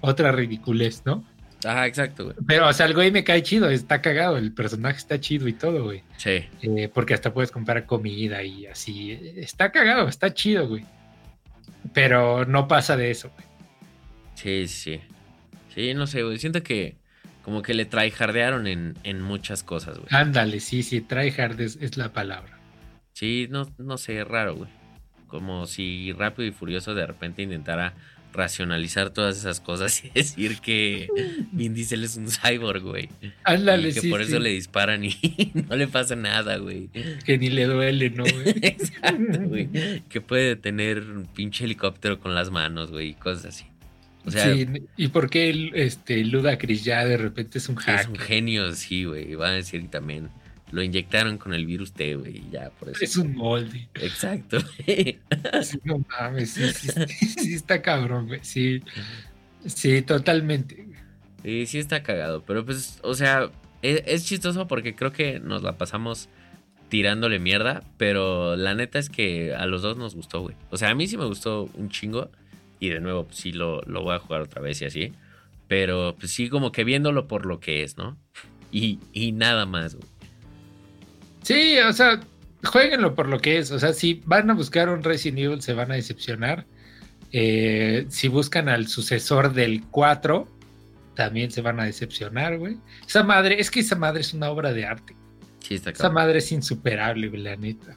[0.00, 1.24] otra ridiculez, ¿no?
[1.64, 2.36] Ajá, exacto, güey.
[2.46, 5.54] Pero, o sea, el güey me cae chido, está cagado, el personaje está chido y
[5.54, 6.02] todo, güey.
[6.18, 9.12] Sí, Eh, porque hasta puedes comprar comida y así.
[9.36, 10.84] Está cagado, está chido, güey.
[11.94, 13.46] Pero no pasa de eso, güey.
[14.34, 15.00] sí, sí.
[15.74, 16.38] Sí, no sé, güey.
[16.38, 16.98] Siento que
[17.42, 20.08] como que le tryhardearon en, en muchas cosas, güey.
[20.10, 22.58] Ándale, sí, sí, tryhard es, es la palabra.
[23.12, 24.70] Sí, no, no sé, raro, güey.
[25.26, 27.94] Como si Rápido y Furioso de repente intentara
[28.34, 31.08] racionalizar todas esas cosas y decir que
[31.52, 33.08] Vin Diesel es un cyborg, güey.
[33.44, 35.14] Ándale, Y que sí, por eso le disparan y
[35.68, 36.88] no le pasa nada, güey.
[37.24, 38.48] que ni le duele, ¿no, güey?
[38.62, 39.68] Exacto, güey.
[40.08, 43.64] Que puede tener un pinche helicóptero con las manos, güey, y cosas así.
[44.26, 44.66] O sea, sí,
[44.96, 48.72] ¿y por qué el, este, Ludacris ya de repente es un que es un genio,
[48.74, 49.34] sí, güey.
[49.34, 50.30] Van a decir también.
[50.74, 52.98] Lo inyectaron con el virus T, güey, y ya, por eso.
[53.00, 53.88] Es un molde.
[53.94, 54.58] Exacto.
[55.62, 58.40] Sí, no mames, sí, sí, sí, sí está cabrón, güey.
[58.42, 58.82] Sí,
[59.64, 60.84] sí, totalmente.
[61.44, 63.50] Sí, sí está cagado, pero pues, o sea,
[63.82, 66.28] es, es chistoso porque creo que nos la pasamos
[66.88, 70.56] tirándole mierda, pero la neta es que a los dos nos gustó, güey.
[70.70, 72.30] O sea, a mí sí me gustó un chingo
[72.80, 75.12] y de nuevo, pues sí lo, lo voy a jugar otra vez y así,
[75.68, 78.18] pero pues sí como que viéndolo por lo que es, ¿no?
[78.72, 80.13] Y, y nada más, güey.
[81.44, 82.20] Sí, o sea,
[82.64, 83.70] jueguenlo por lo que es.
[83.70, 86.66] O sea, si van a buscar un Resident Evil, se van a decepcionar.
[87.32, 90.48] Eh, si buscan al sucesor del 4,
[91.14, 92.76] también se van a decepcionar, güey.
[93.06, 95.14] Esa madre, es que esa madre es una obra de arte.
[95.60, 97.96] Sí está Esa madre es insuperable, güey, la neta.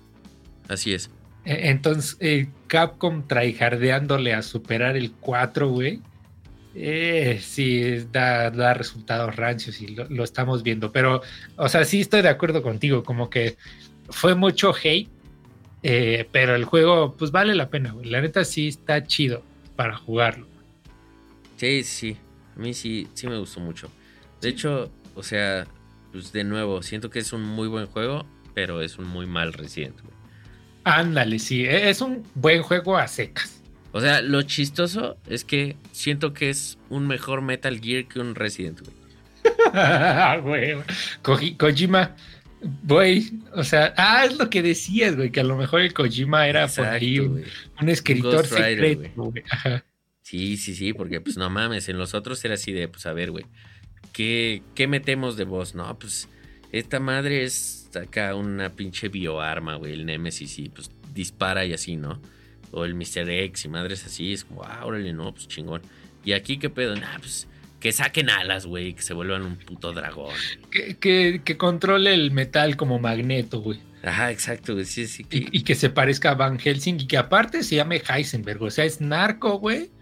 [0.67, 1.09] Así es.
[1.45, 6.01] E- Entonces, eh, Capcom traijardeándole a superar el 4, güey.
[6.79, 10.91] Eh, sí, da, da resultados rancios y lo, lo estamos viendo.
[10.91, 11.21] Pero,
[11.55, 13.03] o sea, sí estoy de acuerdo contigo.
[13.03, 13.57] Como que
[14.09, 15.09] fue mucho hate.
[15.83, 18.09] eh, pero el juego, pues vale la pena, güey.
[18.09, 19.41] La neta sí está chido
[19.75, 20.47] para jugarlo.
[21.57, 22.17] Sí, sí.
[22.55, 23.89] A mí sí, sí me gustó mucho.
[24.41, 25.65] De hecho, o sea,
[26.11, 29.53] pues de nuevo, siento que es un muy buen juego, pero es un muy mal
[29.53, 30.13] Resident, güey.
[30.83, 31.65] Ándale, sí.
[31.65, 33.56] e- Es un buen juego a secas.
[33.91, 38.35] O sea, lo chistoso es que siento que es un mejor Metal Gear que un
[38.35, 38.95] Resident, güey.
[39.73, 40.75] Ah, güey.
[41.23, 42.15] Koji- Kojima,
[42.83, 46.47] güey, o sea, ah, es lo que decías, güey, que a lo mejor el Kojima
[46.47, 47.43] era por ahí un, güey.
[47.81, 49.43] un escritor Rider, secreto, güey.
[50.21, 53.13] Sí, sí, sí, porque pues no mames, en los otros era así de, pues a
[53.13, 53.45] ver, güey,
[54.11, 55.73] ¿qué, ¿qué metemos de voz?
[55.75, 56.27] No, pues
[56.73, 61.95] esta madre es acá una pinche bioarma, güey, el Nemesis y pues dispara y así,
[61.95, 62.21] ¿no?
[62.71, 63.29] O el Mr.
[63.29, 65.81] X y madres así, es como, ah, órale, no, pues chingón.
[66.25, 66.95] Y aquí, ¿qué pedo?
[66.95, 67.47] Nah, pues
[67.79, 70.33] que saquen alas, güey, que se vuelvan un puto dragón.
[70.71, 73.79] Que, que, que controle el metal como magneto, güey.
[74.03, 75.23] Ajá, exacto, güey, sí, sí.
[75.23, 78.61] que- Y, y que se parezca a Van Helsing y que aparte se llame Heisenberg,
[78.63, 79.89] o sea, es narco, güey.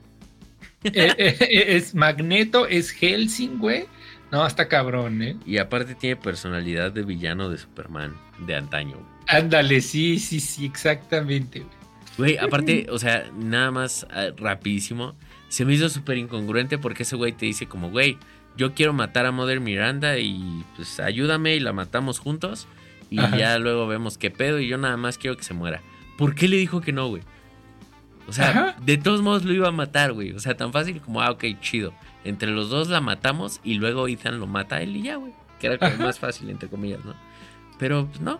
[0.83, 3.85] Eh, eh, es Magneto, es Helsing, güey.
[4.31, 5.35] No, está cabrón, ¿eh?
[5.45, 8.13] Y aparte tiene personalidad de villano de Superman
[8.45, 8.93] de antaño.
[8.97, 9.07] güey.
[9.27, 11.71] Ándale, sí, sí, sí, exactamente, güey.
[12.17, 15.15] Güey, aparte, o sea, nada más ah, rapidísimo.
[15.49, 18.17] Se me hizo súper incongruente porque ese güey te dice como, güey,
[18.57, 22.67] yo quiero matar a Mother Miranda y pues ayúdame y la matamos juntos.
[23.09, 23.37] Y Ajá.
[23.37, 25.81] ya luego vemos qué pedo y yo nada más quiero que se muera.
[26.17, 27.21] ¿Por qué le dijo que no, güey?
[28.27, 28.75] O sea, Ajá.
[28.81, 30.31] de todos modos lo iba a matar, güey.
[30.31, 31.93] O sea, tan fácil como, ah, ok, chido.
[32.23, 35.33] Entre los dos la matamos y luego Ethan lo mata a él y ya, güey.
[35.59, 37.13] Que era como más fácil, entre comillas, ¿no?
[37.79, 38.39] Pero, pues no.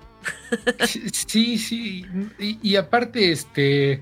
[1.12, 2.06] Sí, sí.
[2.40, 4.02] Y, y aparte, este.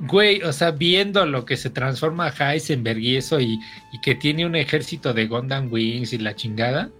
[0.00, 3.60] Güey, o sea, viendo lo que se transforma a Heisenberg y eso, y,
[3.92, 6.90] y que tiene un ejército de Gundam Wings y la chingada.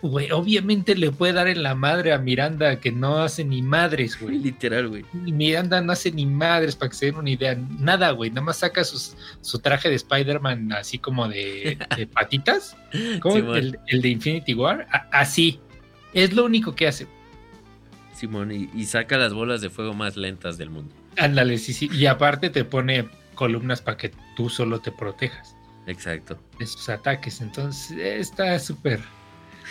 [0.00, 4.18] Güey, obviamente le puede dar en la madre a Miranda que no hace ni madres,
[4.20, 4.38] güey.
[4.38, 5.04] Literal, güey.
[5.26, 7.54] Y Miranda no hace ni madres para que se den una idea.
[7.78, 8.30] Nada, güey.
[8.30, 12.74] Nada más saca sus, su traje de Spider-Man así como de, de patitas.
[13.20, 14.86] Como el, el de Infinity War.
[14.90, 15.60] A- así.
[16.16, 17.06] Es lo único que hace.
[18.14, 20.94] Simón, y, y saca las bolas de fuego más lentas del mundo.
[21.18, 21.90] Ándale, sí, sí.
[21.92, 25.54] Y aparte te pone columnas para que tú solo te protejas
[25.86, 26.38] Exacto.
[26.58, 27.42] de sus ataques.
[27.42, 29.00] Entonces, está súper.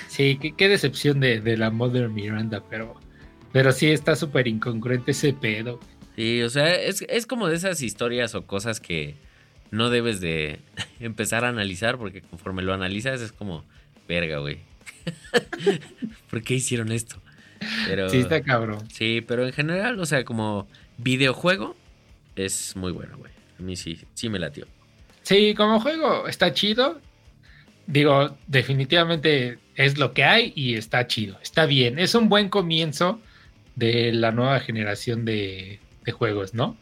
[0.08, 2.96] Sí, qué, qué decepción de, de la Mother Miranda, pero,
[3.52, 5.80] pero sí está súper incongruente ese pedo.
[6.16, 9.16] Sí, o sea, es, es como de esas historias o cosas que
[9.72, 10.60] no debes de
[11.00, 13.66] empezar a analizar porque conforme lo analizas es como,
[14.08, 14.60] verga, güey.
[16.30, 17.22] ¿Por qué hicieron esto?
[17.88, 18.88] Pero, Sí, está cabrón.
[18.92, 20.68] sí, pero en general, o sea, como
[20.98, 21.76] videojuego
[22.36, 23.32] es muy bueno, güey.
[23.60, 24.68] A mí sí, sí me latió.
[25.24, 27.02] Sí, como juego está chido.
[27.88, 31.40] Digo, definitivamente es lo que hay y está chido.
[31.42, 31.98] Está bien.
[32.00, 33.20] Es un buen comienzo
[33.76, 36.78] de la nueva generación de, de juegos, ¿no?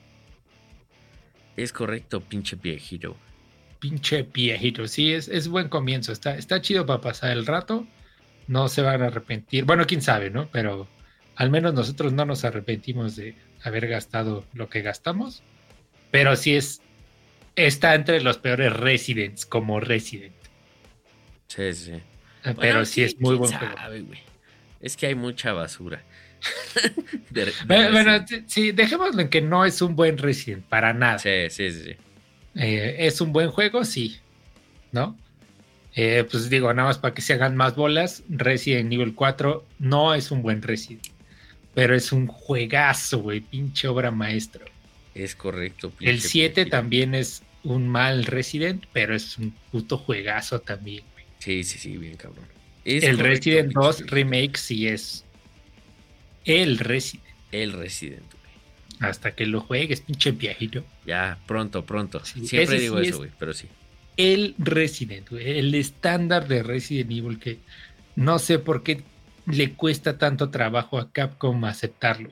[1.56, 3.16] Es correcto, pinche viejito.
[3.80, 4.88] Pinche viejito.
[4.88, 6.12] Sí, es, es buen comienzo.
[6.12, 7.86] Está, está chido para pasar el rato.
[8.48, 9.66] No se van a arrepentir.
[9.66, 10.48] Bueno, quién sabe, ¿no?
[10.52, 10.88] Pero
[11.36, 15.44] al menos nosotros no nos arrepentimos de haber gastado lo que gastamos.
[16.12, 16.82] Pero sí es.
[17.56, 20.34] Está entre los peores Residents, como Resident.
[21.48, 21.92] Sí, sí.
[22.42, 23.78] Pero Bueno, sí, es muy buen juego.
[23.78, 24.04] sabe.
[24.82, 26.02] Es que hay mucha basura.
[27.30, 31.20] De- de Bueno, sí, dejémoslo en que no es un buen Resident, para nada.
[31.20, 31.84] Sí, sí, sí.
[31.84, 31.96] sí.
[32.56, 34.20] Eh, es un buen juego, sí.
[34.92, 35.18] ¿No?
[35.96, 40.14] Eh, pues digo, nada más para que se hagan más bolas, Resident Evil 4 no
[40.16, 41.06] es un buen Resident.
[41.76, 44.66] Pero es un juegazo, güey, pinche obra maestra.
[45.16, 45.92] Es correcto.
[46.00, 46.76] El pinche 7 viejito.
[46.78, 51.26] también es un mal Resident, pero es un puto juegazo también, güey.
[51.40, 52.46] Sí, sí, sí, bien cabrón.
[52.86, 54.16] Es El correcto, Resident pinche 2 viejito.
[54.16, 55.26] Remake sí es
[56.46, 57.24] el Resident.
[57.52, 59.10] El Resident, güey.
[59.10, 60.84] Hasta que lo juegues, pinche viejito.
[61.06, 62.24] Ya, pronto, pronto.
[62.26, 63.68] Sí, Siempre digo sí eso, es- güey, pero sí.
[64.18, 67.60] El Resident, el estándar de Resident Evil que
[68.16, 69.04] no sé por qué
[69.46, 72.32] le cuesta tanto trabajo a Capcom aceptarlo.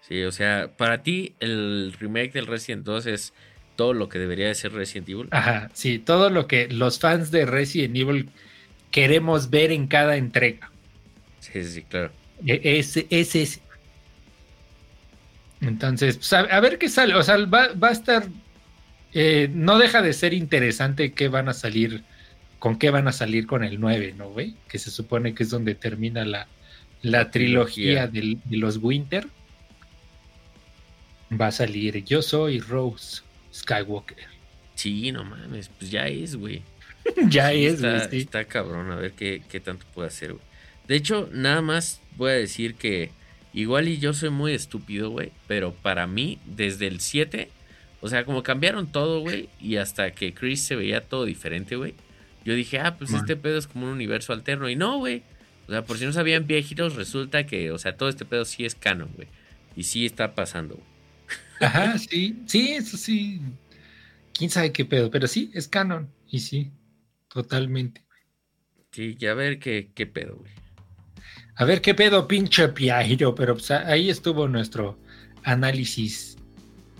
[0.00, 3.32] Sí, o sea, para ti el remake del Resident 2 es
[3.76, 5.28] todo lo que debería de ser Resident Evil.
[5.30, 8.30] Ajá, sí, todo lo que los fans de Resident Evil
[8.90, 10.70] queremos ver en cada entrega.
[11.40, 12.10] Sí, sí, sí, claro.
[12.46, 13.60] E- Ese es ese.
[15.60, 17.14] Entonces, pues, a, a ver qué sale.
[17.14, 18.24] O sea, va, va a estar.
[19.12, 22.02] Eh, no deja de ser interesante qué van a salir.
[22.58, 24.54] Con qué van a salir con el 9, ¿no, güey?
[24.68, 26.46] Que se supone que es donde termina la,
[27.00, 29.26] la trilogía, de los Winter.
[31.40, 33.22] Va a salir Yo soy Rose
[33.54, 34.18] Skywalker.
[34.74, 36.62] Sí, no mames, pues ya es, güey.
[37.28, 38.10] ya Sí, es, está, güey.
[38.10, 38.18] sí.
[38.18, 40.44] está cabrón, a ver qué, qué tanto puede hacer, güey.
[40.88, 43.10] De hecho, nada más voy a decir que
[43.52, 47.50] igual y yo soy muy estúpido, güey, pero para mí, desde el 7,
[48.00, 51.94] o sea, como cambiaron todo, güey, y hasta que Chris se veía todo diferente, güey,
[52.44, 53.20] yo dije, ah, pues Man.
[53.20, 55.22] este pedo es como un universo alterno, y no, güey.
[55.68, 58.64] O sea, por si no sabían viejitos, resulta que, o sea, todo este pedo sí
[58.64, 59.28] es canon, güey.
[59.76, 60.86] Y sí está pasando, güey.
[61.60, 63.40] Ajá, sí, sí, eso sí.
[64.32, 66.10] Quién sabe qué pedo, pero sí, es canon.
[66.26, 66.72] Y sí,
[67.28, 68.04] totalmente.
[68.90, 70.50] Sí, ya a ver qué, qué pedo, güey.
[71.54, 74.98] A ver qué pedo, pinche Piajiro, pero pues, ahí estuvo nuestro
[75.44, 76.29] análisis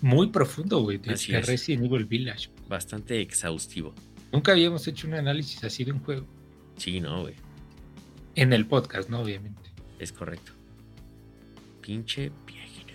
[0.03, 1.47] muy profundo, güey, de, de es.
[1.47, 2.49] Resident Evil Village.
[2.69, 3.95] Bastante exhaustivo.
[4.33, 6.27] Nunca habíamos hecho un análisis así de un juego.
[6.77, 7.35] Sí, no, güey.
[8.35, 9.21] En el podcast, ¿no?
[9.21, 9.61] Obviamente.
[9.99, 10.53] Es correcto.
[11.83, 12.95] Pinche viejito.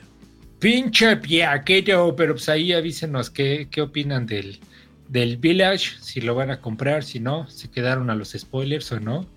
[0.60, 4.60] Pinche Piajiro, pero pues ahí avísenos qué, qué opinan del,
[5.10, 9.00] del Village, si lo van a comprar, si no, se quedaron a los spoilers o
[9.00, 9.28] no.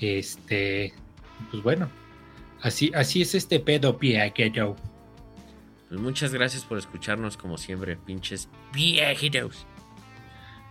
[0.00, 0.92] Este,
[1.50, 1.88] pues bueno,
[2.62, 4.76] así, así es este pedo Piajiro.
[5.90, 9.66] Pues muchas gracias por escucharnos como siempre, pinches viejitos.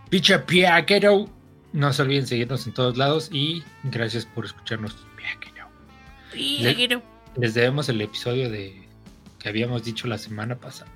[0.09, 1.29] Pinche Piajiro.
[1.73, 4.95] No se olviden seguirnos en todos lados y gracias por escucharnos.
[5.15, 5.67] Piajiro.
[6.33, 7.03] Viejito.
[7.35, 8.87] Les debemos el episodio de
[9.37, 10.91] que habíamos dicho la semana pasada,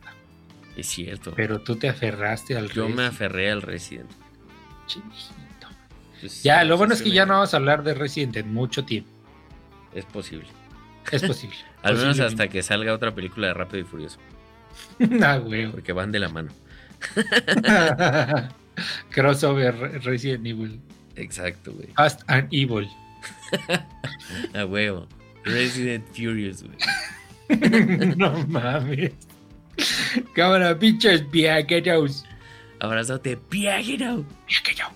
[0.75, 1.33] Es cierto.
[1.35, 4.09] pero tú te aferraste al Yo me aferré al Resident.
[4.87, 5.13] chinito.
[6.19, 8.83] Pues, Ya, lo bueno es que ya no vamos a hablar de Resident en mucho
[8.85, 9.09] tiempo.
[9.93, 10.47] es posible.
[11.11, 11.55] Es posible.
[11.84, 12.43] Al menos Posiblemente.
[12.43, 14.18] hasta que salga otra película de Rápido y Furioso.
[15.23, 15.69] ah, güey.
[15.69, 16.51] Porque van de la mano.
[19.11, 20.80] Crossover Re- Resident Evil.
[21.15, 21.89] Exacto, güey.
[21.95, 22.88] Fast and Evil.
[24.55, 25.07] A huevo.
[25.45, 28.15] Resident Furious, güey.
[28.15, 29.11] no mames.
[30.34, 32.23] Cámara, pinches viajeros.
[32.80, 34.26] Abrazote, viajero.
[34.47, 34.88] Viajero.